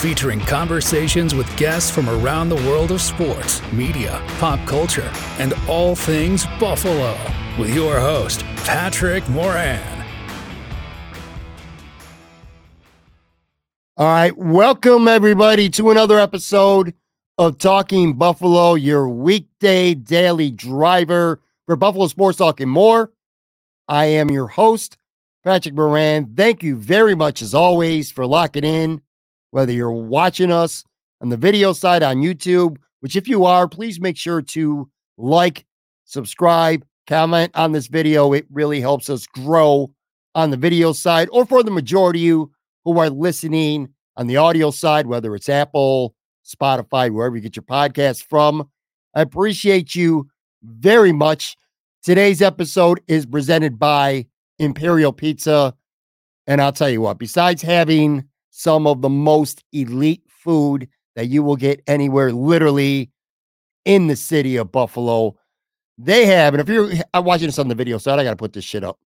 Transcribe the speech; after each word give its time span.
featuring 0.00 0.40
conversations 0.40 1.34
with 1.34 1.54
guests 1.58 1.90
from 1.90 2.08
around 2.08 2.48
the 2.48 2.56
world 2.56 2.90
of 2.90 3.02
sports, 3.02 3.60
media, 3.70 4.18
pop 4.38 4.58
culture, 4.66 5.12
and 5.38 5.52
all 5.68 5.94
things 5.94 6.46
Buffalo. 6.58 7.14
With 7.58 7.74
your 7.74 8.00
host, 8.00 8.42
Patrick 8.64 9.28
Moran. 9.28 10.06
All 13.98 14.06
right, 14.06 14.34
welcome 14.34 15.06
everybody 15.06 15.68
to 15.70 15.90
another 15.90 16.18
episode 16.18 16.94
of 17.36 17.58
Talking 17.58 18.14
Buffalo, 18.14 18.76
your 18.76 19.06
weekday 19.06 19.92
daily 19.92 20.50
driver 20.50 21.42
for 21.66 21.76
Buffalo 21.76 22.06
Sports 22.06 22.38
Talk 22.38 22.60
and 22.60 22.70
more. 22.70 23.12
I 23.88 24.06
am 24.06 24.30
your 24.30 24.46
host, 24.46 24.96
Patrick 25.44 25.74
Moran. 25.74 26.32
Thank 26.34 26.62
you 26.62 26.76
very 26.76 27.14
much, 27.14 27.42
as 27.42 27.52
always, 27.52 28.10
for 28.10 28.26
locking 28.26 28.64
in, 28.64 29.02
whether 29.50 29.72
you're 29.72 29.90
watching 29.92 30.52
us 30.52 30.84
on 31.20 31.28
the 31.28 31.36
video 31.36 31.72
side 31.72 32.02
on 32.02 32.16
YouTube, 32.16 32.76
which, 33.00 33.16
if 33.16 33.28
you 33.28 33.44
are, 33.44 33.68
please 33.68 34.00
make 34.00 34.16
sure 34.16 34.42
to 34.42 34.88
like, 35.16 35.66
subscribe, 36.04 36.84
comment 37.06 37.50
on 37.54 37.72
this 37.72 37.86
video. 37.86 38.32
It 38.32 38.46
really 38.50 38.80
helps 38.80 39.10
us 39.10 39.26
grow 39.26 39.92
on 40.34 40.50
the 40.50 40.56
video 40.56 40.92
side, 40.92 41.28
or 41.32 41.44
for 41.44 41.62
the 41.62 41.70
majority 41.70 42.20
of 42.20 42.24
you 42.24 42.52
who 42.84 42.98
are 42.98 43.10
listening 43.10 43.88
on 44.16 44.26
the 44.26 44.36
audio 44.36 44.70
side, 44.70 45.06
whether 45.06 45.34
it's 45.34 45.48
Apple, 45.48 46.14
Spotify, 46.46 47.10
wherever 47.10 47.36
you 47.36 47.42
get 47.42 47.56
your 47.56 47.64
podcast 47.64 48.24
from. 48.24 48.68
I 49.14 49.22
appreciate 49.22 49.94
you 49.94 50.28
very 50.62 51.12
much. 51.12 51.56
Today's 52.02 52.40
episode 52.40 53.00
is 53.08 53.26
presented 53.26 53.78
by 53.78 54.26
Imperial 54.58 55.12
Pizza. 55.12 55.74
And 56.46 56.60
I'll 56.60 56.72
tell 56.72 56.90
you 56.90 57.00
what, 57.00 57.18
besides 57.18 57.62
having 57.62 58.24
some 58.50 58.86
of 58.86 59.02
the 59.02 59.08
most 59.08 59.64
elite 59.72 60.22
food 60.28 60.88
that 61.16 61.26
you 61.26 61.42
will 61.42 61.56
get 61.56 61.82
anywhere, 61.86 62.32
literally 62.32 63.10
in 63.84 64.06
the 64.06 64.16
city 64.16 64.56
of 64.56 64.72
Buffalo, 64.72 65.36
they 65.98 66.26
have, 66.26 66.54
and 66.54 66.60
if 66.60 66.68
you're 66.68 66.90
I'm 67.12 67.24
watching 67.24 67.46
this 67.46 67.58
on 67.58 67.68
the 67.68 67.74
video 67.74 67.98
side, 67.98 68.18
I 68.18 68.24
got 68.24 68.30
to 68.30 68.36
put 68.36 68.52
this 68.52 68.64
shit 68.64 68.84
up. 68.84 68.98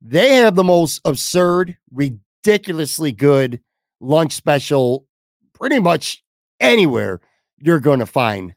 They 0.00 0.34
have 0.36 0.54
the 0.54 0.64
most 0.64 1.00
absurd, 1.04 1.76
ridiculously 1.92 3.12
good 3.12 3.60
lunch 4.00 4.32
special 4.32 5.06
pretty 5.54 5.80
much 5.80 6.22
anywhere 6.60 7.20
you're 7.58 7.80
going 7.80 7.98
to 7.98 8.06
find. 8.06 8.54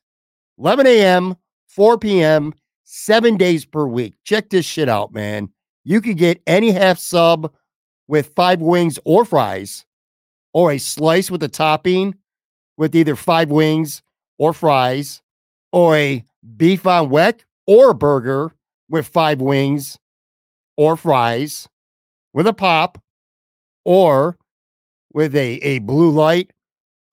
11 0.60 0.86
a.m., 0.86 1.36
4 1.68 1.98
p.m., 1.98 2.54
seven 2.84 3.38
days 3.38 3.66
per 3.66 3.88
week. 3.88 4.14
Check 4.24 4.50
this 4.50 4.66
shit 4.66 4.90
out, 4.90 5.14
man. 5.14 5.50
You 5.84 6.02
could 6.02 6.18
get 6.18 6.42
any 6.46 6.72
half 6.72 7.00
sub 7.00 7.52
with 8.08 8.34
five 8.36 8.62
wings 8.62 9.00
or 9.06 9.26
fries, 9.26 9.86
or 10.54 10.72
a 10.72 10.78
slice 10.78 11.32
with 11.32 11.44
a 11.44 11.48
topping 11.48 12.16
with 12.78 12.96
either 12.96 13.16
five 13.16 13.50
wings 13.50 14.02
or 14.38 14.54
fries, 14.54 15.22
or 15.72 15.96
a 15.96 16.24
beef 16.58 16.88
on 16.88 17.10
weck 17.10 17.42
or 17.68 17.92
a 17.92 17.94
burger 17.94 18.52
with 18.90 19.08
five 19.08 19.40
wings 19.40 20.00
or 20.78 20.98
fries 20.98 21.70
with 22.34 22.48
a 22.48 22.54
pop, 22.54 23.02
or 23.86 24.38
with 25.14 25.36
a, 25.36 25.58
a 25.58 25.80
blue 25.80 26.10
light, 26.10 26.52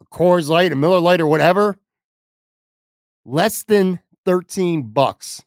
a 0.00 0.04
Coors 0.06 0.48
Light, 0.48 0.72
a 0.72 0.76
Miller 0.76 1.00
Lite, 1.00 1.20
or 1.20 1.26
whatever. 1.26 1.76
Less 3.24 3.64
than 3.64 4.00
13 4.24 4.82
bucks. 4.82 5.42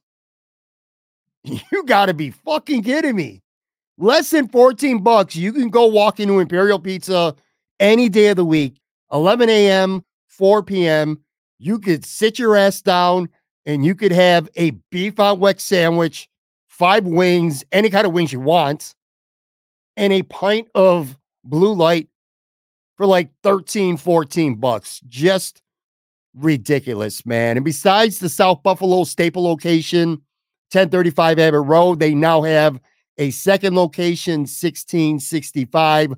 You 1.71 1.83
got 1.85 2.05
to 2.05 2.13
be 2.13 2.29
fucking 2.29 2.83
kidding 2.83 3.15
me. 3.15 3.41
Less 3.97 4.29
than 4.29 4.47
14 4.47 5.01
bucks. 5.01 5.35
You 5.35 5.51
can 5.51 5.69
go 5.69 5.87
walk 5.87 6.19
into 6.19 6.39
Imperial 6.39 6.77
Pizza 6.77 7.35
any 7.81 8.07
day 8.07 8.27
of 8.27 8.37
the 8.37 8.45
week, 8.45 8.79
11 9.11 9.49
a.m., 9.49 10.05
4 10.27 10.63
p.m. 10.63 11.19
You 11.59 11.79
could 11.79 12.05
sit 12.05 12.39
your 12.39 12.55
ass 12.55 12.81
down 12.81 13.27
and 13.65 13.85
you 13.85 13.93
could 13.95 14.13
have 14.13 14.47
a 14.55 14.71
beef 14.89 15.19
on 15.19 15.39
weck 15.39 15.59
sandwich, 15.59 16.29
five 16.69 17.05
wings, 17.05 17.65
any 17.73 17.89
kind 17.89 18.07
of 18.07 18.13
wings 18.13 18.31
you 18.31 18.39
want, 18.39 18.95
and 19.97 20.13
a 20.13 20.23
pint 20.23 20.69
of 20.73 21.17
blue 21.43 21.73
light 21.73 22.07
for 22.95 23.05
like 23.05 23.29
13, 23.43 23.97
14 23.97 24.55
bucks. 24.55 25.01
Just 25.07 25.61
ridiculous, 26.33 27.25
man. 27.25 27.57
And 27.57 27.65
besides 27.65 28.19
the 28.19 28.29
South 28.29 28.63
Buffalo 28.63 29.03
staple 29.03 29.43
location, 29.43 30.21
1035 30.71 31.37
Abbott 31.37 31.65
Road. 31.65 31.99
They 31.99 32.15
now 32.15 32.43
have 32.43 32.79
a 33.17 33.31
second 33.31 33.75
location, 33.75 34.41
1665 34.41 36.13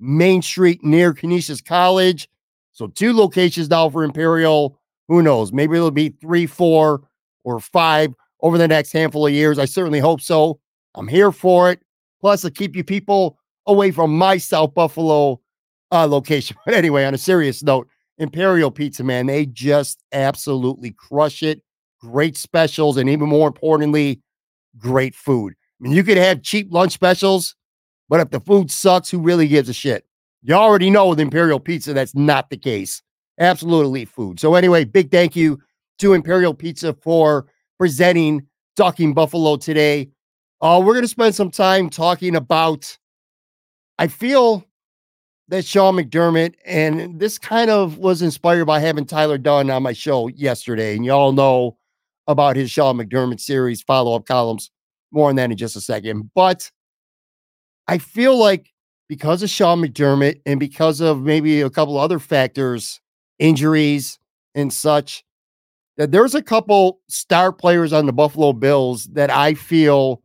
Main 0.00 0.42
Street 0.42 0.82
near 0.84 1.12
Canisius 1.12 1.60
College. 1.60 2.28
So 2.72 2.88
two 2.88 3.12
locations 3.12 3.70
now 3.70 3.88
for 3.88 4.04
Imperial. 4.04 4.78
Who 5.08 5.22
knows? 5.22 5.52
Maybe 5.52 5.76
it'll 5.76 5.90
be 5.90 6.10
three, 6.20 6.46
four, 6.46 7.02
or 7.44 7.60
five 7.60 8.12
over 8.42 8.58
the 8.58 8.68
next 8.68 8.92
handful 8.92 9.26
of 9.26 9.32
years. 9.32 9.58
I 9.58 9.64
certainly 9.64 10.00
hope 10.00 10.20
so. 10.20 10.60
I'm 10.94 11.08
here 11.08 11.32
for 11.32 11.70
it. 11.70 11.80
Plus, 12.20 12.42
to 12.42 12.50
keep 12.50 12.74
you 12.74 12.84
people 12.84 13.38
away 13.66 13.90
from 13.90 14.16
my 14.16 14.36
South 14.36 14.74
Buffalo 14.74 15.40
uh, 15.92 16.06
location. 16.06 16.56
But 16.64 16.74
anyway, 16.74 17.04
on 17.04 17.14
a 17.14 17.18
serious 17.18 17.62
note, 17.62 17.88
Imperial 18.18 18.70
Pizza, 18.70 19.04
man, 19.04 19.26
they 19.26 19.46
just 19.46 20.02
absolutely 20.12 20.92
crush 20.92 21.42
it 21.42 21.62
great 22.00 22.36
specials, 22.36 22.96
and 22.96 23.08
even 23.08 23.28
more 23.28 23.48
importantly, 23.48 24.20
great 24.78 25.14
food. 25.14 25.54
I 25.54 25.76
mean, 25.80 25.92
you 25.92 26.04
could 26.04 26.18
have 26.18 26.42
cheap 26.42 26.68
lunch 26.70 26.92
specials, 26.92 27.54
but 28.08 28.20
if 28.20 28.30
the 28.30 28.40
food 28.40 28.70
sucks, 28.70 29.10
who 29.10 29.18
really 29.18 29.48
gives 29.48 29.68
a 29.68 29.72
shit? 29.72 30.04
You 30.42 30.54
already 30.54 30.90
know 30.90 31.08
with 31.08 31.20
Imperial 31.20 31.58
Pizza, 31.58 31.92
that's 31.92 32.14
not 32.14 32.50
the 32.50 32.56
case. 32.56 33.02
Absolute 33.38 33.84
elite 33.84 34.08
food. 34.08 34.38
So, 34.38 34.54
anyway, 34.54 34.84
big 34.84 35.10
thank 35.10 35.34
you 35.34 35.58
to 35.98 36.12
Imperial 36.14 36.54
Pizza 36.54 36.94
for 36.94 37.46
presenting 37.78 38.46
Talking 38.76 39.12
Buffalo 39.12 39.56
today. 39.56 40.10
Uh, 40.60 40.80
we're 40.82 40.94
going 40.94 41.04
to 41.04 41.08
spend 41.08 41.34
some 41.34 41.50
time 41.50 41.90
talking 41.90 42.36
about, 42.36 42.96
I 43.98 44.06
feel 44.06 44.64
that 45.48 45.64
Sean 45.64 45.96
McDermott, 45.96 46.54
and 46.64 47.20
this 47.20 47.38
kind 47.38 47.70
of 47.70 47.98
was 47.98 48.22
inspired 48.22 48.64
by 48.64 48.80
having 48.80 49.04
Tyler 49.04 49.38
Dunne 49.38 49.70
on 49.70 49.82
my 49.82 49.92
show 49.92 50.28
yesterday. 50.28 50.96
And 50.96 51.04
y'all 51.04 51.32
know 51.32 51.76
about 52.26 52.56
his 52.56 52.70
Sean 52.70 52.96
McDermott 52.96 53.40
series 53.40 53.82
follow 53.82 54.16
up 54.16 54.26
columns. 54.26 54.70
More 55.12 55.28
on 55.28 55.36
that 55.36 55.50
in 55.50 55.56
just 55.56 55.76
a 55.76 55.80
second. 55.80 56.30
But 56.34 56.70
I 57.88 57.98
feel 57.98 58.36
like 58.38 58.72
because 59.08 59.42
of 59.42 59.50
Sean 59.50 59.80
McDermott 59.82 60.40
and 60.46 60.58
because 60.58 61.00
of 61.00 61.22
maybe 61.22 61.60
a 61.60 61.70
couple 61.70 61.98
other 61.98 62.18
factors, 62.18 63.00
injuries 63.38 64.18
and 64.54 64.72
such, 64.72 65.24
that 65.96 66.10
there's 66.10 66.34
a 66.34 66.42
couple 66.42 67.00
star 67.08 67.52
players 67.52 67.92
on 67.92 68.06
the 68.06 68.12
Buffalo 68.12 68.52
Bills 68.52 69.04
that 69.12 69.30
I 69.30 69.54
feel, 69.54 70.22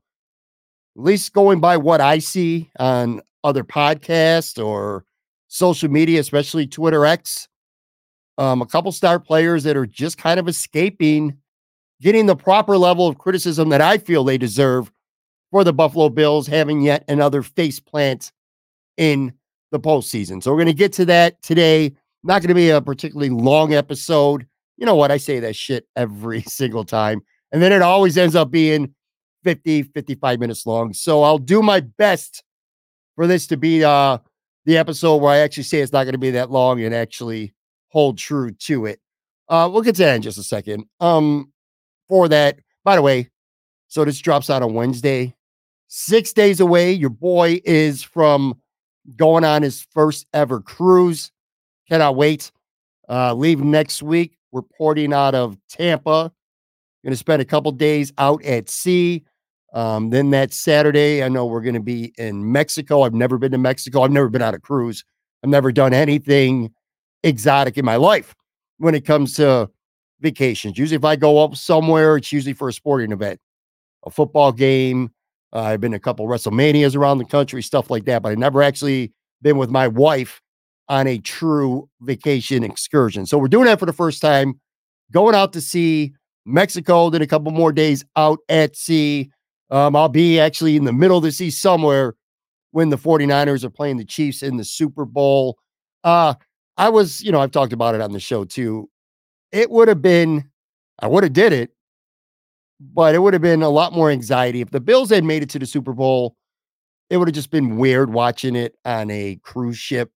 at 0.97 1.03
least 1.03 1.33
going 1.33 1.59
by 1.59 1.77
what 1.77 2.01
I 2.01 2.19
see 2.19 2.69
on 2.79 3.21
other 3.43 3.63
podcasts 3.63 4.63
or 4.63 5.05
social 5.47 5.89
media, 5.89 6.19
especially 6.19 6.67
Twitter 6.67 7.05
X. 7.05 7.47
Um, 8.37 8.61
a 8.61 8.65
couple 8.65 8.91
star 8.91 9.19
players 9.19 9.63
that 9.63 9.77
are 9.77 9.85
just 9.85 10.17
kind 10.17 10.39
of 10.39 10.47
escaping 10.47 11.37
getting 12.01 12.25
the 12.25 12.35
proper 12.35 12.77
level 12.77 13.07
of 13.07 13.17
criticism 13.17 13.69
that 13.69 13.81
I 13.81 13.97
feel 13.99 14.23
they 14.23 14.37
deserve 14.37 14.91
for 15.51 15.63
the 15.63 15.73
Buffalo 15.73 16.09
Bills 16.09 16.47
having 16.47 16.81
yet 16.81 17.03
another 17.07 17.43
face 17.43 17.79
plant 17.79 18.31
in 18.97 19.33
the 19.71 19.79
postseason. 19.79 20.41
So 20.41 20.51
we're 20.51 20.57
going 20.57 20.67
to 20.67 20.73
get 20.73 20.93
to 20.93 21.05
that 21.05 21.41
today. 21.41 21.93
Not 22.23 22.41
going 22.41 22.49
to 22.49 22.55
be 22.55 22.69
a 22.69 22.81
particularly 22.81 23.29
long 23.29 23.73
episode. 23.73 24.47
You 24.77 24.85
know 24.85 24.95
what? 24.95 25.11
I 25.11 25.17
say 25.17 25.39
that 25.39 25.55
shit 25.55 25.87
every 25.95 26.41
single 26.47 26.85
time. 26.85 27.21
And 27.51 27.61
then 27.61 27.71
it 27.71 27.81
always 27.81 28.17
ends 28.17 28.35
up 28.35 28.49
being 28.49 28.93
50, 29.43 29.83
55 29.83 30.39
minutes 30.39 30.65
long. 30.65 30.93
So 30.93 31.23
I'll 31.23 31.37
do 31.37 31.61
my 31.61 31.81
best 31.81 32.43
for 33.15 33.27
this 33.27 33.47
to 33.47 33.57
be 33.57 33.83
uh, 33.83 34.19
the 34.65 34.77
episode 34.77 35.17
where 35.17 35.33
I 35.33 35.37
actually 35.39 35.63
say 35.63 35.79
it's 35.79 35.91
not 35.91 36.03
going 36.03 36.13
to 36.13 36.19
be 36.19 36.31
that 36.31 36.51
long 36.51 36.81
and 36.81 36.95
actually 36.95 37.53
hold 37.89 38.17
true 38.17 38.51
to 38.51 38.85
it. 38.85 38.99
Uh, 39.49 39.69
we'll 39.71 39.81
get 39.81 39.95
to 39.95 40.03
that 40.03 40.15
in 40.15 40.21
just 40.21 40.37
a 40.37 40.43
second. 40.43 40.85
Um, 41.01 41.51
for 42.07 42.29
that, 42.29 42.59
by 42.85 42.95
the 42.95 43.01
way, 43.01 43.29
so 43.87 44.05
this 44.05 44.19
drops 44.19 44.49
out 44.49 44.63
on 44.63 44.73
Wednesday. 44.73 45.35
Six 45.93 46.31
days 46.31 46.61
away. 46.61 46.93
Your 46.93 47.09
boy 47.09 47.59
is 47.65 48.01
from 48.01 48.57
going 49.17 49.43
on 49.43 49.61
his 49.61 49.85
first 49.91 50.25
ever 50.33 50.61
cruise. 50.61 51.33
Cannot 51.89 52.15
wait. 52.15 52.49
Uh, 53.09 53.33
leave 53.33 53.59
next 53.59 54.01
week. 54.01 54.37
Reporting 54.53 55.11
out 55.11 55.35
of 55.35 55.57
Tampa. 55.67 56.31
Going 57.03 57.11
to 57.11 57.17
spend 57.17 57.41
a 57.41 57.45
couple 57.45 57.73
days 57.73 58.13
out 58.17 58.41
at 58.45 58.69
sea. 58.69 59.25
Um, 59.73 60.11
then 60.11 60.29
that 60.29 60.53
Saturday, 60.53 61.23
I 61.23 61.27
know 61.27 61.45
we're 61.45 61.59
going 61.59 61.73
to 61.73 61.81
be 61.81 62.13
in 62.17 62.49
Mexico. 62.49 63.01
I've 63.01 63.13
never 63.13 63.37
been 63.37 63.51
to 63.51 63.57
Mexico. 63.57 64.03
I've 64.03 64.11
never 64.11 64.29
been 64.29 64.41
on 64.41 64.53
a 64.53 64.59
cruise. 64.59 65.03
I've 65.43 65.49
never 65.49 65.73
done 65.73 65.93
anything 65.93 66.73
exotic 67.21 67.77
in 67.77 67.83
my 67.83 67.97
life 67.97 68.33
when 68.77 68.95
it 68.95 69.05
comes 69.05 69.33
to 69.33 69.69
vacations. 70.21 70.77
Usually, 70.77 70.95
if 70.95 71.03
I 71.03 71.17
go 71.17 71.43
up 71.43 71.57
somewhere, 71.57 72.15
it's 72.15 72.31
usually 72.31 72.53
for 72.53 72.69
a 72.69 72.73
sporting 72.73 73.11
event, 73.11 73.41
a 74.05 74.09
football 74.09 74.53
game. 74.53 75.11
Uh, 75.53 75.61
I've 75.61 75.81
been 75.81 75.93
a 75.93 75.99
couple 75.99 76.27
WrestleManias 76.27 76.95
around 76.95 77.17
the 77.17 77.25
country, 77.25 77.61
stuff 77.61 77.89
like 77.89 78.05
that, 78.05 78.21
but 78.21 78.31
I've 78.31 78.37
never 78.37 78.61
actually 78.61 79.11
been 79.41 79.57
with 79.57 79.69
my 79.69 79.87
wife 79.87 80.41
on 80.87 81.07
a 81.07 81.17
true 81.17 81.89
vacation 82.01 82.63
excursion. 82.63 83.25
So 83.25 83.37
we're 83.37 83.47
doing 83.47 83.65
that 83.65 83.79
for 83.79 83.85
the 83.85 83.93
first 83.93 84.21
time, 84.21 84.59
going 85.11 85.35
out 85.35 85.53
to 85.53 85.61
see 85.61 86.13
Mexico, 86.45 87.09
then 87.09 87.21
a 87.21 87.27
couple 87.27 87.51
more 87.51 87.71
days 87.71 88.03
out 88.15 88.39
at 88.49 88.75
sea. 88.75 89.31
Um, 89.69 89.95
I'll 89.95 90.09
be 90.09 90.39
actually 90.39 90.75
in 90.75 90.85
the 90.85 90.93
middle 90.93 91.17
of 91.17 91.23
the 91.23 91.31
sea 91.31 91.49
somewhere 91.51 92.15
when 92.71 92.89
the 92.89 92.97
49ers 92.97 93.63
are 93.63 93.69
playing 93.69 93.97
the 93.97 94.05
Chiefs 94.05 94.43
in 94.43 94.57
the 94.57 94.65
Super 94.65 95.05
Bowl. 95.05 95.57
Uh, 96.03 96.33
I 96.77 96.89
was, 96.89 97.21
you 97.21 97.31
know, 97.31 97.39
I've 97.39 97.51
talked 97.51 97.73
about 97.73 97.95
it 97.95 98.01
on 98.01 98.11
the 98.11 98.19
show 98.19 98.43
too. 98.43 98.89
It 99.51 99.69
would 99.69 99.87
have 99.87 100.01
been, 100.01 100.49
I 100.99 101.07
would 101.07 101.23
have 101.23 101.33
did 101.33 101.53
it, 101.53 101.71
but 102.93 103.13
it 103.13 103.19
would 103.19 103.33
have 103.33 103.41
been 103.41 103.61
a 103.61 103.69
lot 103.69 103.93
more 103.93 104.09
anxiety. 104.09 104.61
If 104.61 104.71
the 104.71 104.79
Bills 104.79 105.09
had 105.09 105.23
made 105.23 105.43
it 105.43 105.49
to 105.51 105.59
the 105.59 105.65
Super 105.65 105.93
Bowl, 105.93 106.35
it 107.09 107.17
would 107.17 107.27
have 107.27 107.35
just 107.35 107.51
been 107.51 107.77
weird 107.77 108.11
watching 108.11 108.55
it 108.55 108.75
on 108.85 109.11
a 109.11 109.35
cruise 109.43 109.77
ship 109.77 110.11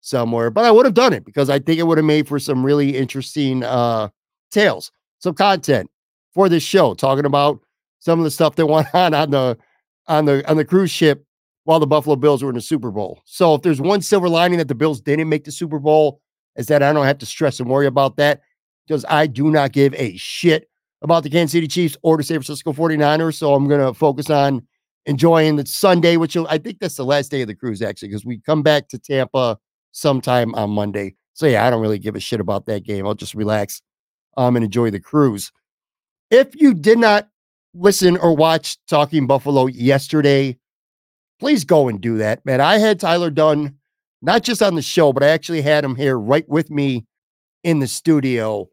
somewhere. 0.00 0.50
But 0.50 0.64
I 0.64 0.70
would 0.70 0.84
have 0.84 0.94
done 0.94 1.12
it 1.12 1.24
because 1.24 1.48
I 1.48 1.58
think 1.58 1.78
it 1.78 1.84
would 1.84 1.98
have 1.98 2.04
made 2.04 2.26
for 2.26 2.38
some 2.38 2.64
really 2.64 2.96
interesting 2.96 3.62
uh 3.62 4.08
tales, 4.50 4.90
some 5.20 5.34
content 5.34 5.90
for 6.34 6.48
this 6.48 6.62
show, 6.62 6.94
talking 6.94 7.26
about 7.26 7.60
some 8.00 8.18
of 8.18 8.24
the 8.24 8.30
stuff 8.30 8.56
that 8.56 8.66
went 8.66 8.88
on 8.94 9.14
on 9.14 9.30
the 9.30 9.56
on 10.08 10.24
the 10.24 10.48
on 10.50 10.56
the 10.56 10.64
cruise 10.64 10.90
ship 10.90 11.24
while 11.64 11.78
the 11.78 11.86
Buffalo 11.86 12.16
Bills 12.16 12.42
were 12.42 12.48
in 12.48 12.54
the 12.54 12.62
Super 12.62 12.90
Bowl. 12.90 13.20
So 13.26 13.54
if 13.54 13.62
there's 13.62 13.80
one 13.80 14.00
silver 14.00 14.28
lining 14.28 14.58
that 14.58 14.68
the 14.68 14.74
Bills 14.74 15.00
didn't 15.00 15.28
make 15.28 15.44
the 15.44 15.52
Super 15.52 15.78
Bowl, 15.78 16.20
is 16.56 16.66
that 16.66 16.82
I 16.82 16.92
don't 16.92 17.04
have 17.04 17.18
to 17.18 17.26
stress 17.26 17.60
and 17.60 17.68
worry 17.68 17.86
about 17.86 18.16
that 18.16 18.40
because 18.86 19.04
I 19.08 19.26
do 19.26 19.50
not 19.50 19.72
give 19.72 19.94
a 19.94 20.16
shit 20.16 20.70
about 21.02 21.22
the 21.22 21.30
Kansas 21.30 21.52
City 21.52 21.68
Chiefs 21.68 21.96
or 22.02 22.16
the 22.16 22.22
San 22.22 22.36
Francisco 22.36 22.72
49ers. 22.72 23.34
So 23.34 23.54
I'm 23.54 23.68
going 23.68 23.80
to 23.80 23.94
focus 23.94 24.30
on 24.30 24.66
enjoying 25.06 25.56
the 25.56 25.66
Sunday, 25.66 26.16
which 26.16 26.36
I 26.36 26.58
think 26.58 26.80
that's 26.80 26.96
the 26.96 27.04
last 27.04 27.30
day 27.30 27.42
of 27.42 27.48
the 27.48 27.54
cruise, 27.54 27.82
actually, 27.82 28.08
because 28.08 28.24
we 28.24 28.38
come 28.38 28.62
back 28.62 28.88
to 28.88 28.98
Tampa 28.98 29.58
sometime 29.92 30.54
on 30.54 30.70
Monday. 30.70 31.14
So 31.34 31.46
yeah, 31.46 31.66
I 31.66 31.70
don't 31.70 31.80
really 31.80 31.98
give 31.98 32.16
a 32.16 32.20
shit 32.20 32.40
about 32.40 32.66
that 32.66 32.84
game. 32.84 33.06
I'll 33.06 33.14
just 33.14 33.34
relax 33.34 33.80
um, 34.36 34.56
and 34.56 34.64
enjoy 34.64 34.90
the 34.90 35.00
cruise. 35.00 35.52
If 36.30 36.60
you 36.60 36.74
did 36.74 36.98
not 36.98 37.28
listen 37.74 38.16
or 38.16 38.34
watch 38.34 38.76
Talking 38.86 39.26
Buffalo 39.26 39.66
yesterday, 39.66 40.58
please 41.40 41.64
go 41.64 41.88
and 41.88 42.00
do 42.00 42.18
that, 42.18 42.44
man. 42.44 42.60
I 42.60 42.78
had 42.78 43.00
Tyler 43.00 43.30
Dunne, 43.30 43.76
not 44.20 44.42
just 44.42 44.62
on 44.62 44.74
the 44.74 44.82
show, 44.82 45.12
but 45.12 45.22
I 45.22 45.28
actually 45.28 45.62
had 45.62 45.84
him 45.84 45.94
here 45.94 46.18
right 46.18 46.48
with 46.48 46.70
me 46.70 47.06
in 47.62 47.78
the 47.78 47.86
studio. 47.86 48.68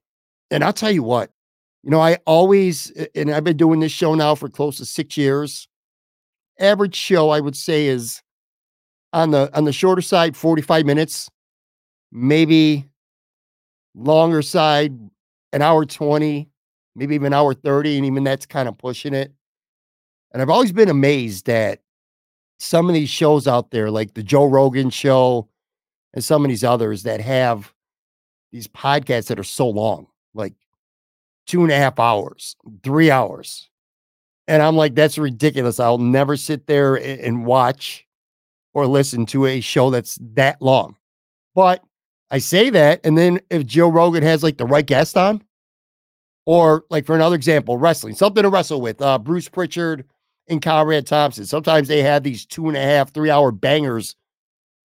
And 0.51 0.63
I'll 0.63 0.73
tell 0.73 0.91
you 0.91 1.03
what, 1.03 1.31
you 1.85 1.91
know, 1.91 2.01
I 2.01 2.17
always, 2.25 2.91
and 3.13 3.29
I've 3.31 3.43
been 3.43 3.57
doing 3.57 3.79
this 3.79 3.91
show 3.91 4.15
now 4.15 4.33
for 4.33 4.49
close 4.49 4.77
to 4.77 4.85
six 4.85 5.17
years. 5.17 5.67
Average 6.59 6.95
show, 6.95 7.29
I 7.29 7.39
would 7.39 7.55
say, 7.55 7.85
is 7.85 8.23
on 9.13 9.29
the 9.29 9.55
on 9.55 9.65
the 9.65 9.71
shorter 9.71 10.01
side, 10.01 10.35
45 10.35 10.83
minutes, 10.83 11.29
maybe 12.11 12.89
longer 13.93 14.41
side, 14.41 14.93
an 15.53 15.61
hour 15.61 15.85
20, 15.85 16.49
maybe 16.95 17.13
even 17.13 17.27
an 17.27 17.33
hour 17.33 17.53
30, 17.53 17.97
and 17.97 18.05
even 18.07 18.23
that's 18.23 18.47
kind 18.47 18.67
of 18.67 18.79
pushing 18.79 19.13
it. 19.13 19.31
And 20.33 20.41
I've 20.41 20.49
always 20.49 20.71
been 20.71 20.89
amazed 20.89 21.47
at 21.49 21.81
some 22.57 22.89
of 22.89 22.95
these 22.95 23.09
shows 23.09 23.47
out 23.47 23.69
there, 23.69 23.91
like 23.91 24.15
the 24.15 24.23
Joe 24.23 24.45
Rogan 24.45 24.89
show 24.89 25.47
and 26.15 26.23
some 26.23 26.43
of 26.43 26.49
these 26.49 26.63
others 26.63 27.03
that 27.03 27.21
have 27.21 27.71
these 28.51 28.67
podcasts 28.67 29.27
that 29.27 29.39
are 29.39 29.43
so 29.43 29.69
long, 29.69 30.07
like 30.33 30.55
two 31.45 31.63
and 31.63 31.71
a 31.71 31.75
half 31.75 31.99
hours, 31.99 32.55
three 32.83 33.11
hours. 33.11 33.69
And 34.47 34.61
I'm 34.61 34.75
like, 34.75 34.95
that's 34.95 35.17
ridiculous. 35.17 35.79
I'll 35.79 35.97
never 35.97 36.37
sit 36.37 36.67
there 36.67 36.95
and 36.95 37.45
watch 37.45 38.05
or 38.73 38.85
listen 38.85 39.25
to 39.27 39.45
a 39.45 39.59
show 39.61 39.89
that's 39.89 40.19
that 40.33 40.61
long. 40.61 40.95
But 41.55 41.83
I 42.29 42.37
say 42.39 42.69
that. 42.69 43.01
And 43.03 43.17
then 43.17 43.39
if 43.49 43.65
Joe 43.65 43.89
Rogan 43.89 44.23
has 44.23 44.43
like 44.43 44.57
the 44.57 44.65
right 44.65 44.85
guest 44.85 45.17
on, 45.17 45.43
or 46.45 46.85
like 46.89 47.05
for 47.05 47.15
another 47.15 47.35
example, 47.35 47.77
wrestling, 47.77 48.13
something 48.13 48.43
to 48.43 48.49
wrestle 48.49 48.81
with, 48.81 49.01
uh, 49.01 49.17
Bruce 49.17 49.49
Prichard 49.49 50.05
and 50.47 50.61
Conrad 50.61 51.07
Thompson. 51.07 51.45
Sometimes 51.45 51.87
they 51.87 52.03
have 52.03 52.23
these 52.23 52.45
two 52.45 52.67
and 52.67 52.77
a 52.77 52.81
half, 52.81 53.13
three 53.13 53.29
hour 53.29 53.51
bangers. 53.51 54.15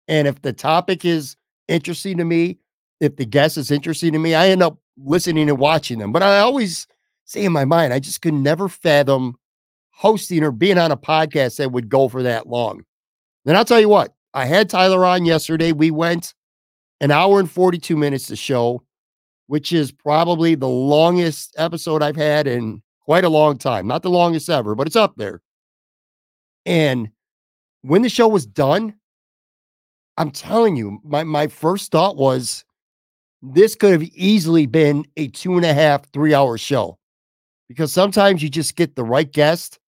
And 0.08 0.28
if 0.28 0.42
the 0.42 0.54
topic 0.54 1.04
is 1.04 1.36
interesting 1.68 2.18
to 2.18 2.26
me, 2.26 2.58
if 3.00 3.16
the 3.16 3.26
guest 3.26 3.58
is 3.58 3.72
interesting 3.72 4.14
to 4.14 4.20
me, 4.20 4.36
I 4.36 4.50
end 4.50 4.62
up 4.64 4.78
listening 4.98 5.50
and 5.50 5.58
watching 5.58 6.00
them. 6.00 6.12
But 6.12 6.24
I 6.24 6.40
always 6.40 6.88
say 7.26 7.46
in 7.46 7.52
my 7.52 7.66
mind, 7.66 7.94
I 7.94 8.00
just 8.00 8.22
could 8.22 8.34
never 8.34 8.68
fathom 8.68 9.36
hosting 9.92 10.44
or 10.44 10.52
being 10.52 10.78
on 10.78 10.92
a 10.92 10.98
podcast 10.98 11.58
that 11.58 11.72
would 11.72 11.90
go 11.90 12.08
for 12.08 12.24
that 12.24 12.48
long. 12.48 12.84
Then 13.46 13.56
I'll 13.56 13.66
tell 13.66 13.80
you 13.80 13.90
what, 13.90 14.14
I 14.34 14.46
had 14.46 14.70
Tyler 14.70 15.06
on 15.06 15.26
yesterday. 15.26 15.72
We 15.72 15.92
went 15.92 16.34
an 17.02 17.12
hour 17.12 17.40
and 17.40 17.50
42 17.50 17.96
minutes 17.96 18.28
to 18.28 18.36
show, 18.36 18.84
which 19.48 19.72
is 19.72 19.92
probably 19.92 20.56
the 20.56 20.68
longest 20.68 21.56
episode 21.58 22.04
I've 22.04 22.16
had 22.16 22.48
in 22.48 22.82
quite 23.02 23.24
a 23.24 23.30
long 23.30 23.58
time. 23.58 23.88
Not 23.88 24.04
the 24.04 24.10
longest 24.10 24.50
ever, 24.50 24.76
but 24.76 24.88
it's 24.88 24.96
up 24.96 25.16
there. 25.16 25.42
And 26.66 27.10
when 27.82 28.02
the 28.02 28.10
show 28.10 28.28
was 28.28 28.46
done, 28.46 28.96
I'm 30.18 30.32
telling 30.32 30.76
you, 30.76 31.00
my, 31.04 31.24
my 31.24 31.48
first 31.48 31.92
thought 31.92 32.18
was 32.18 32.66
this 33.42 33.76
could 33.76 33.92
have 33.92 34.04
easily 34.04 34.66
been 34.66 35.06
a 35.18 35.28
two 35.30 35.56
and 35.56 35.66
a 35.66 35.74
half, 35.74 36.10
three 36.12 36.34
hour 36.34 36.58
show 36.58 36.98
because 37.68 37.94
sometimes 37.94 38.44
you 38.44 38.50
just 38.50 38.76
get 38.76 38.96
the 38.96 39.04
right 39.04 39.32
guest 39.32 39.80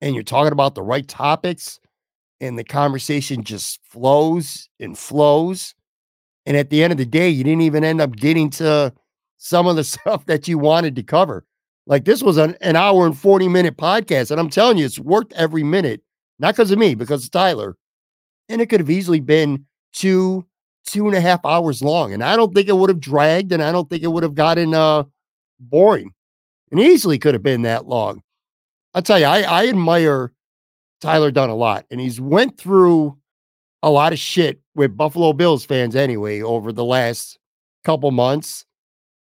and 0.00 0.14
you're 0.14 0.22
talking 0.22 0.52
about 0.52 0.74
the 0.74 0.82
right 0.82 1.08
topics 1.08 1.80
and 2.40 2.58
the 2.58 2.64
conversation 2.64 3.42
just 3.42 3.80
flows 3.84 4.68
and 4.78 4.98
flows. 4.98 5.74
And 6.46 6.56
at 6.56 6.70
the 6.70 6.82
end 6.82 6.92
of 6.92 6.98
the 6.98 7.06
day, 7.06 7.28
you 7.28 7.42
didn't 7.42 7.62
even 7.62 7.84
end 7.84 8.00
up 8.00 8.14
getting 8.14 8.50
to 8.50 8.92
some 9.38 9.66
of 9.66 9.76
the 9.76 9.84
stuff 9.84 10.26
that 10.26 10.46
you 10.46 10.58
wanted 10.58 10.94
to 10.96 11.02
cover. 11.02 11.44
Like 11.86 12.04
this 12.04 12.22
was 12.22 12.36
an, 12.36 12.56
an 12.60 12.76
hour 12.76 13.06
and 13.06 13.16
40 13.16 13.48
minute 13.48 13.76
podcast. 13.76 14.30
And 14.30 14.40
I'm 14.40 14.50
telling 14.50 14.78
you, 14.78 14.84
it's 14.84 14.98
worked 14.98 15.32
every 15.34 15.62
minute, 15.62 16.02
not 16.38 16.54
because 16.54 16.70
of 16.70 16.78
me, 16.78 16.94
because 16.94 17.24
of 17.24 17.30
Tyler. 17.30 17.76
And 18.48 18.60
it 18.60 18.66
could 18.66 18.80
have 18.80 18.90
easily 18.90 19.20
been 19.20 19.64
two, 19.92 20.46
two 20.86 21.06
and 21.06 21.16
a 21.16 21.20
half 21.20 21.44
hours 21.44 21.82
long. 21.82 22.12
And 22.12 22.22
I 22.22 22.36
don't 22.36 22.54
think 22.54 22.68
it 22.68 22.76
would 22.76 22.90
have 22.90 23.00
dragged 23.00 23.52
and 23.52 23.62
I 23.62 23.72
don't 23.72 23.88
think 23.88 24.02
it 24.02 24.08
would 24.08 24.22
have 24.22 24.34
gotten 24.34 24.74
uh 24.74 25.04
boring. 25.58 26.12
And 26.70 26.80
easily 26.80 27.18
could 27.18 27.34
have 27.34 27.42
been 27.42 27.62
that 27.62 27.86
long. 27.86 28.22
I'll 28.94 29.02
tell 29.02 29.18
you, 29.18 29.26
I, 29.26 29.42
I 29.42 29.68
admire 29.68 30.32
Tyler 31.00 31.30
Dunne 31.30 31.50
a 31.50 31.54
lot. 31.54 31.84
And 31.90 32.00
he's 32.00 32.20
went 32.20 32.58
through 32.58 33.16
a 33.82 33.90
lot 33.90 34.12
of 34.12 34.18
shit 34.18 34.60
with 34.74 34.96
Buffalo 34.96 35.32
Bills 35.32 35.64
fans 35.64 35.94
anyway 35.94 36.40
over 36.40 36.72
the 36.72 36.84
last 36.84 37.38
couple 37.84 38.10
months. 38.10 38.64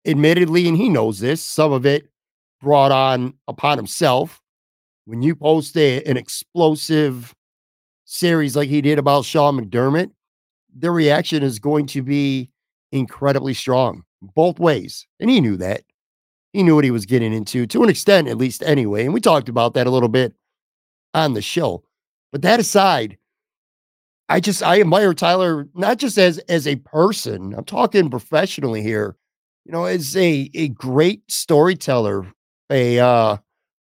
Admittedly, 0.07 0.67
and 0.67 0.76
he 0.76 0.88
knows 0.88 1.21
this, 1.21 1.43
some 1.43 1.73
of 1.73 1.85
it 1.85 2.09
brought 2.61 2.93
on 2.93 3.35
upon 3.49 3.79
himself. 3.79 4.40
When 5.07 5.23
you 5.23 5.35
post 5.35 5.76
a, 5.76 6.02
an 6.05 6.17
explosive 6.17 7.35
series 8.05 8.57
like 8.57 8.69
he 8.69 8.81
did 8.81 8.99
about 8.99 9.25
Sean 9.25 9.59
McDermott, 9.59 10.11
the 10.77 10.91
reaction 10.91 11.43
is 11.43 11.59
going 11.59 11.87
to 11.87 12.03
be 12.03 12.50
incredibly 12.93 13.55
strong 13.55 14.05
both 14.23 14.59
ways. 14.59 15.07
And 15.19 15.31
he 15.31 15.41
knew 15.41 15.57
that. 15.59 15.83
He 16.53 16.62
knew 16.62 16.75
what 16.75 16.85
he 16.85 16.91
was 16.91 17.07
getting 17.07 17.33
into 17.33 17.67
to 17.67 17.83
an 17.83 17.89
extent, 17.89 18.29
at 18.29 18.37
least 18.37 18.62
anyway. 18.65 19.05
And 19.05 19.15
we 19.15 19.21
talked 19.21 19.49
about 19.49 19.75
that 19.75 19.87
a 19.87 19.91
little 19.91 20.09
bit 20.09 20.35
on 21.15 21.35
the 21.35 21.43
show. 21.43 21.85
But 22.33 22.43
that 22.43 22.61
aside, 22.61 23.17
I 24.29 24.41
just 24.41 24.62
I 24.62 24.81
admire 24.81 25.15
Tyler 25.15 25.69
not 25.75 25.99
just 25.99 26.19
as 26.19 26.39
as 26.49 26.67
a 26.67 26.77
person. 26.77 27.55
I'm 27.57 27.65
talking 27.65 28.11
professionally 28.11 28.83
here. 28.83 29.17
You 29.65 29.73
know, 29.73 29.85
as 29.85 30.17
a 30.17 30.50
a 30.55 30.69
great 30.69 31.23
storyteller, 31.31 32.27
a 32.71 32.99
uh 32.99 33.37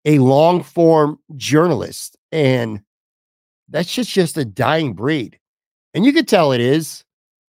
a 0.05 0.19
long 0.19 0.63
form 0.63 1.19
journalist, 1.37 2.17
and 2.33 2.83
that's 3.69 3.93
just 3.93 4.11
just 4.11 4.37
a 4.37 4.45
dying 4.45 4.95
breed. 4.95 5.39
And 5.95 6.05
you 6.05 6.13
could 6.13 6.29
tell 6.29 6.53
it 6.53 6.61
is. 6.61 7.05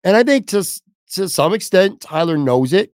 And 0.04 0.16
I 0.16 0.22
think 0.22 0.48
to 0.48 0.64
to 1.12 1.28
some 1.28 1.54
extent 1.54 2.00
Tyler 2.00 2.36
knows 2.36 2.72
it 2.72 2.92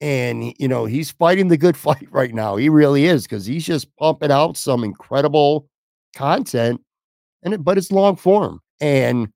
and 0.00 0.52
you 0.58 0.66
know 0.68 0.84
he's 0.84 1.12
fighting 1.12 1.48
the 1.48 1.56
good 1.56 1.76
fight 1.86 2.06
right 2.10 2.34
now 2.34 2.56
he 2.56 2.68
really 2.68 3.06
is 3.06 3.22
because 3.22 3.46
he's 3.46 3.64
just 3.64 3.94
pumping 3.96 4.32
out 4.32 4.56
some 4.56 4.84
incredible 4.84 5.66
content 6.14 6.80
and 7.42 7.54
it, 7.54 7.64
but 7.64 7.78
it's 7.78 7.92
long 7.92 8.16
form 8.16 8.60
and 8.80 9.28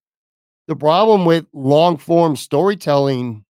the 0.67 0.77
problem 0.77 1.25
with 1.25 1.47
long 1.53 1.97
form 1.97 2.35
storytelling 2.37 3.45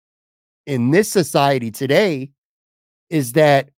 in 0.66 0.90
this 0.90 1.10
society 1.10 1.70
today 1.70 2.30
is 3.08 3.32
that 3.32 3.70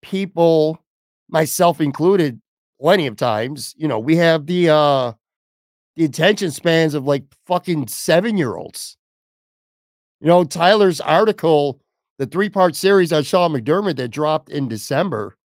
people 0.00 0.82
myself 1.28 1.80
included 1.80 2.40
plenty 2.80 3.06
of 3.06 3.16
times 3.16 3.74
you 3.76 3.86
know 3.86 3.98
we 3.98 4.16
have 4.16 4.46
the 4.46 4.70
uh 4.70 5.12
the 5.98 6.06
attention 6.06 6.50
spans 6.50 6.94
of 6.94 7.04
like 7.04 7.24
fucking 7.46 7.86
7 7.88 8.38
year 8.38 8.56
olds 8.56 8.96
you 10.20 10.28
know 10.28 10.44
Tyler's 10.44 11.00
article 11.00 11.80
the 12.18 12.26
three 12.26 12.48
part 12.48 12.76
series 12.76 13.12
on 13.12 13.22
Sean 13.22 13.52
McDermott 13.52 13.96
that 13.96 14.08
dropped 14.08 14.50
in 14.50 14.68
December, 14.68 15.36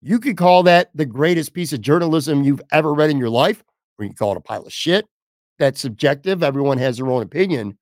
you 0.00 0.18
could 0.18 0.36
call 0.36 0.62
that 0.64 0.90
the 0.94 1.06
greatest 1.06 1.52
piece 1.52 1.72
of 1.72 1.80
journalism 1.80 2.42
you've 2.42 2.62
ever 2.72 2.94
read 2.94 3.10
in 3.10 3.18
your 3.18 3.30
life, 3.30 3.62
or 3.98 4.06
you 4.06 4.14
call 4.14 4.32
it 4.32 4.38
a 4.38 4.40
pile 4.40 4.64
of 4.64 4.72
shit. 4.72 5.06
That's 5.58 5.80
subjective. 5.80 6.42
Everyone 6.42 6.78
has 6.78 6.96
their 6.96 7.08
own 7.08 7.22
opinion. 7.22 7.76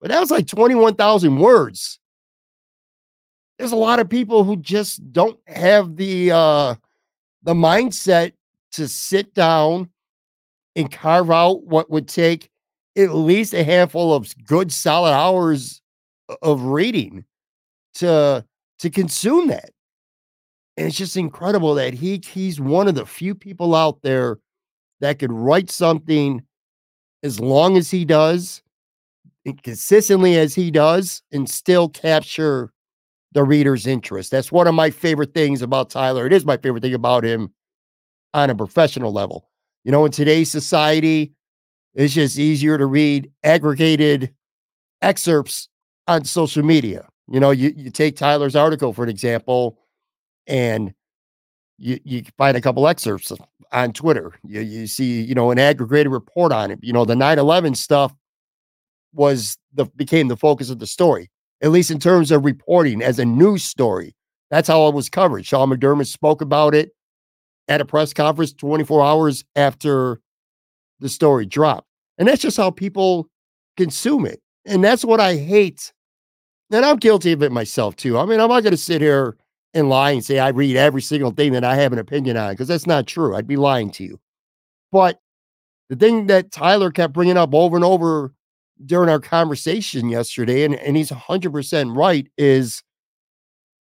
But 0.00 0.10
that 0.10 0.20
was 0.20 0.30
like 0.30 0.46
21,000 0.46 1.38
words. 1.38 1.98
There's 3.58 3.72
a 3.72 3.76
lot 3.76 3.98
of 3.98 4.08
people 4.08 4.44
who 4.44 4.56
just 4.56 5.12
don't 5.12 5.38
have 5.46 5.96
the 5.96 6.30
uh 6.30 6.74
the 7.42 7.54
mindset 7.54 8.32
to 8.72 8.86
sit 8.86 9.34
down 9.34 9.90
and 10.80 10.90
carve 10.90 11.30
out 11.30 11.64
what 11.64 11.90
would 11.90 12.08
take 12.08 12.50
at 12.96 13.14
least 13.14 13.54
a 13.54 13.62
handful 13.62 14.12
of 14.12 14.32
good 14.44 14.72
solid 14.72 15.12
hours 15.12 15.80
of 16.42 16.62
reading 16.62 17.24
to 17.94 18.44
to 18.78 18.90
consume 18.90 19.48
that. 19.48 19.70
And 20.76 20.88
it's 20.88 20.96
just 20.96 21.16
incredible 21.16 21.74
that 21.74 21.94
he 21.94 22.20
he's 22.24 22.60
one 22.60 22.88
of 22.88 22.94
the 22.94 23.06
few 23.06 23.34
people 23.34 23.74
out 23.74 24.02
there 24.02 24.38
that 25.00 25.18
could 25.18 25.32
write 25.32 25.70
something 25.70 26.42
as 27.22 27.38
long 27.38 27.76
as 27.76 27.90
he 27.90 28.04
does, 28.04 28.62
consistently 29.62 30.36
as 30.36 30.54
he 30.54 30.70
does, 30.70 31.22
and 31.32 31.48
still 31.48 31.88
capture 31.88 32.72
the 33.32 33.44
reader's 33.44 33.86
interest. 33.86 34.30
That's 34.30 34.50
one 34.50 34.66
of 34.66 34.74
my 34.74 34.90
favorite 34.90 35.34
things 35.34 35.62
about 35.62 35.90
Tyler. 35.90 36.26
It 36.26 36.32
is 36.32 36.44
my 36.44 36.56
favorite 36.56 36.82
thing 36.82 36.94
about 36.94 37.24
him 37.24 37.52
on 38.34 38.50
a 38.50 38.54
professional 38.54 39.12
level. 39.12 39.48
You 39.84 39.92
know, 39.92 40.04
in 40.04 40.12
today's 40.12 40.50
society, 40.50 41.32
it's 41.94 42.14
just 42.14 42.38
easier 42.38 42.78
to 42.78 42.86
read 42.86 43.30
aggregated 43.42 44.32
excerpts 45.02 45.68
on 46.06 46.24
social 46.24 46.62
media. 46.62 47.08
You 47.28 47.40
know, 47.40 47.50
you, 47.50 47.72
you 47.76 47.90
take 47.90 48.16
Tyler's 48.16 48.56
article, 48.56 48.92
for 48.92 49.04
an 49.04 49.08
example, 49.08 49.78
and 50.46 50.92
you, 51.78 51.98
you 52.04 52.22
find 52.36 52.56
a 52.56 52.60
couple 52.60 52.86
excerpts 52.86 53.32
on 53.72 53.92
Twitter. 53.92 54.32
You, 54.44 54.60
you 54.60 54.86
see, 54.86 55.22
you 55.22 55.34
know, 55.34 55.50
an 55.50 55.58
aggregated 55.58 56.12
report 56.12 56.52
on 56.52 56.70
it. 56.70 56.78
You 56.82 56.92
know, 56.92 57.04
the 57.04 57.16
9 57.16 57.38
11 57.38 57.74
stuff 57.74 58.14
was 59.12 59.56
the 59.72 59.86
became 59.96 60.28
the 60.28 60.36
focus 60.36 60.70
of 60.70 60.78
the 60.78 60.86
story, 60.86 61.30
at 61.62 61.70
least 61.70 61.90
in 61.90 61.98
terms 61.98 62.30
of 62.30 62.44
reporting 62.44 63.02
as 63.02 63.18
a 63.18 63.24
news 63.24 63.64
story. 63.64 64.14
That's 64.50 64.68
how 64.68 64.88
it 64.88 64.94
was 64.94 65.08
covered. 65.08 65.46
Sean 65.46 65.70
McDermott 65.70 66.06
spoke 66.06 66.42
about 66.42 66.74
it 66.74 66.90
at 67.70 67.80
a 67.80 67.86
press 67.86 68.12
conference 68.12 68.52
24 68.52 69.02
hours 69.02 69.44
after 69.56 70.20
the 70.98 71.08
story 71.08 71.46
dropped. 71.46 71.88
And 72.18 72.28
that's 72.28 72.42
just 72.42 72.58
how 72.58 72.70
people 72.70 73.28
consume 73.78 74.26
it. 74.26 74.42
And 74.66 74.84
that's 74.84 75.06
what 75.06 75.20
I 75.20 75.36
hate 75.36 75.92
and 76.70 76.84
I'm 76.84 76.96
guilty 76.96 77.32
of 77.32 77.42
it 77.42 77.52
myself 77.52 77.96
too. 77.96 78.18
I 78.18 78.24
mean, 78.24 78.40
I'm 78.40 78.48
not 78.48 78.62
going 78.62 78.72
to 78.72 78.76
sit 78.76 79.00
here 79.00 79.36
and 79.74 79.88
lie 79.88 80.12
and 80.12 80.24
say 80.24 80.38
I 80.38 80.48
read 80.48 80.76
every 80.76 81.02
single 81.02 81.32
thing 81.32 81.52
that 81.52 81.64
I 81.64 81.74
have 81.76 81.92
an 81.92 81.98
opinion 81.98 82.36
on 82.36 82.52
because 82.52 82.68
that's 82.68 82.86
not 82.86 83.06
true. 83.06 83.34
I'd 83.34 83.46
be 83.46 83.56
lying 83.56 83.90
to 83.92 84.04
you. 84.04 84.20
But 84.92 85.20
the 85.88 85.96
thing 85.96 86.26
that 86.26 86.52
Tyler 86.52 86.90
kept 86.90 87.12
bringing 87.12 87.36
up 87.36 87.54
over 87.54 87.76
and 87.76 87.84
over 87.84 88.32
during 88.86 89.10
our 89.10 89.20
conversation 89.20 90.08
yesterday, 90.08 90.64
and, 90.64 90.74
and 90.76 90.96
he's 90.96 91.10
100% 91.10 91.96
right, 91.96 92.28
is 92.38 92.82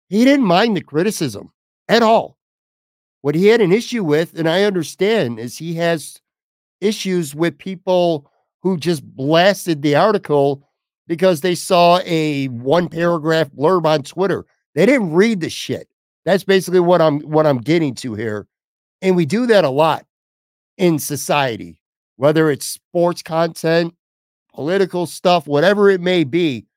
he 0.08 0.24
didn't 0.24 0.46
mind 0.46 0.78
the 0.78 0.82
criticism 0.82 1.52
at 1.88 2.04
all. 2.04 2.38
What 3.26 3.34
he 3.34 3.48
had 3.48 3.60
an 3.60 3.72
issue 3.72 4.04
with, 4.04 4.38
and 4.38 4.48
I 4.48 4.66
understand, 4.66 5.40
is 5.40 5.58
he 5.58 5.74
has 5.78 6.22
issues 6.80 7.34
with 7.34 7.58
people 7.58 8.32
who 8.62 8.78
just 8.78 9.04
blasted 9.04 9.82
the 9.82 9.96
article 9.96 10.70
because 11.08 11.42
they 11.42 11.56
saw 11.56 12.02
a 12.06 12.50
one 12.50 12.88
paragraph 12.88 13.50
blurb 13.50 13.88
on 13.88 14.04
Twitter. 14.04 14.46
They 14.76 14.86
didn't 14.86 15.12
read 15.12 15.40
the 15.40 15.50
shit. 15.50 15.88
That's 16.24 16.44
basically 16.44 16.82
what 16.82 17.02
I'm 17.02 17.22
what 17.22 17.48
I'm 17.48 17.58
getting 17.58 17.96
to 17.96 18.14
here. 18.14 18.46
And 19.02 19.16
we 19.16 19.26
do 19.26 19.48
that 19.48 19.66
a 19.66 19.72
lot 19.72 20.06
in 20.78 21.00
society, 21.00 21.82
whether 22.18 22.52
it's 22.52 22.68
sports 22.68 23.24
content, 23.24 23.96
political 24.54 25.08
stuff, 25.08 25.48
whatever 25.48 25.90
it 25.90 26.00
may 26.00 26.26
be. 26.26 26.68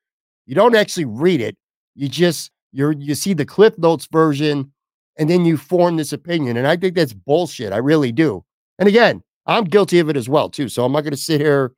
You 0.46 0.54
don't 0.54 0.74
actually 0.74 1.04
read 1.04 1.42
it. 1.42 1.58
You 1.94 2.08
just 2.08 2.50
you're 2.72 2.92
you 2.92 3.14
see 3.14 3.34
the 3.34 3.44
clip 3.44 3.76
notes 3.76 4.08
version 4.10 4.72
and 5.18 5.28
then 5.28 5.44
you 5.44 5.56
form 5.56 5.96
this 5.96 6.12
opinion. 6.12 6.56
And 6.56 6.66
I 6.66 6.76
think 6.76 6.94
that's 6.94 7.12
bullshit. 7.12 7.72
I 7.72 7.78
really 7.78 8.12
do. 8.12 8.44
And 8.78 8.88
again, 8.88 9.22
I'm 9.46 9.64
guilty 9.64 9.98
of 9.98 10.08
it 10.08 10.16
as 10.16 10.28
well, 10.28 10.48
too. 10.48 10.68
So 10.68 10.84
I'm 10.84 10.92
not 10.92 11.02
going 11.02 11.10
to 11.12 11.16
sit 11.16 11.40
here 11.40 11.72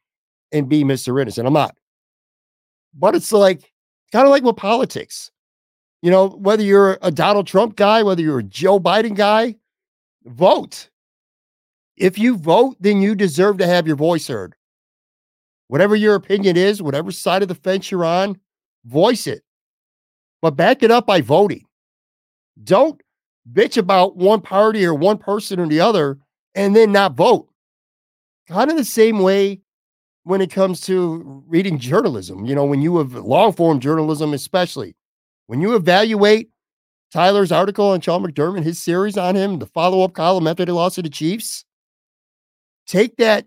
and 0.52 0.68
be 0.68 0.84
Mr. 0.84 1.20
Innocent. 1.20 1.46
I'm 1.46 1.52
not. 1.52 1.76
But 2.94 3.14
it's 3.14 3.32
like 3.32 3.72
kind 4.12 4.26
of 4.26 4.30
like 4.30 4.42
with 4.42 4.56
politics. 4.56 5.30
You 6.02 6.10
know, 6.10 6.28
whether 6.28 6.62
you're 6.62 6.98
a 7.02 7.10
Donald 7.10 7.46
Trump 7.46 7.76
guy, 7.76 8.02
whether 8.02 8.22
you're 8.22 8.38
a 8.38 8.44
Joe 8.44 8.80
Biden 8.80 9.14
guy, 9.14 9.56
vote. 10.24 10.88
If 11.96 12.18
you 12.18 12.36
vote, 12.36 12.76
then 12.80 13.02
you 13.02 13.14
deserve 13.14 13.58
to 13.58 13.66
have 13.66 13.86
your 13.86 13.96
voice 13.96 14.26
heard. 14.26 14.54
Whatever 15.68 15.94
your 15.94 16.14
opinion 16.14 16.56
is, 16.56 16.82
whatever 16.82 17.12
side 17.12 17.42
of 17.42 17.48
the 17.48 17.54
fence 17.54 17.90
you're 17.90 18.04
on, 18.04 18.38
voice 18.86 19.26
it. 19.26 19.42
But 20.42 20.56
back 20.56 20.82
it 20.82 20.90
up 20.90 21.06
by 21.06 21.20
voting. 21.20 21.64
Don't 22.64 23.00
bitch 23.50 23.76
about 23.76 24.16
one 24.16 24.40
party 24.40 24.84
or 24.84 24.94
one 24.94 25.18
person 25.18 25.60
or 25.60 25.66
the 25.66 25.80
other 25.80 26.18
and 26.54 26.74
then 26.74 26.92
not 26.92 27.14
vote. 27.14 27.48
Kind 28.48 28.70
of 28.70 28.76
the 28.76 28.84
same 28.84 29.20
way 29.20 29.60
when 30.24 30.40
it 30.40 30.50
comes 30.50 30.80
to 30.82 31.42
reading 31.46 31.78
journalism. 31.78 32.44
You 32.44 32.54
know, 32.54 32.64
when 32.64 32.82
you 32.82 32.98
have 32.98 33.14
long 33.14 33.52
form 33.52 33.80
journalism, 33.80 34.34
especially 34.34 34.96
when 35.46 35.60
you 35.60 35.74
evaluate 35.74 36.50
Tyler's 37.12 37.52
article 37.52 37.88
on 37.88 38.00
Sean 38.00 38.24
McDermott, 38.24 38.62
his 38.62 38.82
series 38.82 39.16
on 39.16 39.34
him, 39.34 39.58
the 39.58 39.66
follow 39.66 40.02
up 40.02 40.12
column 40.12 40.46
after 40.46 40.64
they 40.64 40.72
lost 40.72 40.96
to 40.96 41.02
the 41.02 41.08
Chiefs, 41.08 41.64
take 42.86 43.16
that 43.16 43.46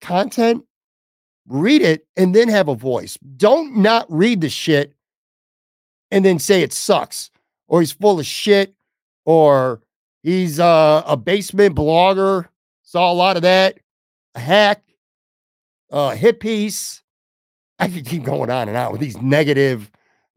content, 0.00 0.64
read 1.46 1.82
it, 1.82 2.06
and 2.16 2.34
then 2.34 2.48
have 2.48 2.68
a 2.68 2.74
voice. 2.74 3.18
Don't 3.36 3.76
not 3.76 4.06
read 4.08 4.40
the 4.40 4.48
shit 4.48 4.94
and 6.10 6.24
then 6.24 6.38
say 6.38 6.62
it 6.62 6.72
sucks 6.72 7.30
or 7.68 7.80
he's 7.80 7.92
full 7.92 8.20
of 8.20 8.26
shit 8.26 8.74
or 9.24 9.80
he's 10.22 10.60
uh, 10.60 11.02
a 11.06 11.16
basement 11.16 11.76
blogger. 11.76 12.46
Saw 12.82 13.10
a 13.10 13.14
lot 13.14 13.36
of 13.36 13.42
that. 13.42 13.78
A 14.34 14.40
hack 14.40 14.82
uh, 15.90 16.10
hit 16.10 16.40
piece. 16.40 17.02
I 17.78 17.88
could 17.88 18.06
keep 18.06 18.24
going 18.24 18.50
on 18.50 18.68
and 18.68 18.76
on 18.76 18.92
with 18.92 19.00
these 19.00 19.20
negative 19.20 19.90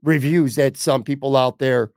reviews 0.03 0.55
that 0.55 0.77
some 0.77 1.03
people 1.03 1.35
out 1.35 1.59
there 1.59 1.91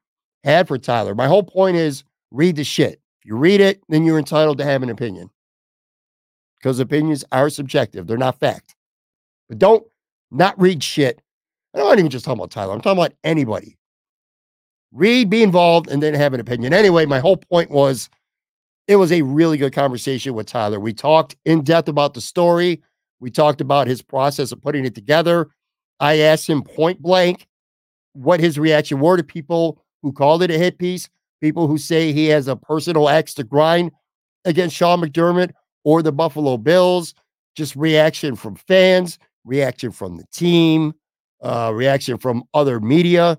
had 0.44 0.68
for 0.68 0.78
Tyler. 0.78 1.14
My 1.14 1.26
whole 1.26 1.42
point 1.42 1.76
is 1.76 2.04
read 2.30 2.56
the 2.56 2.64
shit. 2.64 3.00
If 3.20 3.26
you 3.26 3.36
read 3.36 3.60
it, 3.60 3.82
then 3.88 4.04
you're 4.04 4.18
entitled 4.18 4.58
to 4.58 4.64
have 4.64 4.82
an 4.82 4.90
opinion 4.90 5.30
because 6.58 6.78
opinions 6.78 7.24
are 7.32 7.50
subjective, 7.50 8.06
they're 8.06 8.18
not 8.18 8.38
fact. 8.38 8.74
But 9.48 9.58
don't 9.58 9.84
not 10.30 10.60
read 10.60 10.82
shit. 10.82 11.20
I'm 11.74 11.80
not 11.80 11.98
even 11.98 12.10
just 12.10 12.24
talking 12.24 12.38
about 12.38 12.50
Tyler, 12.50 12.74
I'm 12.74 12.80
talking 12.80 12.98
about 12.98 13.14
anybody. 13.24 13.76
Read, 14.92 15.30
be 15.30 15.42
involved, 15.42 15.88
and 15.88 16.02
then 16.02 16.14
have 16.14 16.34
an 16.34 16.40
opinion. 16.40 16.72
Anyway, 16.72 17.06
my 17.06 17.20
whole 17.20 17.36
point 17.36 17.70
was 17.70 18.10
it 18.88 18.96
was 18.96 19.12
a 19.12 19.22
really 19.22 19.56
good 19.56 19.72
conversation 19.72 20.34
with 20.34 20.46
Tyler. 20.46 20.80
We 20.80 20.92
talked 20.92 21.36
in 21.44 21.62
depth 21.62 21.88
about 21.88 22.14
the 22.14 22.20
story 22.20 22.82
We 23.20 23.30
talked 23.30 23.60
about 23.60 23.86
his 23.86 24.02
process 24.02 24.50
of 24.50 24.60
putting 24.62 24.84
it 24.84 24.94
together. 24.94 25.50
I 26.00 26.18
asked 26.20 26.48
him 26.48 26.62
point 26.62 27.00
blank 27.00 27.46
what 28.14 28.40
his 28.40 28.58
reaction 28.58 28.98
were 28.98 29.16
to 29.16 29.22
people 29.22 29.84
who 30.02 30.12
called 30.12 30.42
it 30.42 30.50
a 30.50 30.58
hit 30.58 30.78
piece, 30.78 31.08
people 31.40 31.66
who 31.66 31.78
say 31.78 32.12
he 32.12 32.26
has 32.28 32.48
a 32.48 32.56
personal 32.56 33.08
axe 33.08 33.34
to 33.34 33.44
grind 33.44 33.92
against 34.46 34.74
Sean 34.74 35.00
McDermott 35.00 35.52
or 35.84 36.02
the 36.02 36.12
Buffalo 36.12 36.56
Bills, 36.56 37.14
just 37.54 37.76
reaction 37.76 38.34
from 38.34 38.56
fans, 38.56 39.18
reaction 39.44 39.92
from 39.92 40.16
the 40.16 40.24
team, 40.32 40.94
uh, 41.42 41.70
reaction 41.74 42.16
from 42.18 42.42
other 42.54 42.80
media 42.80 43.38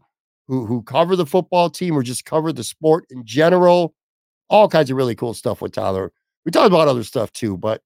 who 0.51 0.65
who 0.65 0.84
cover 0.84 1.15
the 1.15 1.25
football 1.25 1.70
team 1.70 1.98
or 1.98 2.03
just 2.03 2.25
cover 2.25 2.51
the 2.51 2.63
sport 2.63 3.05
in 3.10 3.24
general. 3.25 3.96
All 4.50 4.67
kinds 4.67 4.91
of 4.91 4.98
really 4.98 5.15
cool 5.15 5.34
stuff 5.34 5.62
with 5.62 5.72
Tyler. 5.72 6.12
We 6.43 6.51
talked 6.51 6.67
about 6.67 6.89
other 6.89 7.05
stuff 7.05 7.31
too, 7.31 7.55
but 7.55 7.81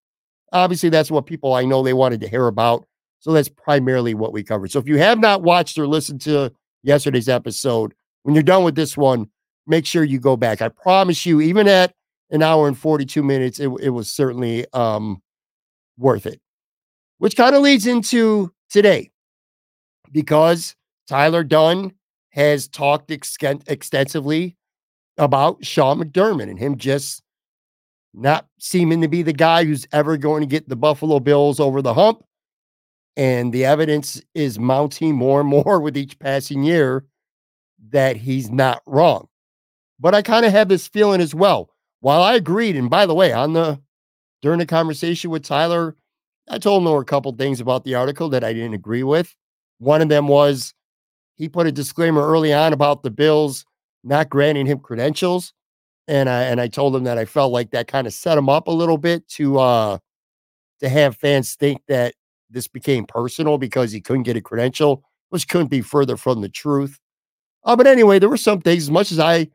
obviously 0.52 0.90
that's 0.90 1.12
what 1.12 1.28
people 1.28 1.54
I 1.54 1.64
know 1.64 1.84
they 1.84 1.94
wanted 1.94 2.22
to 2.22 2.28
hear 2.28 2.48
about. 2.48 2.88
So 3.20 3.34
that's 3.34 3.50
primarily 3.50 4.16
what 4.16 4.34
we 4.34 4.44
covered. 4.44 4.72
So 4.72 4.80
if 4.80 4.88
you 4.88 4.98
have 4.98 5.20
not 5.20 5.44
watched 5.44 5.78
or 5.78 5.86
listened 5.86 6.22
to 6.22 6.52
yesterday's 6.82 7.30
episode, 7.30 7.94
when 8.24 8.34
you're 8.34 8.44
done 8.44 8.64
with 8.64 8.74
this 8.74 8.98
one, 8.98 9.30
make 9.68 9.86
sure 9.86 10.04
you 10.04 10.20
go 10.20 10.36
back. 10.36 10.64
I 10.64 10.70
promise 10.70 11.24
you, 11.24 11.42
even 11.42 11.68
at 11.68 11.94
an 12.32 12.42
hour 12.42 12.68
and 12.68 12.76
42 12.76 13.22
minutes, 13.22 13.60
it, 13.60 13.70
it 13.80 13.90
was 13.90 14.12
certainly 14.12 14.66
um, 14.74 15.22
worth 16.00 16.26
it. 16.26 16.42
Which 17.20 17.38
kind 17.38 17.56
of 17.56 17.62
leads 17.62 17.86
into 17.86 18.52
today 18.72 19.12
because 20.12 20.76
Tyler 21.08 21.44
Dunne 21.44 21.94
has 22.36 22.68
talked 22.68 23.12
extensively 23.12 24.58
about 25.18 25.64
Sean 25.64 26.00
McDermott 26.00 26.50
and 26.50 26.60
him 26.60 26.78
just 26.78 27.24
not 28.14 28.48
seeming 28.60 29.02
to 29.02 29.08
be 29.08 29.22
the 29.22 29.32
guy 29.32 29.64
who's 29.64 29.88
ever 29.94 30.18
going 30.18 30.42
to 30.42 30.48
get 30.48 30.68
the 30.68 30.76
Buffalo 30.76 31.22
Bills 31.22 31.62
over 31.62 31.82
the 31.82 31.94
hump. 31.94 32.24
And 33.16 33.54
the 33.54 33.64
evidence 33.64 34.22
is 34.34 34.60
mounting 34.60 35.16
more 35.16 35.40
and 35.40 35.50
more 35.66 35.80
with 35.80 35.96
each 35.96 36.20
passing 36.20 36.64
year 36.64 37.06
that 37.92 38.18
he's 38.18 38.52
not 38.52 38.82
wrong. 38.86 39.30
But 39.98 40.14
I 40.14 40.22
kind 40.22 40.46
of 40.46 40.52
have 40.52 40.68
this 40.68 40.90
feeling 40.90 41.22
as 41.22 41.34
well. 41.34 41.70
While 42.02 42.22
I 42.22 42.36
agreed, 42.36 42.76
and 42.76 42.90
by 42.90 43.06
the 43.06 43.16
way, 43.16 43.32
on 43.32 43.54
the 43.54 43.80
during 44.42 44.60
the 44.60 44.66
conversation 44.66 45.32
with 45.32 45.44
Tyler, 45.44 45.96
I 46.50 46.58
told 46.58 46.82
him 46.82 46.86
there 46.86 46.94
were 46.94 47.02
a 47.02 47.06
couple 47.06 47.32
things 47.32 47.62
about 47.62 47.86
the 47.86 47.96
article 47.96 48.28
that 48.30 48.44
I 48.44 48.52
didn't 48.52 48.74
agree 48.74 49.04
with. 49.04 49.34
One 49.80 50.02
of 50.02 50.10
them 50.10 50.28
was 50.28 50.74
he 51.36 51.50
put 51.50 51.68
a 51.68 51.72
disclaimer 51.72 52.26
early 52.26 52.54
on 52.54 52.74
about 52.74 53.04
the 53.04 53.12
Bills 53.12 53.66
not 54.04 54.30
granting 54.30 54.66
him 54.66 54.80
credentials. 54.80 55.54
And 56.08 56.30
I 56.30 56.44
and 56.44 56.62
I 56.62 56.68
told 56.68 56.96
him 56.96 57.04
that 57.06 57.18
I 57.18 57.26
felt 57.26 57.52
like 57.52 57.72
that 57.72 57.88
kind 57.88 58.06
of 58.06 58.14
set 58.14 58.38
him 58.38 58.50
up 58.50 58.68
a 58.68 58.72
little 58.72 58.98
bit 58.98 59.28
to 59.30 59.60
uh 59.60 59.98
to 60.80 60.90
have 60.90 61.18
fans 61.18 61.56
think 61.56 61.82
that 61.88 62.14
this 62.50 62.68
became 62.68 63.06
personal 63.06 63.58
because 63.58 63.92
he 63.92 64.02
couldn't 64.02 64.24
get 64.24 64.38
a 64.38 64.42
credential, 64.42 65.04
which 65.30 65.48
couldn't 65.48 65.68
be 65.68 65.82
further 65.82 66.16
from 66.16 66.42
the 66.42 66.50
truth. 66.50 67.00
Uh, 67.64 67.76
but 67.76 67.88
anyway, 67.88 68.20
there 68.20 68.30
were 68.30 68.38
some 68.38 68.62
things, 68.62 68.84
as 68.84 68.92
much 68.92 69.12
as 69.12 69.18
I 69.18 69.50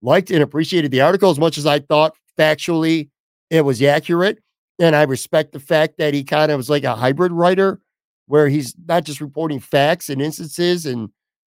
liked 0.00 0.30
and 0.30 0.42
appreciated 0.42 0.92
the 0.92 1.00
article, 1.00 1.30
as 1.30 1.38
much 1.38 1.58
as 1.58 1.66
I 1.66 1.80
thought 1.80 2.14
factually 2.38 3.10
it 3.50 3.62
was 3.62 3.82
accurate. 3.82 4.38
And 4.78 4.94
I 4.94 5.02
respect 5.02 5.52
the 5.52 5.60
fact 5.60 5.98
that 5.98 6.14
he 6.14 6.22
kind 6.22 6.52
of 6.52 6.58
was 6.58 6.70
like 6.70 6.84
a 6.84 6.94
hybrid 6.94 7.32
writer 7.32 7.80
where 8.26 8.48
he's 8.48 8.74
not 8.86 9.04
just 9.04 9.20
reporting 9.20 9.58
facts 9.58 10.08
and 10.08 10.20
instances 10.20 10.86
and 10.86 11.10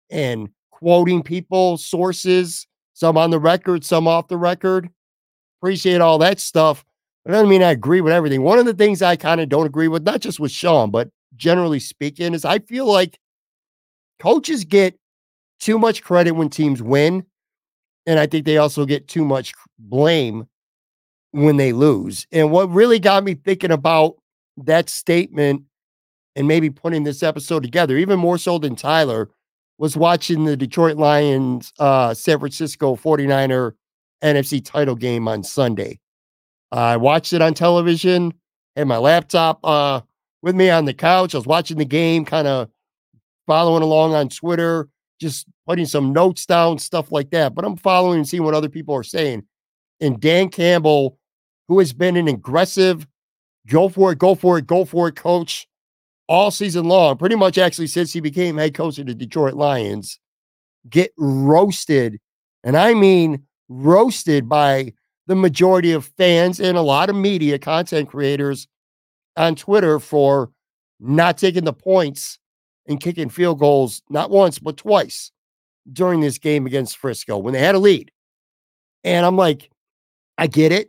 and 0.09 0.49
quoting 0.71 1.23
people, 1.23 1.77
sources, 1.77 2.67
some 2.93 3.17
on 3.17 3.29
the 3.29 3.39
record, 3.39 3.83
some 3.83 4.07
off 4.07 4.27
the 4.27 4.37
record. 4.37 4.89
Appreciate 5.61 6.01
all 6.01 6.17
that 6.19 6.39
stuff. 6.39 6.83
But 7.23 7.31
doesn't 7.31 7.49
mean 7.49 7.63
I 7.63 7.71
agree 7.71 8.01
with 8.01 8.13
everything. 8.13 8.43
One 8.43 8.59
of 8.59 8.65
the 8.65 8.73
things 8.73 9.01
I 9.01 9.15
kind 9.15 9.41
of 9.41 9.49
don't 9.49 9.65
agree 9.65 9.87
with, 9.87 10.03
not 10.03 10.21
just 10.21 10.39
with 10.39 10.51
Sean, 10.51 10.91
but 10.91 11.09
generally 11.35 11.79
speaking, 11.79 12.33
is 12.33 12.45
I 12.45 12.59
feel 12.59 12.85
like 12.85 13.19
coaches 14.19 14.63
get 14.63 14.97
too 15.59 15.79
much 15.79 16.03
credit 16.03 16.31
when 16.31 16.49
teams 16.49 16.81
win. 16.81 17.25
And 18.05 18.19
I 18.19 18.27
think 18.27 18.45
they 18.45 18.57
also 18.57 18.85
get 18.85 19.07
too 19.07 19.25
much 19.25 19.53
blame 19.79 20.47
when 21.31 21.57
they 21.57 21.73
lose. 21.73 22.27
And 22.31 22.51
what 22.51 22.69
really 22.69 22.99
got 22.99 23.23
me 23.23 23.33
thinking 23.33 23.71
about 23.71 24.15
that 24.57 24.89
statement 24.89 25.63
and 26.35 26.47
maybe 26.47 26.69
putting 26.69 27.03
this 27.03 27.23
episode 27.23 27.63
together, 27.63 27.97
even 27.97 28.19
more 28.19 28.37
so 28.37 28.59
than 28.59 28.75
Tyler, 28.75 29.29
was 29.77 29.97
watching 29.97 30.45
the 30.45 30.55
Detroit 30.55 30.97
Lions 30.97 31.73
uh, 31.79 32.13
San 32.13 32.39
Francisco 32.39 32.95
49er 32.95 33.73
NFC 34.23 34.63
title 34.63 34.95
game 34.95 35.27
on 35.27 35.43
Sunday. 35.43 35.99
I 36.71 36.97
watched 36.97 37.33
it 37.33 37.41
on 37.41 37.53
television, 37.53 38.33
had 38.75 38.87
my 38.87 38.97
laptop 38.97 39.59
uh, 39.63 40.01
with 40.41 40.55
me 40.55 40.69
on 40.69 40.85
the 40.85 40.93
couch. 40.93 41.35
I 41.35 41.37
was 41.37 41.47
watching 41.47 41.77
the 41.77 41.85
game, 41.85 42.25
kind 42.25 42.47
of 42.47 42.69
following 43.47 43.83
along 43.83 44.13
on 44.13 44.29
Twitter, 44.29 44.89
just 45.19 45.47
putting 45.67 45.85
some 45.85 46.11
notes 46.11 46.45
down, 46.45 46.79
stuff 46.79 47.11
like 47.11 47.29
that. 47.31 47.53
But 47.55 47.65
I'm 47.65 47.77
following 47.77 48.17
and 48.17 48.27
seeing 48.27 48.43
what 48.43 48.53
other 48.53 48.69
people 48.69 48.95
are 48.95 49.03
saying. 49.03 49.43
And 50.01 50.19
Dan 50.19 50.49
Campbell, 50.49 51.17
who 51.67 51.79
has 51.79 51.93
been 51.93 52.17
an 52.17 52.27
aggressive, 52.27 53.07
go 53.67 53.89
for 53.89 54.11
it, 54.11 54.19
go 54.19 54.35
for 54.35 54.57
it, 54.57 54.67
go 54.67 54.85
for 54.85 55.07
it 55.07 55.15
coach 55.15 55.67
all 56.27 56.51
season 56.51 56.85
long, 56.85 57.17
pretty 57.17 57.35
much 57.35 57.57
actually 57.57 57.87
since 57.87 58.11
he 58.13 58.19
became 58.19 58.57
head 58.57 58.73
coach 58.73 58.97
of 58.97 59.05
the 59.05 59.13
Detroit 59.13 59.53
Lions, 59.53 60.19
get 60.89 61.11
roasted. 61.17 62.19
And 62.63 62.75
I 62.75 62.93
mean 62.93 63.43
roasted 63.69 64.49
by 64.49 64.93
the 65.27 65.35
majority 65.35 65.91
of 65.91 66.05
fans 66.17 66.59
and 66.59 66.77
a 66.77 66.81
lot 66.81 67.09
of 67.09 67.15
media 67.15 67.59
content 67.59 68.09
creators 68.09 68.67
on 69.37 69.55
Twitter 69.55 69.99
for 69.99 70.51
not 70.99 71.37
taking 71.37 71.65
the 71.65 71.73
points 71.73 72.39
and 72.87 73.01
kicking 73.01 73.29
field 73.29 73.59
goals, 73.59 74.01
not 74.09 74.29
once, 74.29 74.59
but 74.59 74.77
twice 74.77 75.31
during 75.91 76.21
this 76.21 76.37
game 76.37 76.65
against 76.65 76.97
Frisco 76.97 77.37
when 77.37 77.53
they 77.53 77.59
had 77.59 77.75
a 77.75 77.79
lead. 77.79 78.11
And 79.03 79.25
I'm 79.25 79.35
like, 79.35 79.69
I 80.37 80.47
get 80.47 80.71
it. 80.71 80.87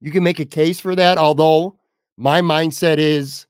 You 0.00 0.10
can 0.10 0.22
make 0.22 0.38
a 0.38 0.44
case 0.44 0.80
for 0.80 0.94
that. 0.94 1.18
Although 1.18 1.78
my 2.16 2.40
mindset 2.40 2.98
is 2.98 3.46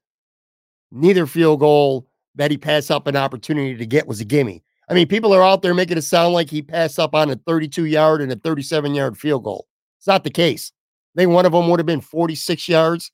neither 0.90 1.27
field 1.27 1.61
goal 1.61 2.07
that 2.35 2.51
he 2.51 2.57
passed 2.57 2.90
up 2.90 3.07
an 3.07 3.16
opportunity 3.16 3.77
to 3.77 3.87
get 3.87 4.07
was 4.07 4.20
a 4.20 4.24
gimme. 4.24 4.62
I 4.88 4.94
mean, 4.94 5.07
people 5.07 5.35
are 5.35 5.42
out 5.42 5.62
there 5.62 5.74
making 5.74 5.98
it 5.98 6.03
sound 6.03 6.33
like 6.33 6.48
he 6.48 6.62
passed 6.62 6.98
up 6.98 7.14
on 7.14 7.31
a 7.31 7.37
32 7.37 7.85
yard 7.85 8.22
and 8.22 8.33
a 8.33 8.37
37 8.37 8.94
yard 8.94 9.18
field 9.18 9.44
goal. 9.44 9.66
It's 9.98 10.07
not 10.07 10.24
the 10.24 10.31
case. 10.31 10.72
I 11.14 11.20
think 11.20 11.33
one 11.33 11.46
of 11.46 11.53
them 11.53 11.68
would 11.68 11.81
have 11.81 11.87
been 11.87 12.01
46 12.01 12.68
yards, 12.68 13.11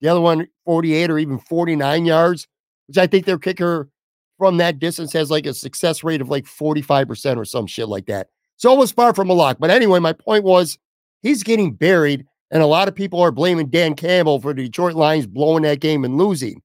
the 0.00 0.08
other 0.08 0.20
one 0.20 0.48
48 0.64 1.10
or 1.10 1.18
even 1.18 1.38
49 1.38 2.06
yards, 2.06 2.48
which 2.88 2.98
I 2.98 3.06
think 3.06 3.26
their 3.26 3.38
kicker 3.38 3.90
from 4.38 4.56
that 4.56 4.78
distance 4.78 5.12
has 5.12 5.30
like 5.30 5.46
a 5.46 5.54
success 5.54 6.02
rate 6.02 6.20
of 6.20 6.28
like 6.28 6.44
45% 6.44 7.36
or 7.36 7.44
some 7.44 7.66
shit 7.66 7.88
like 7.88 8.06
that. 8.06 8.28
So 8.56 8.72
it 8.72 8.78
was 8.78 8.92
far 8.92 9.14
from 9.14 9.30
a 9.30 9.34
lock. 9.34 9.58
But 9.60 9.70
anyway, 9.70 9.98
my 9.98 10.12
point 10.12 10.44
was 10.44 10.78
he's 11.22 11.42
getting 11.42 11.72
buried, 11.74 12.26
and 12.50 12.62
a 12.62 12.66
lot 12.66 12.88
of 12.88 12.94
people 12.94 13.20
are 13.20 13.30
blaming 13.30 13.68
Dan 13.68 13.94
Campbell 13.94 14.40
for 14.40 14.52
the 14.52 14.64
Detroit 14.64 14.94
Lions 14.94 15.26
blowing 15.26 15.62
that 15.62 15.80
game 15.80 16.04
and 16.04 16.16
losing. 16.16 16.62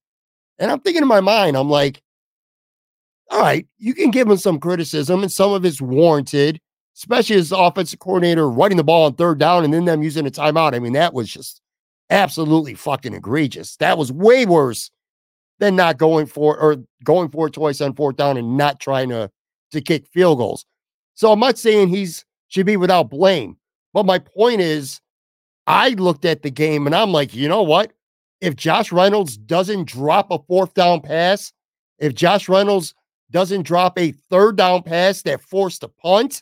And 0.60 0.70
I'm 0.70 0.80
thinking 0.82 1.02
in 1.02 1.08
my 1.08 1.22
mind, 1.22 1.58
I'm 1.58 1.70
like, 1.70 2.02
all 3.32 3.42
right, 3.42 3.66
you 3.78 3.94
can 3.94 4.12
give 4.12 4.30
him 4.30 4.38
some 4.38 4.60
criticism, 4.60 5.22
and 5.22 5.32
some 5.32 5.54
of 5.54 5.64
it's 5.64 5.82
warranted, 5.82 6.60
especially 6.98 7.38
as 7.38 7.52
offensive 7.52 8.00
coordinator 8.00 8.50
running 8.50 8.78
the 8.78 8.84
ball 8.84 9.06
on 9.06 9.14
third 9.14 9.40
down 9.40 9.64
and 9.64 9.74
then 9.74 9.86
them 9.86 10.04
using 10.04 10.28
a 10.28 10.32
timeout. 10.32 10.74
I 10.74 10.80
mean, 10.80 10.94
that 10.94 11.14
was 11.14 11.30
just 11.30 11.62
absolutely 12.10 12.74
fucking 12.74 13.14
egregious. 13.14 13.76
That 13.78 13.98
was 13.98 14.12
way 14.12 14.46
worse 14.46 14.92
than 15.60 15.76
not 15.76 15.98
going 15.98 16.26
for 16.26 16.58
or 16.58 16.78
going 17.04 17.30
for 17.30 17.48
it 17.48 17.54
twice 17.54 17.82
on 17.82 17.94
fourth 17.94 18.16
down 18.16 18.38
and 18.38 18.58
not 18.58 18.80
trying 18.80 19.10
to 19.10 19.30
to 19.72 19.82
kick 19.82 20.08
field 20.08 20.40
goals. 20.40 20.66
So 21.14 21.32
I'm 21.32 21.40
not 21.40 21.58
saying 21.58 21.90
he's 21.90 22.26
should 22.48 22.66
be 22.66 22.78
without 22.78 23.12
blame, 23.12 23.58
but 23.94 24.06
my 24.06 24.18
point 24.18 24.62
is, 24.62 25.00
I 25.68 25.90
looked 25.90 26.26
at 26.26 26.42
the 26.42 26.50
game 26.50 26.88
and 26.88 26.96
I'm 26.96 27.12
like, 27.12 27.36
you 27.36 27.48
know 27.48 27.62
what? 27.62 27.92
If 28.42 28.56
Josh 28.56 28.92
Reynolds 28.92 29.38
doesn't 29.38 29.88
drop 29.88 30.32
a 30.32 30.40
fourth 30.40 30.74
down 30.74 31.02
pass, 31.02 31.52
if 31.98 32.14
Josh 32.16 32.48
Reynolds 32.48 32.94
doesn't 33.32 33.64
drop 33.64 33.98
a 33.98 34.12
third 34.12 34.56
down 34.56 34.84
pass 34.84 35.22
that 35.24 35.42
forced 35.42 35.84
a 35.84 35.88
punt, 35.88 36.42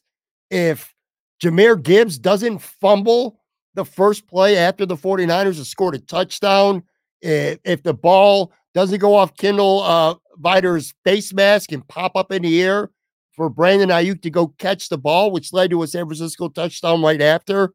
if 0.50 0.94
Jahmyr 1.42 1.82
Gibbs 1.82 2.18
doesn't 2.18 2.60
fumble 2.60 3.40
the 3.74 3.86
first 3.86 4.28
play 4.28 4.58
after 4.58 4.86
the 4.86 4.96
49ers 4.96 5.58
have 5.58 5.68
scored 5.68 5.96
a 5.96 6.00
touchdown, 6.00 6.84
if, 7.22 7.60
if 7.64 7.84
the 7.84 7.94
ball 7.94 8.52
doesn't 8.74 9.00
go 9.00 9.16
off 9.16 9.36
Kindle 9.38 9.82
uh, 9.82 10.16
Vildor's 10.38 10.94
face 11.04 11.34
mask 11.34 11.72
and 11.72 11.88
pop 11.88 12.16
up 12.16 12.32
in 12.32 12.44
the 12.44 12.62
air 12.62 12.92
for 13.32 13.50
Brandon 13.50 13.90
Aiyuk 13.90 14.22
to 14.22 14.30
go 14.30 14.48
catch 14.60 14.90
the 14.90 14.98
ball, 14.98 15.32
which 15.32 15.54
led 15.54 15.70
to 15.72 15.84
a 15.84 15.88
San 15.88 16.06
Francisco 16.06 16.50
touchdown 16.50 17.02
right 17.02 17.22
after, 17.22 17.74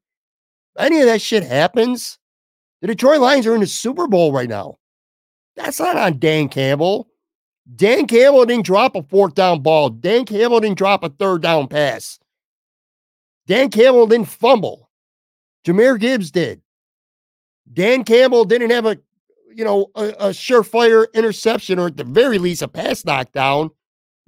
any 0.79 1.01
of 1.01 1.07
that 1.07 1.21
shit 1.21 1.43
happens, 1.43 2.19
the 2.83 2.89
Detroit 2.89 3.21
Lions 3.21 3.47
are 3.47 3.55
in 3.55 3.61
the 3.61 3.67
Super 3.67 4.07
Bowl 4.07 4.33
right 4.33 4.49
now. 4.49 4.77
That's 5.57 5.81
not 5.81 5.97
on 5.97 6.19
Dan 6.19 6.51
Campbell. 6.51 7.09
Dan 7.75 8.07
Campbell 8.07 8.45
didn't 8.45 8.67
drop 8.67 8.95
a 8.95 9.03
fourth 9.03 9.35
down 9.35 9.63
ball. 9.63 9.89
Dan 9.89 10.27
Campbell 10.27 10.61
didn't 10.61 10.77
drop 10.77 11.03
a 11.03 11.09
third 11.09 11.41
down 11.41 11.69
pass. 11.69 12.19
Dan 13.47 13.71
Campbell 13.71 14.07
didn't 14.07 14.29
fumble. 14.29 14.91
Jahmyr 15.65 15.99
Gibbs 15.99 16.31
did. 16.31 16.61
Dan 17.73 18.05
Campbell 18.05 18.45
didn't 18.45 18.71
have 18.71 18.85
a 18.85 18.99
you 19.55 19.65
know, 19.65 19.91
a, 19.95 20.09
a 20.09 20.29
surefire 20.31 21.07
interception 21.15 21.79
or 21.79 21.87
at 21.87 21.97
the 21.97 22.05
very 22.05 22.39
least 22.39 22.63
a 22.63 22.69
pass 22.69 23.05
knockdown 23.05 23.71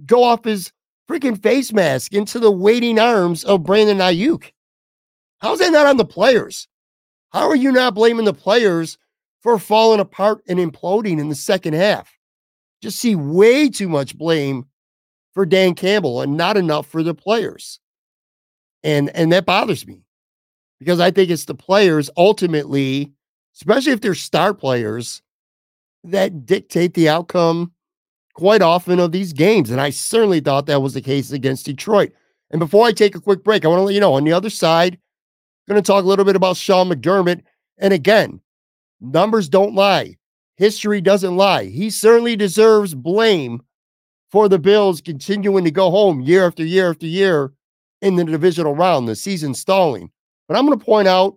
go 0.06 0.22
off 0.22 0.44
his 0.44 0.72
freaking 1.08 1.42
face 1.42 1.72
mask 1.72 2.12
into 2.12 2.38
the 2.38 2.50
waiting 2.50 2.98
arms 2.98 3.44
of 3.44 3.64
Brandon 3.64 3.98
Aiyuk. 3.98 4.52
How's 5.40 5.58
that 5.58 5.72
not 5.72 5.86
on 5.86 5.96
the 5.96 6.04
players? 6.04 6.68
How 7.34 7.48
are 7.48 7.56
you 7.56 7.72
not 7.72 7.96
blaming 7.96 8.26
the 8.26 8.32
players 8.32 8.96
for 9.42 9.58
falling 9.58 9.98
apart 9.98 10.42
and 10.48 10.60
imploding 10.60 11.18
in 11.18 11.28
the 11.28 11.34
second 11.34 11.74
half? 11.74 12.16
Just 12.80 13.00
see 13.00 13.16
way 13.16 13.68
too 13.68 13.88
much 13.88 14.16
blame 14.16 14.66
for 15.32 15.44
Dan 15.44 15.74
Campbell 15.74 16.22
and 16.22 16.36
not 16.36 16.56
enough 16.56 16.86
for 16.86 17.02
the 17.02 17.12
players. 17.12 17.80
And 18.84 19.10
and 19.16 19.32
that 19.32 19.46
bothers 19.46 19.84
me 19.84 20.04
because 20.78 21.00
I 21.00 21.10
think 21.10 21.28
it's 21.28 21.46
the 21.46 21.56
players 21.56 22.08
ultimately, 22.16 23.12
especially 23.56 23.92
if 23.92 24.00
they're 24.00 24.14
star 24.14 24.54
players, 24.54 25.20
that 26.04 26.46
dictate 26.46 26.94
the 26.94 27.08
outcome 27.08 27.72
quite 28.34 28.62
often 28.62 29.00
of 29.00 29.10
these 29.10 29.32
games. 29.32 29.70
And 29.70 29.80
I 29.80 29.90
certainly 29.90 30.38
thought 30.38 30.66
that 30.66 30.82
was 30.82 30.94
the 30.94 31.00
case 31.00 31.32
against 31.32 31.66
Detroit. 31.66 32.12
And 32.52 32.60
before 32.60 32.86
I 32.86 32.92
take 32.92 33.16
a 33.16 33.20
quick 33.20 33.42
break, 33.42 33.64
I 33.64 33.68
want 33.68 33.80
to 33.80 33.84
let 33.84 33.94
you 33.94 34.00
know 34.00 34.14
on 34.14 34.22
the 34.22 34.32
other 34.32 34.50
side, 34.50 34.98
going 35.68 35.82
to 35.82 35.86
talk 35.86 36.04
a 36.04 36.06
little 36.06 36.24
bit 36.24 36.36
about 36.36 36.56
Sean 36.56 36.88
McDermott. 36.88 37.42
And 37.78 37.92
again, 37.92 38.40
numbers 39.00 39.48
don't 39.48 39.74
lie, 39.74 40.16
history 40.56 41.00
doesn't 41.00 41.36
lie. 41.36 41.64
He 41.64 41.90
certainly 41.90 42.36
deserves 42.36 42.94
blame 42.94 43.62
for 44.30 44.48
the 44.48 44.58
Bills 44.58 45.00
continuing 45.00 45.64
to 45.64 45.70
go 45.70 45.90
home 45.90 46.20
year 46.20 46.46
after 46.46 46.64
year 46.64 46.90
after 46.90 47.06
year 47.06 47.52
in 48.02 48.16
the 48.16 48.24
divisional 48.24 48.74
round, 48.74 49.08
the 49.08 49.16
season 49.16 49.54
stalling. 49.54 50.10
But 50.48 50.56
I'm 50.56 50.66
going 50.66 50.78
to 50.78 50.84
point 50.84 51.08
out 51.08 51.36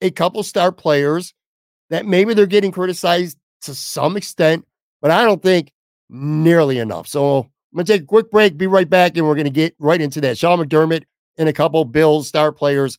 a 0.00 0.10
couple 0.10 0.42
star 0.42 0.72
players 0.72 1.34
that 1.90 2.06
maybe 2.06 2.34
they're 2.34 2.46
getting 2.46 2.72
criticized 2.72 3.38
to 3.62 3.74
some 3.74 4.16
extent, 4.16 4.66
but 5.00 5.10
I 5.10 5.24
don't 5.24 5.42
think 5.42 5.72
nearly 6.10 6.78
enough. 6.78 7.06
So 7.08 7.38
I'm 7.38 7.76
going 7.76 7.86
to 7.86 7.92
take 7.92 8.02
a 8.02 8.06
quick 8.06 8.30
break, 8.30 8.56
be 8.56 8.66
right 8.66 8.88
back, 8.88 9.16
and 9.16 9.26
we're 9.26 9.34
going 9.34 9.44
to 9.44 9.50
get 9.50 9.74
right 9.78 10.00
into 10.00 10.20
that. 10.22 10.38
Sean 10.38 10.58
McDermott 10.58 11.04
and 11.36 11.48
a 11.48 11.52
couple 11.52 11.84
Bills 11.84 12.28
star 12.28 12.52
players 12.52 12.98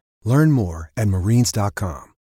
Learn 0.23 0.51
more 0.51 0.91
at 0.95 1.07
marines.com. 1.07 2.13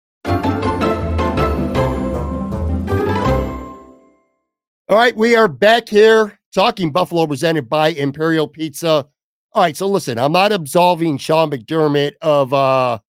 All 4.89 4.97
right, 4.97 5.15
we 5.15 5.35
are 5.35 5.47
back 5.47 5.87
here 5.87 6.39
talking 6.53 6.91
Buffalo 6.91 7.27
presented 7.27 7.69
by 7.69 7.89
Imperial 7.89 8.47
Pizza. 8.47 9.05
All 9.53 9.63
right, 9.63 9.77
so 9.77 9.87
listen, 9.87 10.17
I'm 10.17 10.31
not 10.31 10.51
absolving 10.51 11.17
Sean 11.17 11.51
McDermott 11.51 12.13
of 12.21 12.53
uh 12.53 12.99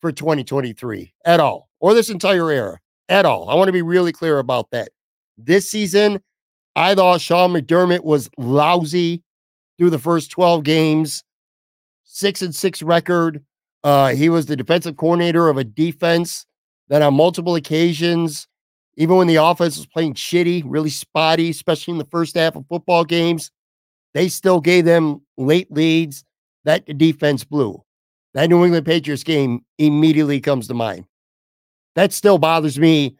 for 0.00 0.12
2023 0.12 1.14
at 1.24 1.40
all, 1.40 1.68
or 1.80 1.94
this 1.94 2.10
entire 2.10 2.50
era 2.50 2.78
at 3.08 3.24
all. 3.24 3.48
I 3.48 3.54
want 3.54 3.68
to 3.68 3.72
be 3.72 3.82
really 3.82 4.12
clear 4.12 4.38
about 4.38 4.70
that. 4.70 4.90
This 5.38 5.70
season, 5.70 6.22
I 6.76 6.94
thought 6.94 7.20
Sean 7.20 7.52
McDermott 7.52 8.04
was 8.04 8.28
lousy 8.36 9.22
through 9.78 9.90
the 9.90 9.98
first 9.98 10.30
12 10.30 10.62
games, 10.62 11.24
six 12.04 12.42
and 12.42 12.54
six 12.54 12.82
record. 12.82 13.42
Uh, 13.84 14.08
he 14.08 14.28
was 14.28 14.46
the 14.46 14.56
defensive 14.56 14.96
coordinator 14.96 15.48
of 15.48 15.58
a 15.58 15.64
defense 15.64 16.46
that 16.88 17.02
on 17.02 17.14
multiple 17.14 17.54
occasions 17.54 18.48
even 18.96 19.16
when 19.16 19.26
the 19.26 19.36
offense 19.36 19.76
was 19.76 19.86
playing 19.86 20.14
shitty, 20.14 20.62
really 20.64 20.90
spotty, 20.90 21.50
especially 21.50 21.92
in 21.92 21.98
the 21.98 22.06
first 22.06 22.36
half 22.36 22.56
of 22.56 22.66
football 22.68 23.04
games, 23.04 23.50
they 24.12 24.28
still 24.28 24.60
gave 24.60 24.84
them 24.84 25.22
late 25.36 25.70
leads. 25.72 26.24
That 26.64 26.86
defense 26.96 27.44
blew. 27.44 27.82
That 28.34 28.48
New 28.48 28.64
England 28.64 28.86
Patriots 28.86 29.24
game 29.24 29.64
immediately 29.78 30.40
comes 30.40 30.68
to 30.68 30.74
mind. 30.74 31.06
That 31.94 32.12
still 32.12 32.38
bothers 32.38 32.78
me 32.78 33.16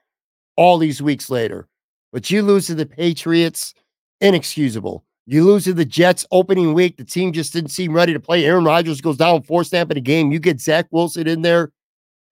all 0.57 0.79
these 0.79 1.03
weeks 1.03 1.31
later. 1.31 1.69
But 2.13 2.31
you 2.31 2.43
lose 2.43 2.67
to 2.69 2.75
the 2.75 2.87
Patriots, 2.87 3.75
inexcusable. 4.21 5.05
You 5.27 5.45
lose 5.45 5.65
to 5.65 5.73
the 5.73 5.85
Jets 5.85 6.27
opening 6.31 6.75
week. 6.75 6.97
The 6.97 7.05
team 7.05 7.33
just 7.33 7.53
didn't 7.53 7.71
seem 7.71 7.93
ready 7.93 8.13
to 8.13 8.21
play. 8.21 8.45
Aaron 8.45 8.65
Rodgers 8.65 9.01
goes 9.01 9.17
down 9.17 9.43
four 9.43 9.65
snap 9.65 9.91
in 9.91 9.97
a 9.97 10.01
game. 10.01 10.31
You 10.31 10.39
get 10.39 10.61
Zach 10.61 10.87
Wilson 10.91 11.27
in 11.27 11.43
there 11.43 11.73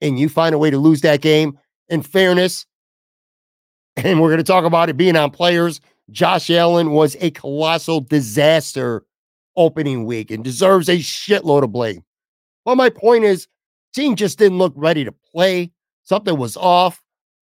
and 0.01 0.19
you 0.19 0.29
find 0.29 0.55
a 0.55 0.59
way 0.59 0.71
to 0.71 0.79
lose 0.79 1.01
that 1.01 1.23
game. 1.23 1.59
In 1.89 2.03
fairness, 2.03 2.67
and 3.97 4.21
we're 4.21 4.29
going 4.29 4.39
to 4.39 4.45
talk 4.45 4.65
about 4.65 4.89
it 4.89 4.97
being 4.97 5.17
on 5.17 5.31
players. 5.31 5.81
Josh 6.11 6.51
Allen 6.51 6.91
was 6.91 7.17
a 7.21 7.31
colossal 7.31 8.01
disaster 8.01 9.05
opening 9.57 10.05
week 10.05 10.31
and 10.31 10.43
deserves 10.43 10.89
a 10.89 10.99
shitload 10.99 11.63
of 11.63 11.73
blame. 11.73 12.03
But 12.65 12.77
my 12.77 12.91
point 12.91 13.25
is, 13.25 13.49
team 13.95 14.17
just 14.17 14.39
didn't 14.39 14.59
look 14.59 14.73
ready 14.77 15.05
to 15.05 15.13
play. 15.33 15.71
Something 16.05 16.37
was 16.37 16.57
off. 16.57 17.03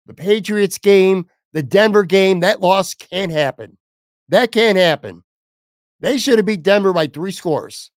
The 0.06 0.14
Patriots 0.14 0.78
game, 0.78 1.26
the 1.54 1.64
Denver 1.64 2.04
game, 2.04 2.42
that 2.42 2.62
loss 2.62 2.94
can't 2.94 3.32
happen. 3.32 3.78
That 4.30 4.52
can't 4.52 4.78
happen. 4.78 5.24
They 6.00 6.18
should 6.18 6.38
have 6.38 6.46
beat 6.46 6.64
Denver 6.64 6.94
by 6.94 7.08
three 7.08 7.32
scores. 7.32 7.92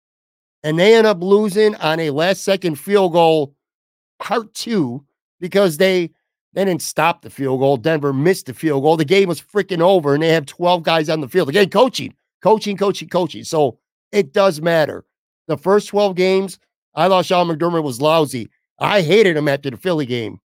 And 0.63 0.77
they 0.77 0.95
end 0.95 1.07
up 1.07 1.21
losing 1.21 1.75
on 1.75 1.99
a 1.99 2.09
last 2.09 2.43
second 2.43 2.75
field 2.75 3.13
goal, 3.13 3.55
part 4.19 4.53
two, 4.53 5.05
because 5.39 5.77
they 5.77 6.11
They 6.53 6.65
didn't 6.65 6.81
stop 6.81 7.21
the 7.21 7.29
field 7.29 7.59
goal. 7.59 7.77
Denver 7.77 8.13
missed 8.13 8.47
the 8.47 8.53
field 8.53 8.81
goal. 8.83 8.97
The 8.97 9.05
game 9.05 9.29
was 9.29 9.41
freaking 9.41 9.81
over, 9.81 10.13
and 10.13 10.23
they 10.23 10.29
have 10.29 10.45
12 10.47 10.81
guys 10.83 11.09
on 11.09 11.21
the 11.21 11.27
field. 11.27 11.49
Again, 11.49 11.69
coaching, 11.69 12.15
coaching, 12.41 12.77
coaching, 12.77 13.09
coaching. 13.09 13.43
So 13.43 13.77
it 14.11 14.33
does 14.33 14.59
matter. 14.61 15.05
The 15.47 15.57
first 15.57 15.89
12 15.89 16.15
games, 16.15 16.57
I 16.95 17.07
thought 17.07 17.25
Sean 17.25 17.47
McDermott 17.47 17.83
was 17.83 18.01
lousy. 18.01 18.49
I 18.79 19.01
hated 19.01 19.37
him 19.37 19.47
after 19.47 19.69
the 19.69 19.77
Philly 19.77 20.05
game. 20.05 20.39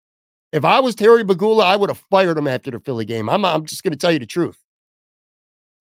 If 0.51 0.65
I 0.65 0.79
was 0.79 0.95
Terry 0.95 1.23
Pegula, 1.23 1.63
I 1.63 1.75
would 1.75 1.91
have 1.91 2.03
fired 2.09 2.37
him 2.37 2.47
after 2.47 2.71
the 2.71 2.79
Philly 2.79 3.05
game. 3.05 3.29
I'm, 3.29 3.45
I'm 3.45 3.65
just 3.65 3.83
going 3.83 3.91
to 3.91 3.97
tell 3.97 4.11
you 4.11 4.19
the 4.19 4.25
truth. 4.25 4.57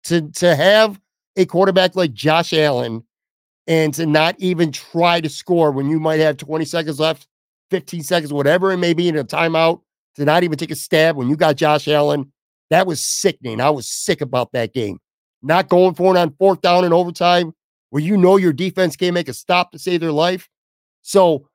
To, 0.05 0.21
to 0.21 0.55
have 0.55 0.99
a 1.35 1.45
quarterback 1.45 1.95
like 1.95 2.13
Josh 2.13 2.53
Allen 2.53 3.03
and 3.67 3.93
to 3.95 4.05
not 4.05 4.35
even 4.39 4.71
try 4.71 5.21
to 5.21 5.29
score 5.29 5.71
when 5.71 5.89
you 5.89 5.99
might 5.99 6.19
have 6.19 6.37
20 6.37 6.65
seconds 6.65 6.99
left, 6.99 7.27
15 7.71 8.03
seconds, 8.03 8.31
whatever 8.31 8.71
it 8.71 8.77
may 8.77 8.93
be 8.93 9.07
in 9.07 9.17
a 9.17 9.23
timeout, 9.23 9.81
to 10.15 10.25
not 10.25 10.43
even 10.43 10.57
take 10.57 10.71
a 10.71 10.75
stab 10.75 11.15
when 11.15 11.29
you 11.29 11.35
got 11.35 11.55
Josh 11.55 11.87
Allen, 11.87 12.31
that 12.69 12.87
was 12.87 13.03
sickening. 13.03 13.59
I 13.59 13.69
was 13.69 13.87
sick 13.87 14.21
about 14.21 14.51
that 14.53 14.73
game. 14.73 14.99
Not 15.41 15.69
going 15.69 15.93
for 15.93 16.15
it 16.15 16.19
on 16.19 16.33
fourth 16.37 16.61
down 16.61 16.85
in 16.85 16.93
overtime 16.93 17.53
where 17.89 18.01
you 18.01 18.17
know 18.17 18.37
your 18.37 18.53
defense 18.53 18.95
can't 18.95 19.13
make 19.13 19.29
a 19.29 19.33
stop 19.33 19.71
to 19.71 19.79
save 19.79 20.01
their 20.01 20.11
life. 20.11 20.49
So 21.01 21.47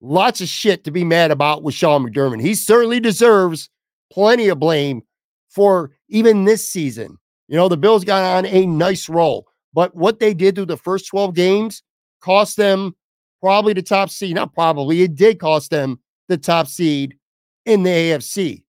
lots 0.00 0.40
of 0.40 0.48
shit 0.48 0.84
to 0.84 0.90
be 0.90 1.04
mad 1.04 1.30
about 1.30 1.62
with 1.62 1.74
Sean 1.74 2.06
McDermott. 2.06 2.40
He 2.40 2.54
certainly 2.54 3.00
deserves 3.00 3.68
plenty 4.12 4.48
of 4.48 4.58
blame 4.58 5.02
for 5.50 5.92
even 6.08 6.44
this 6.44 6.68
season. 6.68 7.18
You 7.48 7.56
know, 7.56 7.68
the 7.68 7.76
Bills 7.76 8.04
got 8.04 8.22
on 8.22 8.46
a 8.46 8.66
nice 8.66 9.08
roll, 9.08 9.46
but 9.72 9.94
what 9.94 10.18
they 10.18 10.34
did 10.34 10.54
through 10.54 10.66
the 10.66 10.76
first 10.76 11.06
12 11.08 11.34
games 11.34 11.82
cost 12.20 12.56
them 12.56 12.94
probably 13.40 13.74
the 13.74 13.82
top 13.82 14.10
seed. 14.10 14.34
Not 14.34 14.54
probably, 14.54 15.02
it 15.02 15.14
did 15.14 15.38
cost 15.38 15.70
them 15.70 16.00
the 16.28 16.38
top 16.38 16.66
seed 16.66 17.18
in 17.66 17.82
the 17.82 17.90
AFC. 17.90 18.62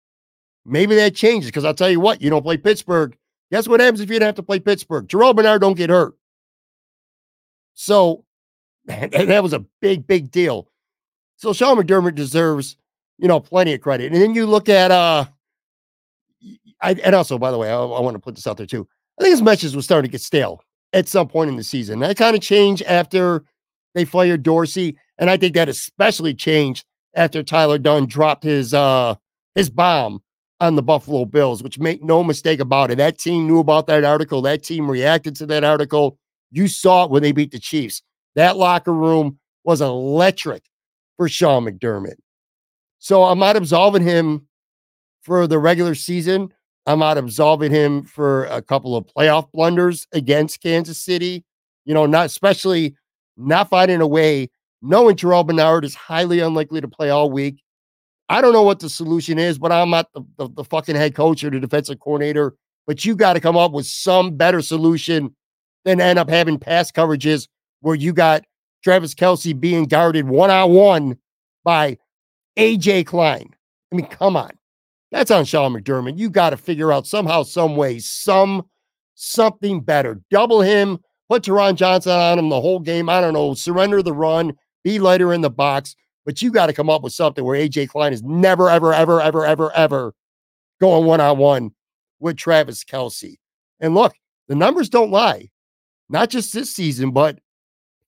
Maybe 0.65 0.95
that 0.95 1.15
changes 1.15 1.49
because 1.49 1.63
I'll 1.63 1.73
tell 1.73 1.89
you 1.89 1.99
what, 1.99 2.21
you 2.21 2.29
don't 2.29 2.43
play 2.43 2.57
Pittsburgh. 2.57 3.15
Guess 3.51 3.67
what 3.67 3.79
happens 3.79 4.01
if 4.01 4.09
you 4.09 4.19
don't 4.19 4.25
have 4.25 4.35
to 4.35 4.43
play 4.43 4.59
Pittsburgh? 4.59 5.07
Terrell 5.07 5.33
Bernard 5.33 5.61
don't 5.61 5.77
get 5.77 5.89
hurt. 5.89 6.15
So 7.75 8.25
that 8.85 9.43
was 9.43 9.53
a 9.53 9.65
big, 9.81 10.07
big 10.07 10.31
deal. 10.31 10.69
So 11.37 11.53
Sean 11.53 11.77
McDermott 11.77 12.15
deserves, 12.15 12.77
you 13.17 13.27
know, 13.27 13.39
plenty 13.39 13.73
of 13.73 13.81
credit. 13.81 14.11
And 14.11 14.21
then 14.21 14.33
you 14.33 14.45
look 14.45 14.69
at 14.69 14.91
uh 14.91 15.25
I, 16.81 16.93
and 16.93 17.15
also, 17.15 17.37
by 17.37 17.51
the 17.51 17.57
way, 17.57 17.69
I, 17.69 17.77
I 17.77 18.01
want 18.01 18.15
to 18.15 18.19
put 18.19 18.35
this 18.35 18.47
out 18.47 18.57
there 18.57 18.65
too. 18.65 18.87
I 19.19 19.23
think 19.23 19.31
his 19.31 19.41
message 19.41 19.75
was 19.75 19.85
starting 19.85 20.09
to 20.09 20.11
get 20.11 20.21
stale 20.21 20.61
at 20.93 21.07
some 21.07 21.27
point 21.27 21.49
in 21.49 21.55
the 21.55 21.63
season. 21.63 21.99
That 21.99 22.17
kind 22.17 22.35
of 22.35 22.41
changed 22.41 22.83
after 22.83 23.43
they 23.93 24.05
fired 24.05 24.43
Dorsey, 24.43 24.97
and 25.17 25.29
I 25.29 25.37
think 25.37 25.55
that 25.55 25.69
especially 25.69 26.33
changed 26.33 26.85
after 27.15 27.43
Tyler 27.43 27.77
Dunne 27.77 28.07
dropped 28.07 28.43
his 28.43 28.73
uh 28.73 29.15
his 29.55 29.69
bomb 29.69 30.21
on 30.59 30.75
the 30.75 30.83
Buffalo 30.83 31.25
Bills, 31.25 31.63
which 31.63 31.79
make 31.79 32.03
no 32.03 32.23
mistake 32.23 32.59
about 32.59 32.91
it. 32.91 32.97
That 32.97 33.17
team 33.17 33.47
knew 33.47 33.59
about 33.59 33.87
that 33.87 34.03
article. 34.03 34.41
That 34.41 34.63
team 34.63 34.89
reacted 34.89 35.35
to 35.37 35.45
that 35.47 35.63
article. 35.63 36.17
You 36.51 36.67
saw 36.67 37.05
it 37.05 37.11
when 37.11 37.23
they 37.23 37.31
beat 37.31 37.51
the 37.51 37.59
Chiefs. 37.59 38.01
That 38.35 38.57
locker 38.57 38.93
room 38.93 39.39
was 39.63 39.81
electric 39.81 40.63
for 41.17 41.27
Sean 41.27 41.65
McDermott. 41.65 42.15
So 42.99 43.23
I'm 43.23 43.39
not 43.39 43.55
absolving 43.55 44.03
him 44.03 44.47
for 45.21 45.47
the 45.47 45.59
regular 45.59 45.95
season. 45.95 46.53
I'm 46.85 46.99
not 46.99 47.17
absolving 47.17 47.71
him 47.71 48.03
for 48.03 48.45
a 48.45 48.61
couple 48.61 48.95
of 48.95 49.05
playoff 49.05 49.51
blunders 49.51 50.07
against 50.11 50.61
Kansas 50.61 50.99
City. 50.99 51.43
You 51.85 51.93
know, 51.93 52.05
not 52.05 52.27
especially 52.27 52.95
not 53.37 53.69
finding 53.69 54.01
a 54.01 54.07
way, 54.07 54.49
knowing 54.81 55.15
Terrell 55.15 55.43
Bernard 55.43 55.85
is 55.85 55.95
highly 55.95 56.39
unlikely 56.39 56.81
to 56.81 56.87
play 56.87 57.09
all 57.09 57.31
week. 57.31 57.61
I 58.29 58.41
don't 58.41 58.53
know 58.53 58.63
what 58.63 58.79
the 58.79 58.89
solution 58.89 59.37
is, 59.37 59.57
but 59.57 59.71
I'm 59.71 59.89
not 59.89 60.11
the, 60.13 60.21
the, 60.37 60.49
the 60.49 60.63
fucking 60.63 60.95
head 60.95 61.15
coach 61.15 61.43
or 61.43 61.49
the 61.49 61.59
defensive 61.59 61.99
coordinator. 61.99 62.55
But 62.87 63.05
you 63.05 63.15
got 63.15 63.33
to 63.33 63.39
come 63.39 63.57
up 63.57 63.71
with 63.71 63.85
some 63.85 64.35
better 64.35 64.61
solution 64.61 65.35
than 65.85 66.01
end 66.01 66.19
up 66.19 66.29
having 66.29 66.59
pass 66.59 66.91
coverages 66.91 67.47
where 67.81 67.95
you 67.95 68.13
got 68.13 68.43
Travis 68.83 69.15
Kelce 69.15 69.59
being 69.59 69.85
guarded 69.85 70.27
one 70.27 70.49
on 70.49 70.71
one 70.71 71.17
by 71.63 71.97
AJ 72.57 73.07
Klein. 73.07 73.49
I 73.91 73.95
mean, 73.95 74.07
come 74.07 74.35
on. 74.35 74.51
That's 75.11 75.31
on 75.31 75.45
Sean 75.45 75.73
McDermott. 75.73 76.17
You 76.17 76.29
got 76.29 76.49
to 76.49 76.57
figure 76.57 76.91
out 76.91 77.07
somehow, 77.07 77.43
some 77.43 77.75
way, 77.75 77.99
some 77.99 78.63
something 79.15 79.81
better. 79.81 80.21
Double 80.29 80.61
him, 80.61 80.99
put 81.29 81.43
Taron 81.43 81.75
Johnson 81.75 82.11
on 82.11 82.39
him 82.39 82.49
the 82.49 82.61
whole 82.61 82.79
game. 82.79 83.09
I 83.09 83.21
don't 83.21 83.33
know. 83.33 83.53
Surrender 83.53 84.01
the 84.01 84.13
run, 84.13 84.53
be 84.83 84.99
lighter 84.99 85.33
in 85.33 85.41
the 85.41 85.49
box. 85.49 85.95
But 86.25 86.41
you 86.41 86.51
got 86.51 86.67
to 86.67 86.73
come 86.73 86.89
up 86.89 87.03
with 87.03 87.13
something 87.13 87.43
where 87.43 87.59
AJ 87.59 87.89
Klein 87.89 88.11
is 88.11 88.23
never, 88.23 88.69
ever, 88.69 88.93
ever, 88.93 89.21
ever, 89.21 89.45
ever, 89.45 89.71
ever 89.73 90.13
going 90.81 91.05
one 91.05 91.21
on 91.21 91.37
one 91.37 91.71
with 92.19 92.35
Travis 92.35 92.83
Kelce. 92.83 93.35
And 93.79 93.93
look, 93.93 94.13
the 94.47 94.55
numbers 94.55 94.89
don't 94.89 95.11
lie. 95.11 95.49
Not 96.09 96.29
just 96.29 96.53
this 96.53 96.73
season, 96.73 97.11
but 97.11 97.39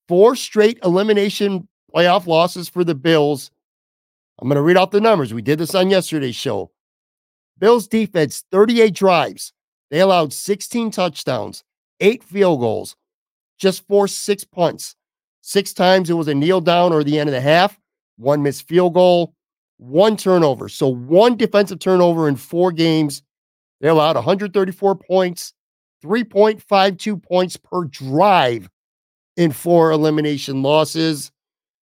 four 0.07 0.35
straight 0.35 0.79
elimination 0.83 1.67
playoff 1.93 2.27
losses 2.27 2.69
for 2.69 2.83
the 2.83 2.95
Bills. 2.95 3.51
I'm 4.39 4.47
going 4.47 4.55
to 4.55 4.61
read 4.61 4.77
out 4.77 4.91
the 4.91 5.01
numbers. 5.01 5.33
We 5.33 5.41
did 5.41 5.59
this 5.59 5.75
on 5.75 5.89
yesterday's 5.89 6.35
show. 6.35 6.71
Bills 7.59 7.87
defense, 7.87 8.43
38 8.51 8.93
drives. 8.93 9.53
They 9.89 9.99
allowed 9.99 10.33
16 10.33 10.91
touchdowns, 10.91 11.63
eight 11.99 12.23
field 12.23 12.59
goals, 12.59 12.95
just 13.57 13.87
forced 13.87 14.19
six 14.19 14.43
punts. 14.43 14.95
Six 15.41 15.73
times 15.73 16.09
it 16.09 16.13
was 16.13 16.27
a 16.27 16.35
kneel 16.35 16.61
down 16.61 16.91
or 16.91 17.03
the 17.03 17.17
end 17.17 17.29
of 17.29 17.33
the 17.33 17.41
half, 17.41 17.79
one 18.17 18.43
missed 18.43 18.67
field 18.67 18.93
goal, 18.93 19.33
one 19.77 20.17
turnover. 20.17 20.67
So 20.69 20.87
one 20.87 21.37
defensive 21.37 21.79
turnover 21.79 22.27
in 22.27 22.35
four 22.35 22.71
games. 22.71 23.23
They 23.79 23.87
allowed 23.87 24.15
134 24.15 24.95
points, 24.95 25.53
3.52 26.03 27.23
points 27.23 27.57
per 27.57 27.85
drive 27.85 28.69
in 29.37 29.51
four 29.51 29.91
elimination 29.91 30.63
losses. 30.63 31.31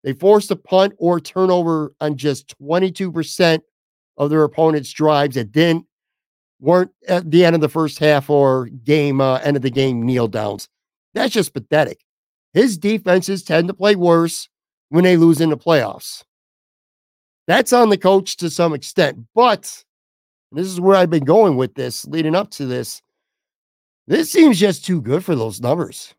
They 0.03 0.13
forced 0.13 0.51
a 0.51 0.55
punt 0.55 0.93
or 0.97 1.19
turnover 1.19 1.93
on 2.01 2.17
just 2.17 2.57
22% 2.59 3.61
of 4.17 4.29
their 4.29 4.43
opponent's 4.43 4.91
drives 4.91 5.35
that 5.35 5.51
didn't 5.51 5.85
weren't 6.59 6.91
at 7.07 7.29
the 7.29 7.43
end 7.43 7.55
of 7.55 7.61
the 7.61 7.69
first 7.69 7.99
half 7.99 8.29
or 8.29 8.67
game 8.83 9.19
uh, 9.19 9.37
end 9.39 9.57
of 9.57 9.61
the 9.63 9.69
game 9.69 10.01
kneel 10.01 10.27
downs. 10.27 10.69
That's 11.13 11.33
just 11.33 11.53
pathetic. 11.53 11.99
His 12.53 12.77
defenses 12.77 13.43
tend 13.43 13.67
to 13.67 13.73
play 13.73 13.95
worse 13.95 14.47
when 14.89 15.03
they 15.03 15.17
lose 15.17 15.41
in 15.41 15.49
the 15.49 15.57
playoffs. 15.57 16.23
That's 17.47 17.73
on 17.73 17.89
the 17.89 17.97
coach 17.97 18.37
to 18.37 18.49
some 18.49 18.73
extent, 18.73 19.19
but 19.35 19.83
this 20.51 20.67
is 20.67 20.79
where 20.79 20.95
I've 20.95 21.09
been 21.09 21.25
going 21.25 21.57
with 21.57 21.75
this 21.75 22.05
leading 22.05 22.35
up 22.35 22.51
to 22.51 22.65
this. 22.65 23.01
This 24.07 24.31
seems 24.31 24.59
just 24.59 24.85
too 24.85 25.01
good 25.01 25.25
for 25.25 25.35
those 25.35 25.59
numbers. 25.59 26.13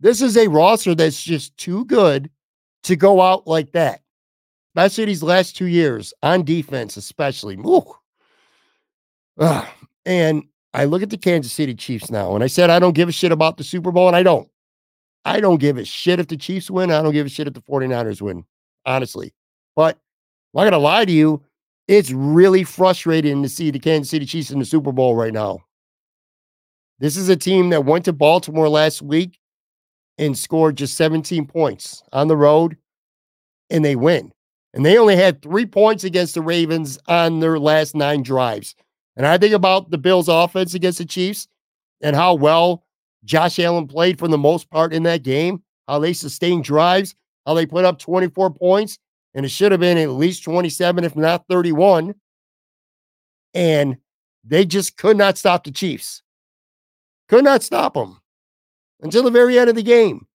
This 0.00 0.22
is 0.22 0.36
a 0.36 0.48
roster 0.48 0.94
that's 0.94 1.20
just 1.20 1.56
too 1.56 1.84
good 1.86 2.30
to 2.84 2.94
go 2.94 3.20
out 3.20 3.46
like 3.46 3.72
that 3.72 4.02
especially 4.78 5.06
these 5.06 5.24
last 5.24 5.56
two 5.56 5.66
years 5.66 6.14
on 6.22 6.44
defense, 6.44 6.96
especially. 6.96 7.56
and 10.06 10.44
I 10.72 10.84
look 10.84 11.02
at 11.02 11.10
the 11.10 11.18
Kansas 11.18 11.52
City 11.52 11.74
Chiefs 11.74 12.12
now, 12.12 12.36
and 12.36 12.44
I 12.44 12.46
said 12.46 12.70
I 12.70 12.78
don't 12.78 12.94
give 12.94 13.08
a 13.08 13.12
shit 13.12 13.32
about 13.32 13.56
the 13.56 13.64
Super 13.64 13.90
Bowl, 13.90 14.06
and 14.06 14.16
I 14.16 14.22
don't. 14.22 14.48
I 15.24 15.40
don't 15.40 15.58
give 15.58 15.78
a 15.78 15.84
shit 15.84 16.20
if 16.20 16.28
the 16.28 16.36
Chiefs 16.36 16.70
win. 16.70 16.92
I 16.92 17.02
don't 17.02 17.12
give 17.12 17.26
a 17.26 17.28
shit 17.28 17.48
if 17.48 17.54
the 17.54 17.60
49ers 17.60 18.22
win, 18.22 18.44
honestly. 18.86 19.34
But 19.74 19.96
I'm 20.54 20.64
not 20.64 20.70
going 20.70 20.72
to 20.72 20.78
lie 20.78 21.04
to 21.04 21.12
you. 21.12 21.42
It's 21.88 22.12
really 22.12 22.62
frustrating 22.62 23.42
to 23.42 23.48
see 23.48 23.72
the 23.72 23.80
Kansas 23.80 24.10
City 24.10 24.26
Chiefs 24.26 24.52
in 24.52 24.60
the 24.60 24.64
Super 24.64 24.92
Bowl 24.92 25.16
right 25.16 25.32
now. 25.32 25.58
This 27.00 27.16
is 27.16 27.28
a 27.28 27.36
team 27.36 27.70
that 27.70 27.84
went 27.84 28.04
to 28.04 28.12
Baltimore 28.12 28.68
last 28.68 29.02
week 29.02 29.38
and 30.18 30.38
scored 30.38 30.76
just 30.76 30.96
17 30.96 31.46
points 31.46 32.02
on 32.12 32.28
the 32.28 32.36
road, 32.36 32.76
and 33.70 33.84
they 33.84 33.96
win. 33.96 34.32
And 34.74 34.84
they 34.84 34.98
only 34.98 35.16
had 35.16 35.40
three 35.40 35.66
points 35.66 36.04
against 36.04 36.34
the 36.34 36.42
Ravens 36.42 36.98
on 37.08 37.40
their 37.40 37.58
last 37.58 37.94
nine 37.94 38.22
drives. 38.22 38.74
And 39.16 39.26
I 39.26 39.38
think 39.38 39.54
about 39.54 39.90
the 39.90 39.98
Bills' 39.98 40.28
offense 40.28 40.74
against 40.74 40.98
the 40.98 41.04
Chiefs 41.04 41.48
and 42.00 42.14
how 42.14 42.34
well 42.34 42.84
Josh 43.24 43.58
Allen 43.58 43.86
played 43.86 44.18
for 44.18 44.28
the 44.28 44.38
most 44.38 44.70
part 44.70 44.92
in 44.92 45.02
that 45.04 45.22
game, 45.22 45.62
how 45.88 45.98
they 45.98 46.12
sustained 46.12 46.64
drives, 46.64 47.14
how 47.46 47.54
they 47.54 47.66
put 47.66 47.84
up 47.84 47.98
24 47.98 48.50
points, 48.50 48.98
and 49.34 49.44
it 49.44 49.50
should 49.50 49.72
have 49.72 49.80
been 49.80 49.98
at 49.98 50.10
least 50.10 50.44
27, 50.44 51.04
if 51.04 51.16
not 51.16 51.44
31. 51.48 52.14
And 53.54 53.96
they 54.44 54.64
just 54.64 54.96
could 54.96 55.16
not 55.16 55.38
stop 55.38 55.64
the 55.64 55.70
Chiefs. 55.70 56.22
Could 57.28 57.44
not 57.44 57.62
stop 57.62 57.94
them 57.94 58.20
until 59.00 59.22
the 59.22 59.30
very 59.30 59.58
end 59.58 59.68
of 59.68 59.76
the 59.76 59.82
game. 59.82 60.26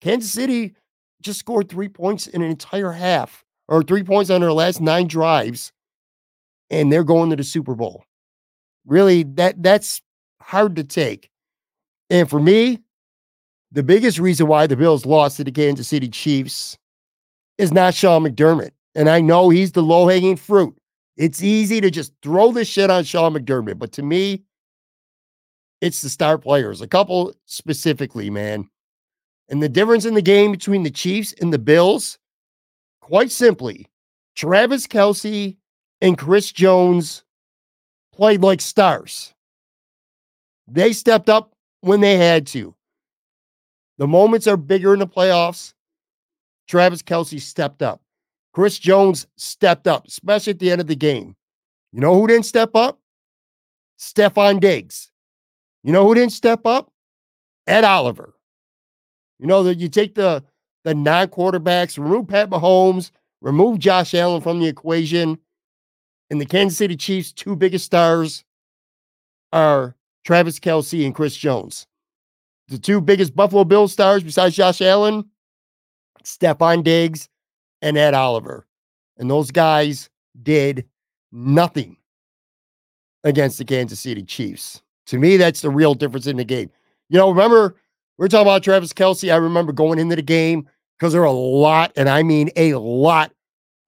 Kansas 0.00 0.32
City 0.32 0.74
just 1.20 1.38
scored 1.38 1.68
three 1.68 1.88
points 1.88 2.26
in 2.26 2.42
an 2.42 2.50
entire 2.50 2.92
half 2.92 3.44
or 3.70 3.82
three 3.82 4.02
points 4.02 4.28
on 4.28 4.42
their 4.42 4.52
last 4.52 4.80
nine 4.80 5.06
drives, 5.06 5.72
and 6.68 6.92
they're 6.92 7.04
going 7.04 7.30
to 7.30 7.36
the 7.36 7.44
Super 7.44 7.74
Bowl. 7.74 8.04
Really, 8.84 9.22
that 9.22 9.62
that's 9.62 10.02
hard 10.42 10.76
to 10.76 10.84
take. 10.84 11.30
And 12.10 12.28
for 12.28 12.40
me, 12.40 12.80
the 13.72 13.84
biggest 13.84 14.18
reason 14.18 14.48
why 14.48 14.66
the 14.66 14.76
Bills 14.76 15.06
lost 15.06 15.36
to 15.36 15.44
the 15.44 15.52
Kansas 15.52 15.88
City 15.88 16.08
Chiefs 16.08 16.76
is 17.56 17.72
not 17.72 17.94
Sean 17.94 18.24
McDermott. 18.24 18.72
And 18.96 19.08
I 19.08 19.20
know 19.20 19.48
he's 19.48 19.72
the 19.72 19.82
low 19.82 20.08
hanging 20.08 20.36
fruit. 20.36 20.74
It's 21.16 21.42
easy 21.42 21.80
to 21.80 21.90
just 21.90 22.12
throw 22.22 22.50
this 22.50 22.66
shit 22.66 22.90
on 22.90 23.04
Sean 23.04 23.34
McDermott, 23.34 23.78
but 23.78 23.92
to 23.92 24.02
me, 24.02 24.42
it's 25.80 26.02
the 26.02 26.08
star 26.08 26.38
players, 26.38 26.80
a 26.80 26.88
couple 26.88 27.32
specifically, 27.46 28.30
man. 28.30 28.68
And 29.48 29.62
the 29.62 29.68
difference 29.68 30.04
in 30.04 30.14
the 30.14 30.22
game 30.22 30.50
between 30.50 30.82
the 30.82 30.90
Chiefs 30.90 31.34
and 31.40 31.52
the 31.52 31.58
Bills, 31.58 32.18
quite 33.00 33.30
simply, 33.30 33.86
Travis 34.36 34.86
Kelce 34.86 35.56
and 36.00 36.16
Chris 36.16 36.52
Jones 36.52 37.24
played 38.12 38.42
like 38.42 38.60
stars. 38.60 39.34
They 40.66 40.92
stepped 40.92 41.28
up 41.28 41.52
when 41.80 42.00
they 42.00 42.16
had 42.16 42.46
to. 42.48 42.74
The 43.98 44.06
moments 44.06 44.46
are 44.46 44.56
bigger 44.56 44.92
in 44.94 45.00
the 45.00 45.06
playoffs. 45.06 45.74
Travis 46.68 47.02
Kelce 47.02 47.40
stepped 47.40 47.82
up. 47.82 48.00
Chris 48.52 48.78
Jones 48.78 49.26
stepped 49.36 49.86
up, 49.86 50.06
especially 50.06 50.52
at 50.52 50.58
the 50.58 50.70
end 50.70 50.80
of 50.80 50.86
the 50.86 50.96
game. 50.96 51.36
You 51.92 52.00
know 52.00 52.14
who 52.14 52.26
didn't 52.26 52.46
step 52.46 52.74
up? 52.74 52.98
Stefon 53.98 54.60
Diggs. 54.60 55.10
You 55.82 55.92
know 55.92 56.06
who 56.06 56.14
didn't 56.14 56.32
step 56.32 56.64
up? 56.66 56.90
Ed 57.66 57.84
Oliver. 57.84 58.34
You 59.38 59.46
know 59.46 59.62
that 59.64 59.78
you 59.78 59.88
take 59.88 60.14
the 60.14 60.44
the 60.84 60.94
non-quarterbacks, 60.94 61.98
remove 61.98 62.28
Pat 62.28 62.50
Mahomes, 62.50 63.10
remove 63.40 63.78
Josh 63.78 64.14
Allen 64.14 64.40
from 64.40 64.60
the 64.60 64.66
equation, 64.66 65.38
and 66.30 66.40
the 66.40 66.46
Kansas 66.46 66.78
City 66.78 66.96
Chiefs' 66.96 67.32
two 67.32 67.56
biggest 67.56 67.84
stars 67.84 68.44
are 69.52 69.96
Travis 70.24 70.60
Kelce 70.60 71.04
and 71.04 71.14
Chris 71.14 71.36
Jones. 71.36 71.86
The 72.68 72.78
two 72.78 73.00
biggest 73.00 73.34
Buffalo 73.34 73.64
Bills 73.64 73.92
stars 73.92 74.22
besides 74.22 74.54
Josh 74.54 74.80
Allen, 74.80 75.24
Stefon 76.22 76.84
Diggs 76.84 77.28
and 77.82 77.98
Ed 77.98 78.14
Oliver. 78.14 78.66
And 79.18 79.28
those 79.28 79.50
guys 79.50 80.08
did 80.40 80.86
nothing 81.32 81.96
against 83.24 83.58
the 83.58 83.64
Kansas 83.64 84.00
City 84.00 84.22
Chiefs. 84.22 84.82
To 85.06 85.18
me, 85.18 85.36
that's 85.36 85.62
the 85.62 85.70
real 85.70 85.94
difference 85.94 86.26
in 86.26 86.36
the 86.36 86.44
game. 86.44 86.70
You 87.08 87.18
know, 87.18 87.28
remember, 87.28 87.76
we 88.20 88.26
are 88.26 88.28
talking 88.28 88.46
about 88.46 88.62
Travis 88.62 88.92
Kelce. 88.92 89.32
I 89.32 89.36
remember 89.36 89.72
going 89.72 89.98
into 89.98 90.14
the 90.14 90.20
game 90.20 90.68
because 90.98 91.14
there 91.14 91.22
are 91.22 91.24
a 91.24 91.32
lot, 91.32 91.90
and 91.96 92.06
I 92.06 92.22
mean 92.22 92.50
a 92.54 92.74
lot 92.74 93.32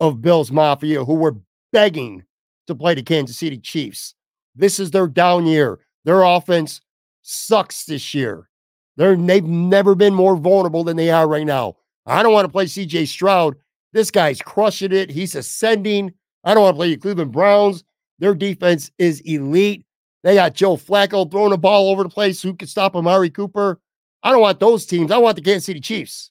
of 0.00 0.22
Bills 0.22 0.50
Mafia 0.50 1.04
who 1.04 1.16
were 1.16 1.36
begging 1.70 2.24
to 2.66 2.74
play 2.74 2.94
the 2.94 3.02
Kansas 3.02 3.36
City 3.36 3.58
Chiefs. 3.58 4.14
This 4.56 4.80
is 4.80 4.90
their 4.90 5.06
down 5.06 5.44
year. 5.44 5.80
Their 6.06 6.22
offense 6.22 6.80
sucks 7.20 7.84
this 7.84 8.14
year. 8.14 8.48
They're, 8.96 9.16
they've 9.16 9.44
never 9.44 9.94
been 9.94 10.14
more 10.14 10.36
vulnerable 10.36 10.82
than 10.82 10.96
they 10.96 11.10
are 11.10 11.28
right 11.28 11.46
now. 11.46 11.76
I 12.06 12.22
don't 12.22 12.32
want 12.32 12.46
to 12.46 12.52
play 12.52 12.64
CJ 12.64 13.08
Stroud. 13.08 13.56
This 13.92 14.10
guy's 14.10 14.40
crushing 14.40 14.92
it. 14.92 15.10
He's 15.10 15.34
ascending. 15.34 16.10
I 16.42 16.54
don't 16.54 16.62
want 16.62 16.74
to 16.76 16.78
play 16.78 16.94
the 16.94 16.96
Cleveland 16.96 17.32
Browns. 17.32 17.84
Their 18.18 18.34
defense 18.34 18.90
is 18.96 19.20
elite. 19.26 19.84
They 20.22 20.36
got 20.36 20.54
Joe 20.54 20.78
Flacco 20.78 21.30
throwing 21.30 21.50
the 21.50 21.58
ball 21.58 21.90
over 21.90 22.02
the 22.02 22.08
place. 22.08 22.40
Who 22.40 22.54
can 22.54 22.66
stop 22.66 22.96
Amari 22.96 23.28
Cooper? 23.28 23.78
I 24.22 24.30
don't 24.30 24.40
want 24.40 24.60
those 24.60 24.86
teams. 24.86 25.10
I 25.10 25.18
want 25.18 25.36
the 25.36 25.42
Kansas 25.42 25.66
City 25.66 25.80
Chiefs. 25.80 26.30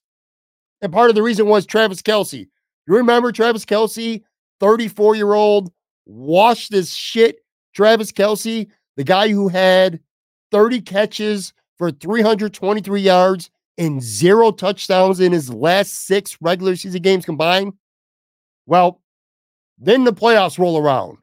And 0.82 0.92
part 0.92 1.10
of 1.10 1.16
the 1.16 1.24
reason 1.24 1.46
was 1.46 1.66
Travis 1.66 2.02
Kelce. 2.02 2.48
You 2.88 2.96
remember 2.96 3.32
Travis 3.32 3.66
Kelce, 3.66 4.24
34 4.60 5.16
year 5.16 5.34
old, 5.34 5.72
washed 6.06 6.72
this 6.72 6.94
shit. 6.94 7.40
Travis 7.74 8.12
Kelce, 8.12 8.68
the 8.98 9.04
guy 9.04 9.30
who 9.30 9.48
had 9.48 10.00
30 10.52 10.82
catches 10.82 11.54
for 11.78 11.92
323 11.92 13.02
yards 13.02 13.50
and 13.78 14.02
zero 14.02 14.52
touchdowns 14.52 15.20
in 15.20 15.32
his 15.32 15.52
last 15.54 16.06
six 16.06 16.38
regular 16.42 16.76
season 16.76 17.02
games 17.02 17.26
combined. 17.26 17.74
Well, 18.66 19.02
then 19.78 20.04
the 20.04 20.14
playoffs 20.14 20.60
roll 20.60 20.78
around, 20.78 21.18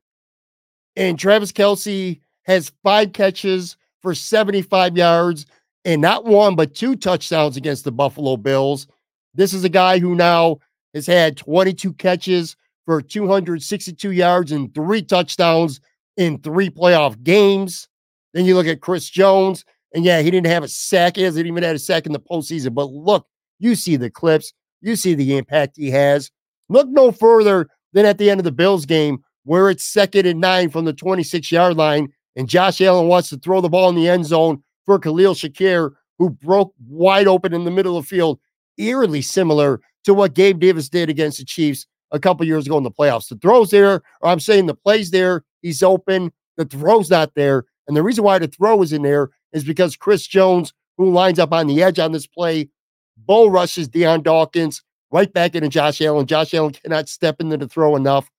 and 0.96 1.18
Travis 1.18 1.52
Kelce 1.52 2.20
has 2.42 2.72
five 2.82 3.12
catches 3.12 3.76
for 4.00 4.14
75 4.14 4.96
yards 4.96 5.46
and 5.88 6.02
not 6.02 6.26
one, 6.26 6.54
but 6.54 6.74
two 6.74 6.94
touchdowns 6.94 7.56
against 7.56 7.84
the 7.84 7.90
Buffalo 7.90 8.36
Bills. 8.36 8.86
This 9.32 9.54
is 9.54 9.64
a 9.64 9.70
guy 9.70 9.98
who 9.98 10.14
now 10.14 10.58
has 10.92 11.06
had 11.06 11.38
22 11.38 11.94
catches 11.94 12.56
for 12.84 13.00
262 13.00 14.10
yards 14.10 14.52
and 14.52 14.74
three 14.74 15.02
touchdowns 15.02 15.80
in 16.18 16.40
three 16.40 16.68
playoff 16.68 17.22
games. 17.22 17.88
Then 18.34 18.44
you 18.44 18.54
look 18.54 18.66
at 18.66 18.82
Chris 18.82 19.08
Jones, 19.08 19.64
and 19.94 20.04
yeah, 20.04 20.20
he 20.20 20.30
didn't 20.30 20.48
have 20.48 20.62
a 20.62 20.68
sack. 20.68 21.16
He 21.16 21.22
hasn't 21.22 21.46
even 21.46 21.62
had 21.62 21.76
a 21.76 21.78
sack 21.78 22.04
in 22.04 22.12
the 22.12 22.20
postseason. 22.20 22.74
But 22.74 22.90
look, 22.90 23.26
you 23.58 23.74
see 23.74 23.96
the 23.96 24.10
clips, 24.10 24.52
you 24.82 24.94
see 24.94 25.14
the 25.14 25.38
impact 25.38 25.78
he 25.78 25.90
has. 25.90 26.30
Look 26.68 26.88
no 26.88 27.12
further 27.12 27.66
than 27.94 28.04
at 28.04 28.18
the 28.18 28.28
end 28.28 28.40
of 28.40 28.44
the 28.44 28.52
Bills 28.52 28.84
game, 28.84 29.24
where 29.44 29.70
it's 29.70 29.84
second 29.84 30.26
and 30.26 30.38
nine 30.38 30.68
from 30.68 30.84
the 30.84 30.92
26 30.92 31.50
yard 31.50 31.78
line, 31.78 32.12
and 32.36 32.46
Josh 32.46 32.82
Allen 32.82 33.08
wants 33.08 33.30
to 33.30 33.38
throw 33.38 33.62
the 33.62 33.70
ball 33.70 33.88
in 33.88 33.94
the 33.94 34.10
end 34.10 34.26
zone 34.26 34.62
for 34.88 34.98
Khalil 34.98 35.34
Shakir, 35.34 35.92
who 36.18 36.30
broke 36.30 36.72
wide 36.88 37.28
open 37.28 37.52
in 37.52 37.64
the 37.64 37.70
middle 37.70 37.98
of 37.98 38.04
the 38.04 38.08
field, 38.08 38.40
eerily 38.78 39.20
similar 39.20 39.82
to 40.04 40.14
what 40.14 40.32
Gabe 40.32 40.58
Davis 40.58 40.88
did 40.88 41.10
against 41.10 41.38
the 41.38 41.44
Chiefs 41.44 41.86
a 42.10 42.18
couple 42.18 42.46
years 42.46 42.64
ago 42.64 42.78
in 42.78 42.84
the 42.84 42.90
playoffs. 42.90 43.28
The 43.28 43.36
throw's 43.36 43.70
there, 43.70 44.00
or 44.22 44.30
I'm 44.30 44.40
saying 44.40 44.64
the 44.64 44.74
play's 44.74 45.10
there, 45.10 45.44
he's 45.60 45.82
open, 45.82 46.32
the 46.56 46.64
throw's 46.64 47.10
not 47.10 47.34
there. 47.34 47.66
And 47.86 47.94
the 47.94 48.02
reason 48.02 48.24
why 48.24 48.38
the 48.38 48.48
throw 48.48 48.80
is 48.80 48.94
in 48.94 49.02
there 49.02 49.28
is 49.52 49.62
because 49.62 49.94
Chris 49.94 50.26
Jones, 50.26 50.72
who 50.96 51.10
lines 51.10 51.38
up 51.38 51.52
on 51.52 51.66
the 51.66 51.82
edge 51.82 51.98
on 51.98 52.12
this 52.12 52.26
play, 52.26 52.70
bull 53.18 53.50
rushes 53.50 53.88
Dion 53.88 54.22
Dawkins 54.22 54.82
right 55.10 55.30
back 55.30 55.54
into 55.54 55.68
Josh 55.68 56.00
Allen. 56.00 56.24
Josh 56.24 56.54
Allen 56.54 56.72
cannot 56.72 57.10
step 57.10 57.42
into 57.42 57.58
the 57.58 57.68
throw 57.68 57.94
enough, 57.94 58.30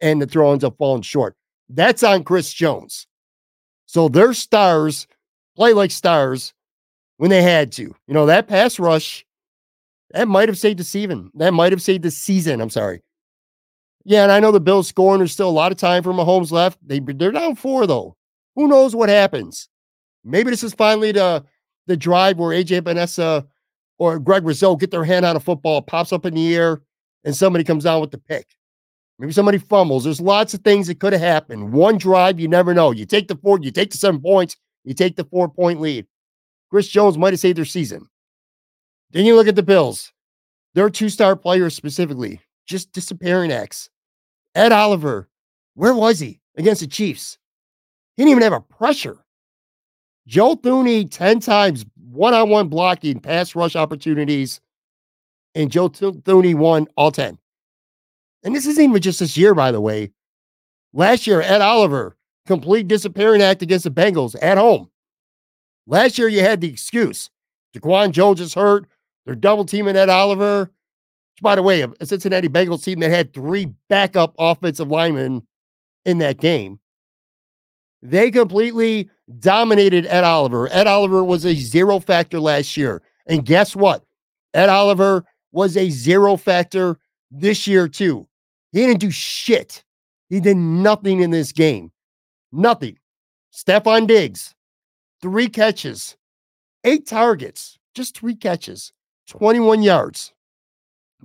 and 0.00 0.22
the 0.22 0.26
throw 0.26 0.52
ends 0.52 0.62
up 0.62 0.76
falling 0.78 1.02
short. 1.02 1.34
That's 1.68 2.04
on 2.04 2.22
Chris 2.22 2.52
Jones. 2.52 3.08
So 3.86 4.08
their 4.08 4.34
stars 4.34 5.08
play 5.56 5.72
like 5.72 5.90
stars 5.90 6.54
when 7.16 7.30
they 7.30 7.42
had 7.42 7.72
to. 7.72 7.82
You 7.82 8.14
know, 8.14 8.26
that 8.26 8.48
pass 8.48 8.78
rush, 8.78 9.24
that 10.10 10.28
might 10.28 10.48
have 10.48 10.58
saved 10.58 10.78
the 10.78 10.84
season. 10.84 11.30
That 11.34 11.54
might 11.54 11.72
have 11.72 11.82
saved 11.82 12.04
the 12.04 12.10
season. 12.10 12.60
I'm 12.60 12.70
sorry. 12.70 13.02
Yeah, 14.04 14.22
and 14.22 14.30
I 14.30 14.38
know 14.38 14.52
the 14.52 14.60
Bills 14.60 14.86
scoring. 14.86 15.18
There's 15.18 15.32
still 15.32 15.48
a 15.48 15.50
lot 15.50 15.72
of 15.72 15.78
time 15.78 16.02
for 16.02 16.12
Mahomes 16.12 16.52
left. 16.52 16.78
They, 16.86 17.00
they're 17.00 17.32
down 17.32 17.56
four, 17.56 17.86
though. 17.86 18.16
Who 18.54 18.68
knows 18.68 18.94
what 18.94 19.08
happens? 19.08 19.68
Maybe 20.24 20.50
this 20.50 20.62
is 20.62 20.74
finally 20.74 21.12
the 21.12 21.44
the 21.86 21.96
drive 21.96 22.38
where 22.38 22.50
AJ 22.56 22.82
Epenesa 22.82 23.46
or 23.98 24.18
Greg 24.18 24.44
Rousseau 24.44 24.76
get 24.76 24.90
their 24.90 25.04
hand 25.04 25.24
on 25.24 25.36
a 25.36 25.40
football, 25.40 25.80
pops 25.82 26.12
up 26.12 26.26
in 26.26 26.34
the 26.34 26.54
air, 26.54 26.82
and 27.24 27.34
somebody 27.34 27.64
comes 27.64 27.84
down 27.84 28.00
with 28.00 28.10
the 28.10 28.18
pick. 28.18 28.46
Maybe 29.18 29.32
somebody 29.32 29.58
fumbles. 29.58 30.04
There's 30.04 30.20
lots 30.20 30.52
of 30.52 30.60
things 30.60 30.88
that 30.88 31.00
could 31.00 31.12
have 31.12 31.22
happened. 31.22 31.72
One 31.72 31.96
drive, 31.96 32.38
you 32.38 32.48
never 32.48 32.74
know. 32.74 32.90
You 32.90 33.06
take 33.06 33.28
the 33.28 33.36
four, 33.36 33.58
you 33.62 33.70
take 33.70 33.90
the 33.90 33.98
seven 33.98 34.20
points, 34.20 34.56
you 34.86 34.94
take 34.94 35.16
the 35.16 35.24
four 35.24 35.48
point 35.50 35.80
lead. 35.80 36.06
Chris 36.70 36.88
Jones 36.88 37.18
might 37.18 37.32
have 37.32 37.40
saved 37.40 37.58
their 37.58 37.66
season. 37.66 38.08
Then 39.10 39.26
you 39.26 39.36
look 39.36 39.48
at 39.48 39.56
the 39.56 39.62
Bills. 39.62 40.12
Their 40.74 40.88
two 40.88 41.08
star 41.08 41.36
players 41.36 41.74
specifically, 41.74 42.40
just 42.66 42.92
disappearing 42.92 43.52
acts. 43.52 43.90
Ed 44.54 44.72
Oliver, 44.72 45.28
where 45.74 45.94
was 45.94 46.18
he 46.18 46.40
against 46.56 46.80
the 46.80 46.86
Chiefs? 46.86 47.38
He 48.16 48.22
didn't 48.22 48.30
even 48.32 48.42
have 48.42 48.52
a 48.52 48.60
pressure. 48.60 49.24
Joe 50.26 50.56
Thuney, 50.56 51.10
10 51.10 51.40
times 51.40 51.84
one 52.10 52.34
on 52.34 52.48
one 52.48 52.68
blocking, 52.68 53.20
pass 53.20 53.54
rush 53.54 53.76
opportunities, 53.76 54.60
and 55.54 55.70
Joe 55.70 55.88
Thuney 55.88 56.54
won 56.54 56.86
all 56.96 57.10
10. 57.10 57.38
And 58.42 58.54
this 58.54 58.66
isn't 58.66 58.82
even 58.82 59.02
just 59.02 59.20
this 59.20 59.36
year, 59.36 59.54
by 59.54 59.72
the 59.72 59.80
way. 59.80 60.12
Last 60.92 61.26
year, 61.26 61.40
Ed 61.40 61.60
Oliver, 61.60 62.16
complete 62.46 62.88
disappearing 62.88 63.42
act 63.42 63.62
against 63.62 63.84
the 63.84 63.90
Bengals 63.90 64.36
at 64.40 64.58
home. 64.58 64.90
Last 65.86 66.18
year, 66.18 66.28
you 66.28 66.40
had 66.40 66.60
the 66.60 66.70
excuse 66.70 67.30
Daquan 67.76 68.12
Jones 68.12 68.40
is 68.40 68.54
hurt. 68.54 68.86
They're 69.24 69.34
double 69.34 69.64
teaming 69.64 69.96
Ed 69.96 70.08
Oliver. 70.08 70.60
Which, 70.60 71.42
by 71.42 71.54
the 71.54 71.62
way, 71.62 71.82
a 71.82 72.06
Cincinnati 72.06 72.48
Bengals 72.48 72.82
team 72.82 73.00
that 73.00 73.10
had 73.10 73.34
three 73.34 73.66
backup 73.88 74.34
offensive 74.38 74.88
linemen 74.88 75.46
in 76.04 76.18
that 76.18 76.38
game. 76.38 76.80
They 78.02 78.30
completely 78.30 79.10
dominated 79.38 80.06
Ed 80.06 80.24
Oliver. 80.24 80.68
Ed 80.72 80.86
Oliver 80.86 81.24
was 81.24 81.44
a 81.44 81.54
zero 81.54 81.98
factor 81.98 82.40
last 82.40 82.76
year. 82.76 83.02
And 83.26 83.44
guess 83.44 83.74
what? 83.74 84.04
Ed 84.54 84.68
Oliver 84.68 85.24
was 85.52 85.76
a 85.76 85.90
zero 85.90 86.36
factor 86.36 86.98
this 87.30 87.66
year, 87.66 87.88
too. 87.88 88.26
He 88.72 88.86
didn't 88.86 89.00
do 89.00 89.10
shit. 89.10 89.84
He 90.28 90.40
did 90.40 90.56
nothing 90.56 91.20
in 91.20 91.30
this 91.30 91.52
game. 91.52 91.90
Nothing. 92.56 92.98
Stefon 93.52 94.06
Diggs, 94.06 94.54
three 95.20 95.48
catches, 95.48 96.16
eight 96.84 97.06
targets, 97.06 97.78
just 97.94 98.16
three 98.16 98.34
catches, 98.34 98.92
21 99.28 99.82
yards. 99.82 100.32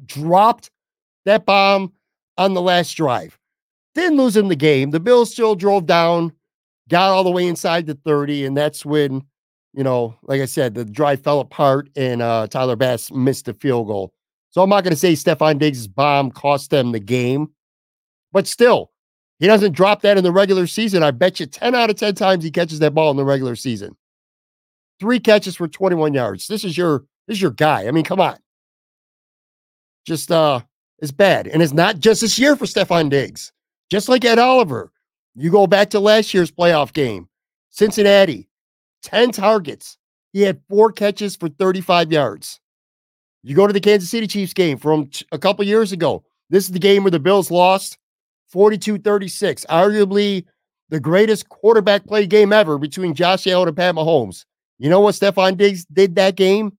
Dropped 0.06 0.72
that 1.26 1.46
bomb 1.46 1.94
on 2.38 2.54
the 2.54 2.62
last 2.62 2.94
drive. 2.94 3.38
Didn't 3.96 4.18
lose 4.18 4.38
in 4.38 4.48
the 4.48 4.56
game. 4.56 4.92
The 4.92 5.00
Bills 5.00 5.32
still 5.32 5.56
drove 5.56 5.86
down 5.86 6.34
got 6.90 7.10
all 7.10 7.24
the 7.24 7.32
way 7.32 7.48
inside 7.48 7.86
the 7.86 7.96
30, 7.96 8.46
and 8.46 8.58
that's 8.58 8.86
when, 8.86 9.24
you 9.74 9.84
know, 9.84 10.14
like 10.24 10.42
I 10.42 10.46
said, 10.46 10.74
the 10.74 10.84
drive 10.84 11.24
fell 11.24 11.40
apart 11.40 11.90
and 11.96 12.22
uh, 12.22 12.48
Tyler 12.48 12.76
Bass 12.76 13.10
missed 13.12 13.46
the 13.46 13.54
field 13.54 13.88
goal. 13.88 14.14
So 14.50 14.62
I'm 14.62 14.70
not 14.70 14.84
going 14.84 14.92
to 14.92 15.00
say 15.00 15.14
Stefon 15.14 15.58
Diggs' 15.58 15.88
bomb 15.88 16.32
cost 16.32 16.70
them 16.70 16.92
the 16.92 17.00
game, 17.00 17.52
but 18.34 18.48
still, 18.48 18.91
He 19.42 19.48
doesn't 19.48 19.72
drop 19.74 20.04
that 20.04 20.20
in 20.20 20.24
the 20.24 20.32
regular 20.32 20.68
season. 20.68 21.02
I 21.02 21.10
bet 21.10 21.40
you 21.40 21.48
10 21.48 21.74
out 21.74 21.90
of 21.90 21.96
10 21.96 22.14
times 22.14 22.44
he 22.44 22.52
catches 22.52 22.78
that 22.78 22.94
ball 22.94 23.10
in 23.10 23.18
the 23.18 23.26
regular 23.26 23.56
season. 23.56 23.98
Three 25.00 25.20
catches 25.20 25.56
for 25.56 25.68
21 25.68 26.14
yards. 26.14 26.46
This 26.46 26.64
is 26.64 26.78
your 26.78 27.06
this 27.28 27.38
is 27.38 27.42
your 27.42 27.50
guy. 27.50 27.88
I 27.88 27.92
mean, 27.92 28.04
come 28.04 28.22
on. 28.22 28.38
Just 30.06 30.32
uh 30.32 30.62
it's 31.00 31.12
bad. 31.12 31.48
And 31.48 31.64
it's 31.64 31.74
not 31.74 31.98
just 31.98 32.22
this 32.22 32.38
year 32.38 32.56
for 32.56 32.66
Stefon 32.66 33.10
Diggs. 33.10 33.52
Just 33.90 34.10
like 34.10 34.24
Ed 34.24 34.38
Oliver. 34.38 34.92
You 35.34 35.50
go 35.50 35.66
back 35.66 35.90
to 35.90 36.00
last 36.00 36.36
year's 36.36 36.52
playoff 36.52 36.94
game. 36.94 37.28
Cincinnati, 37.72 38.48
10 39.02 39.32
targets. 39.32 39.98
He 40.34 40.42
had 40.44 40.62
four 40.70 40.92
catches 40.92 41.36
for 41.36 41.50
35 41.50 42.12
yards. 42.12 42.60
You 43.42 43.56
go 43.56 43.66
to 43.66 43.74
the 43.74 43.80
Kansas 43.80 44.12
City 44.12 44.28
Chiefs 44.28 44.54
game 44.54 44.78
from 44.78 45.10
a 45.32 45.40
couple 45.40 45.66
years 45.66 45.92
ago. 45.92 46.24
This 46.52 46.66
is 46.66 46.74
the 46.74 46.80
game 46.80 47.04
where 47.04 47.10
the 47.12 47.20
Bills 47.20 47.50
lost 47.50 47.98
42 48.52 48.98
36, 49.00 49.66
arguably 49.70 50.46
the 50.90 51.00
greatest 51.00 51.48
quarterback 51.50 52.06
play 52.06 52.28
game 52.28 52.52
ever 52.52 52.78
between 52.78 53.14
Josh 53.14 53.48
Allen 53.48 53.70
and 53.70 53.78
Pat 53.78 53.96
Mahomes. 53.96 54.46
You 54.78 54.90
know 54.90 55.00
what 55.00 55.16
Stefon 55.16 55.58
Diggs 55.58 55.86
did 55.86 56.16
that 56.16 56.36
game? 56.36 56.78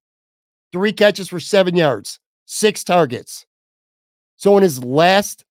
Three 0.73 0.93
catches 0.93 1.29
for 1.29 1.41
seven 1.41 1.75
yards, 1.75 2.20
six 2.45 2.85
targets. 2.85 3.47
So 4.37 4.57
in 4.57 4.62
his 4.62 4.83
last 4.85 5.45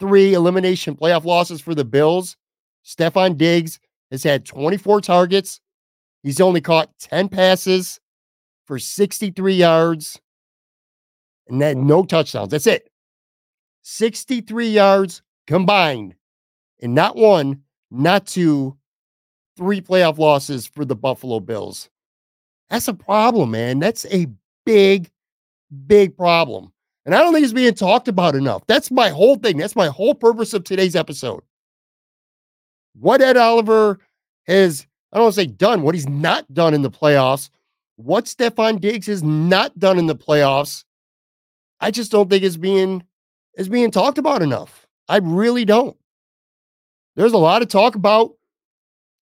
three 0.00 0.34
elimination 0.34 0.96
playoff 0.96 1.24
losses 1.24 1.60
for 1.60 1.74
the 1.74 1.84
Bills, 1.84 2.36
Stefon 2.84 3.36
Diggs 3.36 3.78
has 4.10 4.22
had 4.22 4.46
24 4.46 5.00
targets. 5.00 5.60
He's 6.22 6.40
only 6.40 6.60
caught 6.60 6.90
10 7.00 7.28
passes 7.28 8.00
for 8.66 8.78
63 8.78 9.54
yards 9.54 10.20
and 11.48 11.60
then 11.60 11.86
no 11.86 12.04
touchdowns. 12.04 12.50
That's 12.50 12.66
it. 12.66 12.90
63 13.82 14.68
yards 14.68 15.22
combined, 15.46 16.14
and 16.80 16.94
not 16.94 17.16
one, 17.16 17.62
not 17.90 18.26
two, 18.26 18.76
three 19.56 19.80
playoff 19.80 20.18
losses 20.18 20.66
for 20.66 20.84
the 20.84 20.96
Buffalo 20.96 21.40
Bills. 21.40 21.88
That's 22.70 22.88
a 22.88 22.94
problem, 22.94 23.52
man. 23.52 23.78
That's 23.78 24.04
a 24.06 24.26
big, 24.64 25.10
big 25.86 26.16
problem. 26.16 26.72
And 27.04 27.14
I 27.14 27.18
don't 27.18 27.32
think 27.32 27.44
it's 27.44 27.52
being 27.52 27.74
talked 27.74 28.08
about 28.08 28.34
enough. 28.34 28.66
That's 28.66 28.90
my 28.90 29.08
whole 29.10 29.36
thing. 29.36 29.56
That's 29.56 29.76
my 29.76 29.86
whole 29.86 30.14
purpose 30.14 30.52
of 30.52 30.64
today's 30.64 30.96
episode. 30.96 31.42
What 32.98 33.22
Ed 33.22 33.36
Oliver 33.36 34.00
has, 34.48 34.86
I 35.12 35.18
don't 35.18 35.26
want 35.26 35.34
to 35.36 35.40
say 35.42 35.46
done, 35.46 35.82
what 35.82 35.94
he's 35.94 36.08
not 36.08 36.52
done 36.52 36.74
in 36.74 36.82
the 36.82 36.90
playoffs, 36.90 37.50
what 37.94 38.24
Stefon 38.24 38.80
Diggs 38.80 39.06
has 39.06 39.22
not 39.22 39.78
done 39.78 39.98
in 39.98 40.06
the 40.06 40.16
playoffs, 40.16 40.84
I 41.80 41.90
just 41.90 42.10
don't 42.10 42.28
think 42.28 42.42
it's 42.42 42.56
being 42.56 43.04
is 43.56 43.68
being 43.68 43.90
talked 43.90 44.18
about 44.18 44.42
enough. 44.42 44.85
I 45.08 45.18
really 45.18 45.64
don't. 45.64 45.96
There's 47.14 47.32
a 47.32 47.38
lot 47.38 47.62
of 47.62 47.68
talk 47.68 47.94
about 47.94 48.32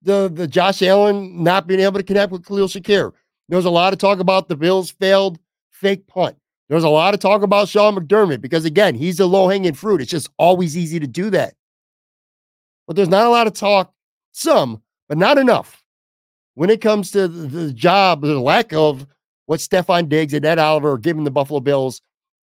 the 0.03 0.31
the 0.33 0.47
Josh 0.47 0.83
Allen 0.83 1.43
not 1.43 1.67
being 1.67 1.81
able 1.81 1.99
to 1.99 2.03
connect 2.03 2.33
with 2.33 2.47
Khalil 2.47 2.69
Shakir. 2.69 3.13
There's 3.49 3.65
a 3.65 3.71
lot 3.71 3.93
of 3.93 3.99
talk 3.99 4.19
about 4.19 4.49
the 4.49 4.57
Bills' 4.57 4.91
failed 4.91 5.39
fake 5.71 6.07
punt. 6.07 6.37
There's 6.69 6.85
a 6.85 6.89
lot 6.89 7.15
of 7.15 7.21
talk 7.21 7.43
about 7.43 7.69
Sean 7.69 7.95
McDermott 7.95 8.41
because 8.41 8.65
again, 8.65 8.95
he's 8.95 9.21
a 9.21 9.27
low 9.27 9.49
hanging 9.49 9.75
fruit. 9.75 10.01
It's 10.01 10.11
just 10.11 10.31
always 10.39 10.77
easy 10.77 10.99
to 10.99 11.07
do 11.07 11.31
that. 11.31 11.55
But 12.87 12.97
there's 12.97 13.09
not 13.09 13.27
a 13.27 13.31
lot 13.31 13.47
of 13.47 13.53
talk, 13.53 13.93
some, 14.33 14.83
but 15.09 15.19
not 15.19 15.39
enough 15.39 15.85
when 16.55 16.71
it 16.71 16.81
comes 16.81 17.11
to 17.11 17.29
the, 17.29 17.73
job, 17.73 18.23
the 18.23 18.39
lack 18.41 18.73
of 18.73 19.07
what 19.47 19.61
Stefon 19.61 20.09
Diggs 20.09 20.33
and 20.33 20.45
Ed 20.45 20.59
Oliver 20.59 20.93
are 20.93 20.99
giving 20.99 21.25
the 21.25 21.31
Buffalo 21.31 21.61
Bills 21.61 22.01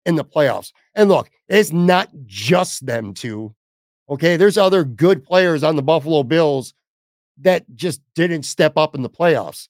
in 0.07 0.17
the 0.17 0.25
playoffs. 0.25 0.73
And 0.95 1.09
look, 1.09 1.31
it's 1.49 1.73
not 1.73 2.09
just 2.27 2.87
them 2.87 3.15
two. 3.15 3.55
Okay. 4.09 4.37
There's 4.37 4.59
other 4.59 4.85
good 4.85 5.25
players 5.25 5.63
on 5.63 5.77
the 5.77 5.83
Buffalo 5.83 6.23
Bills 6.23 6.75
that 7.39 7.65
just 7.75 8.01
didn't 8.15 8.43
step 8.43 8.77
up 8.77 8.95
in 8.95 9.03
the 9.03 9.11
playoffs. 9.11 9.69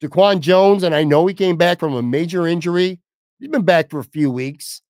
Daquan 0.00 0.40
Jones, 0.40 0.82
and 0.82 0.94
I 0.94 1.04
know 1.04 1.26
he 1.26 1.34
came 1.34 1.56
back 1.56 1.80
from 1.80 1.94
a 1.94 2.02
major 2.02 2.46
injury. 2.46 3.00
He's 3.38 3.48
been 3.48 3.62
back 3.62 3.90
for 3.90 3.98
a 3.98 4.04
few 4.04 4.30
weeks. 4.30 4.82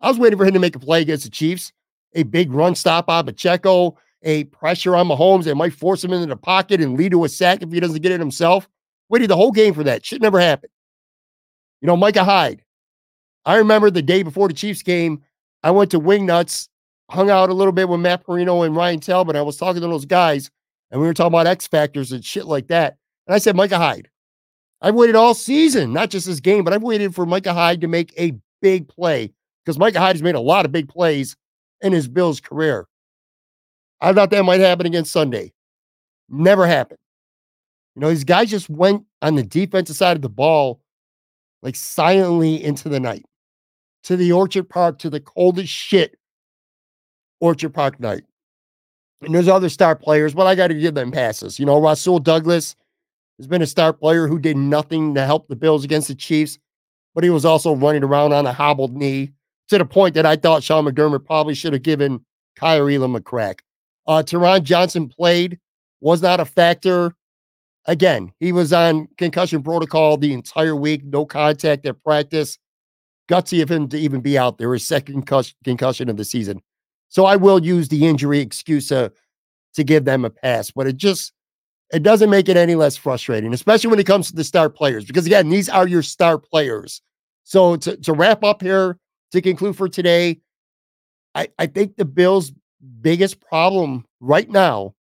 I 0.00 0.08
was 0.08 0.18
waiting 0.18 0.38
for 0.38 0.44
him 0.44 0.54
to 0.54 0.60
make 0.60 0.76
a 0.76 0.80
play 0.80 1.02
against 1.02 1.24
the 1.24 1.30
Chiefs, 1.30 1.72
a 2.14 2.22
big 2.22 2.52
run 2.52 2.74
stop 2.74 3.08
on 3.08 3.26
Pacheco, 3.26 3.96
a 4.22 4.44
pressure 4.44 4.96
on 4.96 5.08
Mahomes 5.08 5.44
that 5.44 5.54
might 5.54 5.72
force 5.72 6.02
him 6.02 6.12
into 6.12 6.26
the 6.26 6.36
pocket 6.36 6.80
and 6.80 6.96
lead 6.96 7.12
to 7.12 7.24
a 7.24 7.28
sack 7.28 7.62
if 7.62 7.72
he 7.72 7.80
doesn't 7.80 8.02
get 8.02 8.12
it 8.12 8.20
himself. 8.20 8.68
Waited 9.08 9.30
the 9.30 9.36
whole 9.36 9.52
game 9.52 9.74
for 9.74 9.84
that. 9.84 10.04
Shit 10.04 10.22
never 10.22 10.40
happened. 10.40 10.72
You 11.80 11.86
know, 11.86 11.96
Micah 11.96 12.24
Hyde, 12.24 12.63
I 13.46 13.56
remember 13.56 13.90
the 13.90 14.02
day 14.02 14.22
before 14.22 14.48
the 14.48 14.54
Chiefs 14.54 14.82
game, 14.82 15.22
I 15.62 15.70
went 15.70 15.90
to 15.90 16.00
Wingnuts, 16.00 16.68
hung 17.10 17.30
out 17.30 17.50
a 17.50 17.54
little 17.54 17.72
bit 17.72 17.88
with 17.88 18.00
Matt 18.00 18.24
Parrino 18.24 18.62
and 18.62 18.74
Ryan 18.74 19.00
Talbot. 19.00 19.36
I 19.36 19.42
was 19.42 19.56
talking 19.56 19.82
to 19.82 19.88
those 19.88 20.06
guys, 20.06 20.50
and 20.90 21.00
we 21.00 21.06
were 21.06 21.14
talking 21.14 21.32
about 21.32 21.46
X 21.46 21.66
factors 21.66 22.12
and 22.12 22.24
shit 22.24 22.46
like 22.46 22.68
that. 22.68 22.96
And 23.26 23.34
I 23.34 23.38
said, 23.38 23.56
Micah 23.56 23.78
Hyde. 23.78 24.08
I've 24.80 24.94
waited 24.94 25.16
all 25.16 25.34
season, 25.34 25.92
not 25.92 26.10
just 26.10 26.26
this 26.26 26.40
game, 26.40 26.64
but 26.64 26.74
I've 26.74 26.82
waited 26.82 27.14
for 27.14 27.24
Micah 27.24 27.54
Hyde 27.54 27.80
to 27.80 27.88
make 27.88 28.12
a 28.18 28.32
big 28.60 28.88
play 28.88 29.32
because 29.64 29.78
Micah 29.78 30.00
Hyde 30.00 30.16
has 30.16 30.22
made 30.22 30.34
a 30.34 30.40
lot 30.40 30.66
of 30.66 30.72
big 30.72 30.88
plays 30.88 31.36
in 31.80 31.92
his 31.92 32.08
Bills 32.08 32.40
career. 32.40 32.86
I 34.00 34.12
thought 34.12 34.30
that 34.30 34.44
might 34.44 34.60
happen 34.60 34.86
against 34.86 35.12
Sunday. 35.12 35.52
Never 36.28 36.66
happened. 36.66 36.98
You 37.94 38.00
know, 38.00 38.10
these 38.10 38.24
guys 38.24 38.50
just 38.50 38.68
went 38.68 39.04
on 39.22 39.36
the 39.36 39.42
defensive 39.42 39.96
side 39.96 40.16
of 40.16 40.22
the 40.22 40.28
ball 40.28 40.80
like 41.62 41.76
silently 41.76 42.62
into 42.62 42.90
the 42.90 43.00
night 43.00 43.24
to 44.04 44.16
the 44.16 44.32
Orchard 44.32 44.68
Park 44.68 44.98
to 45.00 45.10
the 45.10 45.20
coldest 45.20 45.72
shit 45.72 46.16
Orchard 47.40 47.70
Park 47.70 47.98
night. 47.98 48.24
And 49.22 49.34
there's 49.34 49.48
other 49.48 49.68
star 49.68 49.96
players, 49.96 50.34
but 50.34 50.46
I 50.46 50.54
got 50.54 50.68
to 50.68 50.74
give 50.74 50.94
them 50.94 51.10
passes. 51.10 51.58
You 51.58 51.66
know, 51.66 51.80
Rasul 51.80 52.18
Douglas 52.18 52.76
has 53.38 53.46
been 53.46 53.62
a 53.62 53.66
star 53.66 53.92
player 53.92 54.28
who 54.28 54.38
did 54.38 54.56
nothing 54.56 55.14
to 55.14 55.24
help 55.24 55.48
the 55.48 55.56
Bills 55.56 55.84
against 55.84 56.08
the 56.08 56.14
Chiefs, 56.14 56.58
but 57.14 57.24
he 57.24 57.30
was 57.30 57.44
also 57.44 57.74
running 57.74 58.04
around 58.04 58.32
on 58.32 58.46
a 58.46 58.52
hobbled 58.52 58.94
knee 58.94 59.32
to 59.68 59.78
the 59.78 59.84
point 59.84 60.14
that 60.14 60.26
I 60.26 60.36
thought 60.36 60.62
Sean 60.62 60.84
McDermott 60.84 61.24
probably 61.24 61.54
should 61.54 61.72
have 61.72 61.82
given 61.82 62.24
Kaiir 62.56 62.94
Elam 62.94 63.16
a 63.16 63.20
crack. 63.20 63.62
Uh, 64.06 64.22
Taron 64.22 64.62
Johnson 64.62 65.08
played, 65.08 65.58
was 66.00 66.20
not 66.20 66.40
a 66.40 66.44
factor. 66.44 67.14
Again, 67.86 68.32
he 68.40 68.52
was 68.52 68.72
on 68.72 69.08
concussion 69.16 69.62
protocol 69.62 70.18
the 70.18 70.34
entire 70.34 70.76
week, 70.76 71.02
no 71.04 71.24
contact 71.24 71.86
at 71.86 72.02
practice 72.04 72.58
gutsy 73.28 73.62
of 73.62 73.70
him 73.70 73.88
to 73.88 73.98
even 73.98 74.20
be 74.20 74.36
out 74.38 74.58
there, 74.58 74.72
his 74.72 74.86
second 74.86 75.26
concussion 75.64 76.08
of 76.08 76.16
the 76.16 76.24
season. 76.24 76.60
So 77.08 77.24
I 77.24 77.36
will 77.36 77.64
use 77.64 77.88
the 77.88 78.06
injury 78.06 78.40
excuse 78.40 78.90
uh, 78.90 79.10
to 79.74 79.84
give 79.84 80.04
them 80.04 80.24
a 80.24 80.30
pass, 80.30 80.70
but 80.70 80.86
it 80.86 80.96
just 80.96 81.32
it 81.92 82.02
doesn't 82.02 82.30
make 82.30 82.48
it 82.48 82.56
any 82.56 82.74
less 82.74 82.96
frustrating, 82.96 83.52
especially 83.52 83.90
when 83.90 84.00
it 84.00 84.06
comes 84.06 84.28
to 84.28 84.36
the 84.36 84.42
star 84.42 84.68
players, 84.68 85.04
because 85.04 85.26
again, 85.26 85.48
these 85.48 85.68
are 85.68 85.86
your 85.86 86.02
star 86.02 86.38
players. 86.38 87.02
So 87.44 87.76
to, 87.76 87.96
to 87.98 88.12
wrap 88.12 88.42
up 88.42 88.62
here, 88.62 88.98
to 89.32 89.42
conclude 89.42 89.76
for 89.76 89.88
today, 89.88 90.40
I, 91.34 91.48
I 91.58 91.66
think 91.66 91.96
the 91.96 92.04
Bills' 92.04 92.52
biggest 93.00 93.40
problem 93.40 94.06
right 94.20 94.48
now 94.48 94.94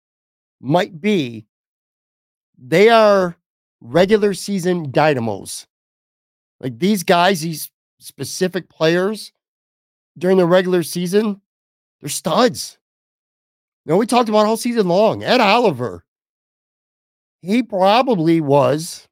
might 0.60 1.00
be 1.00 1.46
they 2.58 2.88
are 2.88 3.36
regular 3.80 4.34
season 4.34 4.90
dynamos. 4.90 5.66
Like 6.60 6.78
these 6.78 7.02
guys, 7.02 7.40
these 7.40 7.70
specific 8.02 8.68
players 8.68 9.32
during 10.18 10.36
the 10.36 10.46
regular 10.46 10.82
season, 10.82 11.40
they're 12.00 12.08
studs. 12.08 12.78
You 13.84 13.92
know, 13.92 13.96
we 13.96 14.06
talked 14.06 14.28
about 14.28 14.46
all 14.46 14.56
season 14.56 14.88
long. 14.88 15.22
Ed 15.22 15.40
Oliver, 15.40 16.04
he 17.40 17.62
probably 17.62 18.40
was, 18.40 19.08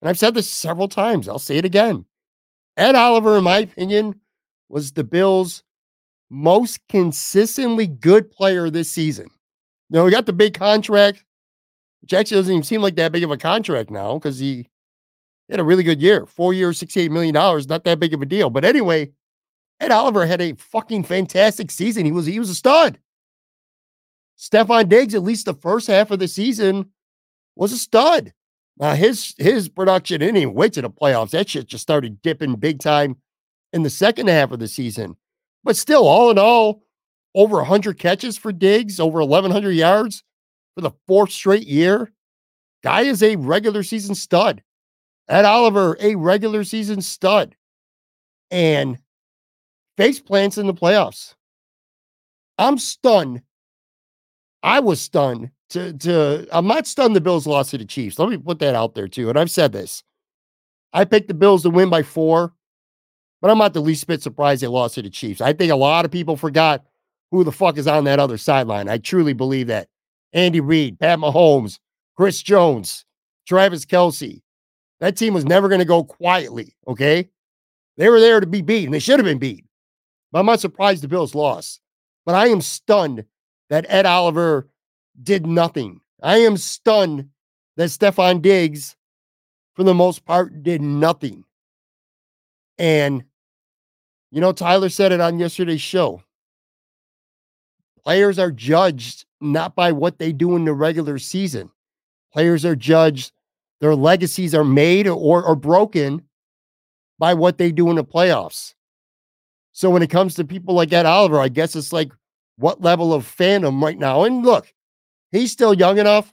and 0.00 0.08
I've 0.08 0.18
said 0.18 0.34
this 0.34 0.50
several 0.50 0.88
times, 0.88 1.28
I'll 1.28 1.38
say 1.38 1.56
it 1.56 1.64
again. 1.64 2.04
Ed 2.76 2.94
Oliver, 2.94 3.38
in 3.38 3.44
my 3.44 3.58
opinion, 3.58 4.20
was 4.68 4.92
the 4.92 5.04
Bills' 5.04 5.62
most 6.30 6.80
consistently 6.88 7.86
good 7.86 8.30
player 8.30 8.70
this 8.70 8.90
season. 8.90 9.28
You 9.88 9.96
know, 9.96 10.04
we 10.04 10.10
got 10.10 10.26
the 10.26 10.32
big 10.32 10.54
contract, 10.54 11.24
which 12.00 12.14
actually 12.14 12.38
doesn't 12.38 12.52
even 12.52 12.62
seem 12.62 12.82
like 12.82 12.96
that 12.96 13.12
big 13.12 13.24
of 13.24 13.30
a 13.30 13.36
contract 13.36 13.90
now 13.90 14.14
because 14.14 14.38
he 14.38 14.68
he 15.50 15.54
had 15.54 15.60
a 15.60 15.64
really 15.64 15.82
good 15.82 16.00
year. 16.00 16.26
Four 16.26 16.54
years, 16.54 16.80
$68 16.80 17.10
million. 17.10 17.34
Not 17.34 17.82
that 17.82 17.98
big 17.98 18.14
of 18.14 18.22
a 18.22 18.26
deal. 18.26 18.50
But 18.50 18.64
anyway, 18.64 19.10
Ed 19.80 19.90
Oliver 19.90 20.24
had 20.24 20.40
a 20.40 20.54
fucking 20.54 21.02
fantastic 21.02 21.72
season. 21.72 22.04
He 22.04 22.12
was 22.12 22.24
he 22.26 22.38
was 22.38 22.50
a 22.50 22.54
stud. 22.54 23.00
Stefon 24.38 24.88
Diggs, 24.88 25.12
at 25.12 25.24
least 25.24 25.46
the 25.46 25.54
first 25.54 25.88
half 25.88 26.12
of 26.12 26.20
the 26.20 26.28
season, 26.28 26.90
was 27.56 27.72
a 27.72 27.78
stud. 27.78 28.32
Now 28.78 28.94
his 28.94 29.34
his 29.38 29.68
production 29.68 30.20
didn't 30.20 30.36
even 30.36 30.54
wait 30.54 30.74
to 30.74 30.82
the 30.82 30.90
playoffs. 30.90 31.30
That 31.30 31.48
shit 31.48 31.66
just 31.66 31.82
started 31.82 32.22
dipping 32.22 32.54
big 32.54 32.78
time 32.78 33.16
in 33.72 33.82
the 33.82 33.90
second 33.90 34.28
half 34.28 34.52
of 34.52 34.60
the 34.60 34.68
season. 34.68 35.16
But 35.64 35.76
still, 35.76 36.06
all 36.06 36.30
in 36.30 36.38
all, 36.38 36.84
over 37.34 37.56
100 37.56 37.98
catches 37.98 38.38
for 38.38 38.52
Diggs, 38.52 39.00
over 39.00 39.18
1,100 39.18 39.72
yards 39.72 40.22
for 40.76 40.80
the 40.80 40.92
fourth 41.08 41.32
straight 41.32 41.66
year. 41.66 42.12
Guy 42.84 43.02
is 43.02 43.20
a 43.20 43.34
regular 43.34 43.82
season 43.82 44.14
stud. 44.14 44.62
Ed 45.30 45.46
Oliver, 45.46 45.96
a 46.00 46.16
regular 46.16 46.64
season 46.64 47.00
stud, 47.00 47.56
and 48.50 48.98
face 49.96 50.20
plants 50.20 50.58
in 50.58 50.66
the 50.66 50.74
playoffs. 50.74 51.34
I'm 52.58 52.76
stunned 52.76 53.42
I 54.62 54.80
was 54.80 55.00
stunned 55.00 55.50
to 55.70 55.92
to 55.92 56.46
I'm 56.52 56.66
not 56.66 56.86
stunned 56.86 57.16
the 57.16 57.20
Bills 57.20 57.46
lost 57.46 57.70
to 57.70 57.78
the 57.78 57.84
Chiefs. 57.84 58.18
Let 58.18 58.28
me 58.28 58.36
put 58.36 58.58
that 58.58 58.74
out 58.74 58.94
there 58.94 59.08
too. 59.08 59.28
And 59.28 59.38
I've 59.38 59.50
said 59.50 59.72
this. 59.72 60.02
I 60.92 61.04
picked 61.04 61.28
the 61.28 61.34
Bills 61.34 61.62
to 61.62 61.70
win 61.70 61.88
by 61.88 62.02
four, 62.02 62.52
but 63.40 63.50
I'm 63.50 63.58
not 63.58 63.74
the 63.74 63.80
least 63.80 64.06
bit 64.06 64.22
surprised 64.22 64.62
they 64.62 64.66
lost 64.66 64.96
to 64.96 65.02
the 65.02 65.10
Chiefs. 65.10 65.40
I 65.40 65.52
think 65.52 65.72
a 65.72 65.76
lot 65.76 66.04
of 66.04 66.10
people 66.10 66.36
forgot 66.36 66.84
who 67.30 67.44
the 67.44 67.52
fuck 67.52 67.78
is 67.78 67.86
on 67.86 68.04
that 68.04 68.18
other 68.18 68.36
sideline. 68.36 68.88
I 68.88 68.98
truly 68.98 69.32
believe 69.32 69.68
that. 69.68 69.88
Andy 70.32 70.60
Reid, 70.60 70.98
Pat 70.98 71.18
Mahomes, 71.18 71.78
Chris 72.16 72.42
Jones, 72.42 73.04
Travis 73.46 73.84
Kelce. 73.84 74.42
That 75.00 75.16
team 75.16 75.34
was 75.34 75.44
never 75.44 75.68
going 75.68 75.80
to 75.80 75.84
go 75.86 76.04
quietly, 76.04 76.76
okay? 76.86 77.28
They 77.96 78.08
were 78.08 78.20
there 78.20 78.40
to 78.40 78.46
be 78.46 78.62
beaten. 78.62 78.92
They 78.92 78.98
should 78.98 79.18
have 79.18 79.26
been 79.26 79.38
beat. 79.38 79.64
But 80.30 80.40
I'm 80.40 80.46
not 80.46 80.60
surprised 80.60 81.02
the 81.02 81.08
Bills 81.08 81.34
lost. 81.34 81.80
But 82.24 82.34
I 82.34 82.48
am 82.48 82.60
stunned 82.60 83.24
that 83.70 83.86
Ed 83.88 84.06
Oliver 84.06 84.68
did 85.22 85.46
nothing. 85.46 86.00
I 86.22 86.38
am 86.38 86.56
stunned 86.56 87.30
that 87.76 87.88
Stefon 87.88 88.42
Diggs, 88.42 88.96
for 89.74 89.84
the 89.84 89.94
most 89.94 90.24
part, 90.24 90.62
did 90.62 90.82
nothing. 90.82 91.44
And, 92.78 93.24
you 94.30 94.40
know, 94.40 94.52
Tyler 94.52 94.88
said 94.88 95.12
it 95.12 95.20
on 95.20 95.38
yesterday's 95.38 95.80
show. 95.80 96.22
Players 98.04 98.38
are 98.38 98.50
judged 98.50 99.24
not 99.40 99.74
by 99.74 99.92
what 99.92 100.18
they 100.18 100.32
do 100.32 100.56
in 100.56 100.64
the 100.64 100.72
regular 100.72 101.18
season. 101.18 101.70
Players 102.32 102.64
are 102.64 102.76
judged, 102.76 103.32
their 103.80 103.94
legacies 103.94 104.54
are 104.54 104.64
made 104.64 105.06
or, 105.06 105.42
or 105.42 105.56
broken 105.56 106.22
by 107.18 107.34
what 107.34 107.58
they 107.58 107.72
do 107.72 107.90
in 107.90 107.96
the 107.96 108.04
playoffs. 108.04 108.74
So 109.72 109.90
when 109.90 110.02
it 110.02 110.10
comes 110.10 110.34
to 110.34 110.44
people 110.44 110.74
like 110.74 110.92
Ed 110.92 111.06
Oliver, 111.06 111.38
I 111.38 111.48
guess 111.48 111.76
it's 111.76 111.92
like 111.92 112.12
what 112.56 112.82
level 112.82 113.12
of 113.14 113.24
fandom 113.24 113.82
right 113.82 113.98
now. 113.98 114.24
And 114.24 114.44
look, 114.44 114.72
he's 115.32 115.52
still 115.52 115.74
young 115.74 115.98
enough. 115.98 116.32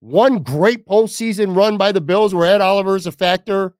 One 0.00 0.42
great 0.42 0.86
postseason 0.86 1.56
run 1.56 1.78
by 1.78 1.92
the 1.92 2.00
Bills 2.00 2.34
where 2.34 2.46
Ed 2.46 2.60
Oliver 2.60 2.96
is 2.96 3.06
a 3.06 3.12
factor, 3.12 3.74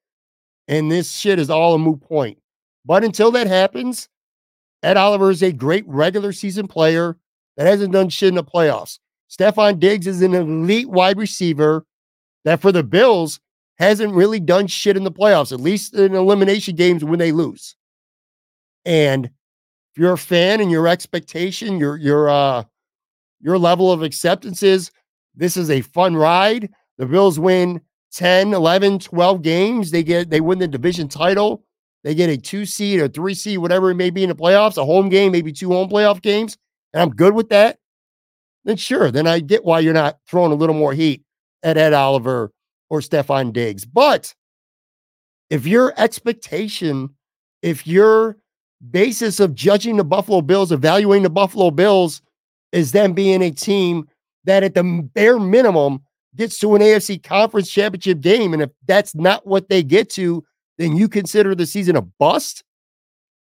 and 0.68 0.90
this 0.90 1.12
shit 1.12 1.38
is 1.38 1.50
all 1.50 1.74
a 1.74 1.78
moot 1.78 2.00
point. 2.00 2.38
But 2.86 3.04
until 3.04 3.30
that 3.32 3.46
happens, 3.46 4.08
Ed 4.82 4.96
Oliver 4.96 5.30
is 5.30 5.42
a 5.42 5.52
great 5.52 5.84
regular 5.86 6.32
season 6.32 6.66
player 6.66 7.18
that 7.56 7.66
hasn't 7.66 7.92
done 7.92 8.08
shit 8.08 8.30
in 8.30 8.34
the 8.36 8.44
playoffs. 8.44 8.98
Stefon 9.30 9.78
Diggs 9.78 10.06
is 10.06 10.22
an 10.22 10.34
elite 10.34 10.88
wide 10.88 11.18
receiver 11.18 11.84
that 12.44 12.60
for 12.60 12.72
the 12.72 12.82
Bills 12.82 13.40
hasn't 13.78 14.14
really 14.14 14.40
done 14.40 14.66
shit 14.66 14.96
in 14.96 15.04
the 15.04 15.12
playoffs, 15.12 15.52
at 15.52 15.60
least 15.60 15.94
in 15.94 16.14
elimination 16.14 16.76
games 16.76 17.04
when 17.04 17.18
they 17.18 17.32
lose. 17.32 17.76
And 18.84 19.26
if 19.26 19.98
you're 19.98 20.12
a 20.12 20.18
fan 20.18 20.60
and 20.60 20.70
your 20.70 20.86
expectation, 20.86 21.78
your 21.78 21.96
your 21.96 22.28
uh 22.28 22.64
your 23.40 23.58
level 23.58 23.92
of 23.92 24.02
acceptance 24.02 24.62
is 24.62 24.90
this 25.34 25.56
is 25.56 25.70
a 25.70 25.80
fun 25.80 26.16
ride. 26.16 26.70
The 26.98 27.06
Bills 27.06 27.38
win 27.38 27.80
10, 28.12 28.54
11, 28.54 29.00
12 29.00 29.42
games. 29.42 29.90
They 29.90 30.02
get 30.02 30.30
they 30.30 30.40
win 30.40 30.58
the 30.58 30.68
division 30.68 31.08
title. 31.08 31.64
They 32.04 32.14
get 32.14 32.28
a 32.28 32.36
two 32.36 32.66
seed 32.66 33.00
or 33.00 33.08
three 33.08 33.34
seed, 33.34 33.58
whatever 33.58 33.90
it 33.90 33.94
may 33.94 34.10
be 34.10 34.22
in 34.22 34.28
the 34.28 34.34
playoffs, 34.34 34.76
a 34.76 34.84
home 34.84 35.08
game, 35.08 35.32
maybe 35.32 35.52
two 35.52 35.70
home 35.70 35.88
playoff 35.88 36.20
games, 36.20 36.58
and 36.92 37.02
I'm 37.02 37.10
good 37.10 37.34
with 37.34 37.48
that. 37.48 37.78
Then 38.64 38.76
sure, 38.76 39.10
then 39.10 39.26
I 39.26 39.40
get 39.40 39.64
why 39.64 39.80
you're 39.80 39.94
not 39.94 40.18
throwing 40.28 40.52
a 40.52 40.54
little 40.54 40.74
more 40.74 40.92
heat 40.92 41.24
at 41.64 41.76
Ed 41.76 41.92
Oliver 41.92 42.52
or 42.90 43.00
Stefon 43.00 43.52
Diggs. 43.52 43.84
But 43.84 44.32
if 45.50 45.66
your 45.66 45.92
expectation, 45.96 47.10
if 47.62 47.86
your 47.86 48.36
basis 48.90 49.40
of 49.40 49.54
judging 49.54 49.96
the 49.96 50.04
Buffalo 50.04 50.42
Bills, 50.42 50.70
evaluating 50.70 51.22
the 51.22 51.30
Buffalo 51.30 51.70
Bills, 51.70 52.22
is 52.70 52.92
them 52.92 53.12
being 53.14 53.42
a 53.42 53.50
team 53.50 54.08
that 54.44 54.62
at 54.62 54.74
the 54.74 55.08
bare 55.14 55.38
minimum 55.38 56.02
gets 56.36 56.58
to 56.58 56.74
an 56.74 56.82
AFC 56.82 57.22
conference 57.22 57.70
championship 57.70 58.20
game. 58.20 58.52
And 58.52 58.62
if 58.62 58.70
that's 58.86 59.14
not 59.14 59.46
what 59.46 59.68
they 59.68 59.82
get 59.82 60.10
to, 60.10 60.44
then 60.78 60.96
you 60.96 61.08
consider 61.08 61.54
the 61.54 61.66
season 61.66 61.96
a 61.96 62.02
bust. 62.02 62.64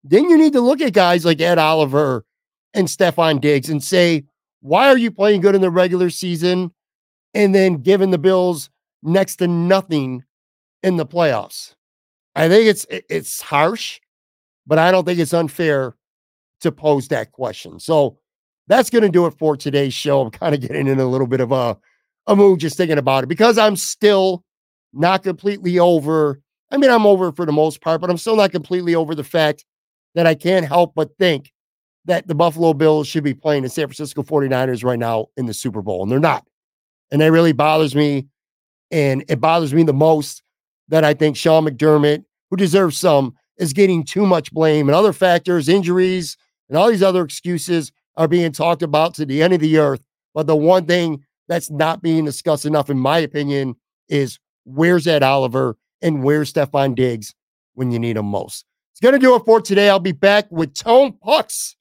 Then 0.04 0.30
you 0.30 0.38
need 0.38 0.52
to 0.52 0.60
look 0.60 0.80
at 0.80 0.92
guys 0.92 1.24
like 1.24 1.40
Ed 1.40 1.58
Oliver 1.58 2.24
and 2.72 2.86
Stefon 2.86 3.40
Diggs 3.40 3.68
and 3.68 3.82
say, 3.82 4.24
why 4.60 4.88
are 4.88 4.96
you 4.96 5.10
playing 5.10 5.40
good 5.40 5.54
in 5.54 5.60
the 5.60 5.70
regular 5.70 6.10
season 6.10 6.72
and 7.34 7.54
then 7.54 7.76
giving 7.76 8.10
the 8.10 8.18
Bills 8.18 8.70
next 9.02 9.36
to 9.36 9.48
nothing 9.48 10.24
in 10.82 10.96
the 10.96 11.06
playoffs? 11.06 11.74
I 12.36 12.48
think 12.48 12.66
it's 12.66 12.86
it's 12.90 13.40
harsh 13.40 14.00
but 14.66 14.78
I 14.78 14.90
don't 14.90 15.04
think 15.04 15.18
it's 15.18 15.34
unfair 15.34 15.94
to 16.60 16.72
pose 16.72 17.08
that 17.08 17.32
question. 17.32 17.78
So 17.78 18.18
that's 18.66 18.90
going 18.90 19.02
to 19.02 19.08
do 19.08 19.26
it 19.26 19.34
for 19.38 19.56
today's 19.56 19.94
show. 19.94 20.22
I'm 20.22 20.30
kind 20.30 20.54
of 20.54 20.60
getting 20.60 20.86
in 20.86 20.98
a 20.98 21.06
little 21.06 21.26
bit 21.26 21.40
of 21.40 21.52
a, 21.52 21.76
a 22.26 22.34
mood 22.34 22.60
just 22.60 22.76
thinking 22.76 22.98
about 22.98 23.24
it 23.24 23.28
because 23.28 23.58
I'm 23.58 23.76
still 23.76 24.44
not 24.92 25.22
completely 25.22 25.78
over. 25.78 26.40
I 26.70 26.78
mean, 26.78 26.90
I'm 26.90 27.06
over 27.06 27.32
for 27.32 27.44
the 27.44 27.52
most 27.52 27.80
part, 27.80 28.00
but 28.00 28.10
I'm 28.10 28.16
still 28.16 28.36
not 28.36 28.52
completely 28.52 28.94
over 28.94 29.14
the 29.14 29.24
fact 29.24 29.64
that 30.14 30.26
I 30.26 30.34
can't 30.34 30.66
help 30.66 30.94
but 30.94 31.16
think 31.18 31.52
that 32.06 32.26
the 32.26 32.34
Buffalo 32.34 32.72
Bills 32.72 33.06
should 33.08 33.24
be 33.24 33.34
playing 33.34 33.62
the 33.62 33.68
San 33.68 33.86
Francisco 33.86 34.22
49ers 34.22 34.84
right 34.84 34.98
now 34.98 35.26
in 35.36 35.46
the 35.46 35.54
Super 35.54 35.82
Bowl, 35.82 36.02
and 36.02 36.10
they're 36.10 36.20
not. 36.20 36.46
And 37.10 37.20
that 37.20 37.32
really 37.32 37.52
bothers 37.52 37.94
me. 37.94 38.26
And 38.90 39.24
it 39.28 39.40
bothers 39.40 39.74
me 39.74 39.82
the 39.82 39.92
most 39.92 40.42
that 40.88 41.04
I 41.04 41.14
think 41.14 41.36
Sean 41.36 41.64
McDermott, 41.64 42.24
who 42.50 42.56
deserves 42.56 42.98
some, 42.98 43.34
is 43.56 43.72
getting 43.72 44.04
too 44.04 44.26
much 44.26 44.52
blame 44.52 44.88
and 44.88 44.96
other 44.96 45.12
factors, 45.12 45.68
injuries, 45.68 46.36
and 46.68 46.76
all 46.76 46.88
these 46.88 47.02
other 47.02 47.22
excuses 47.22 47.92
are 48.16 48.28
being 48.28 48.52
talked 48.52 48.82
about 48.82 49.14
to 49.14 49.26
the 49.26 49.42
end 49.42 49.52
of 49.52 49.60
the 49.60 49.78
earth. 49.78 50.04
But 50.34 50.46
the 50.46 50.56
one 50.56 50.86
thing 50.86 51.24
that's 51.48 51.70
not 51.70 52.02
being 52.02 52.24
discussed 52.24 52.66
enough, 52.66 52.90
in 52.90 52.98
my 52.98 53.18
opinion, 53.18 53.76
is 54.08 54.38
where's 54.64 55.06
Ed 55.06 55.22
Oliver 55.22 55.76
and 56.02 56.22
where's 56.22 56.52
Stefon 56.52 56.94
Diggs 56.94 57.34
when 57.74 57.90
you 57.90 57.98
need 57.98 58.16
them 58.16 58.26
most. 58.26 58.64
It's 58.92 59.00
going 59.00 59.14
to 59.14 59.18
do 59.18 59.34
it 59.34 59.44
for 59.44 59.60
today. 59.60 59.88
I'll 59.88 59.98
be 59.98 60.12
back 60.12 60.46
with 60.50 60.74
Tone 60.74 61.12
Pucks 61.12 61.76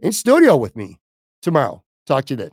in 0.00 0.12
studio 0.12 0.56
with 0.56 0.76
me 0.76 0.98
tomorrow. 1.42 1.82
Talk 2.06 2.24
to 2.26 2.34
you 2.34 2.38
then. 2.38 2.50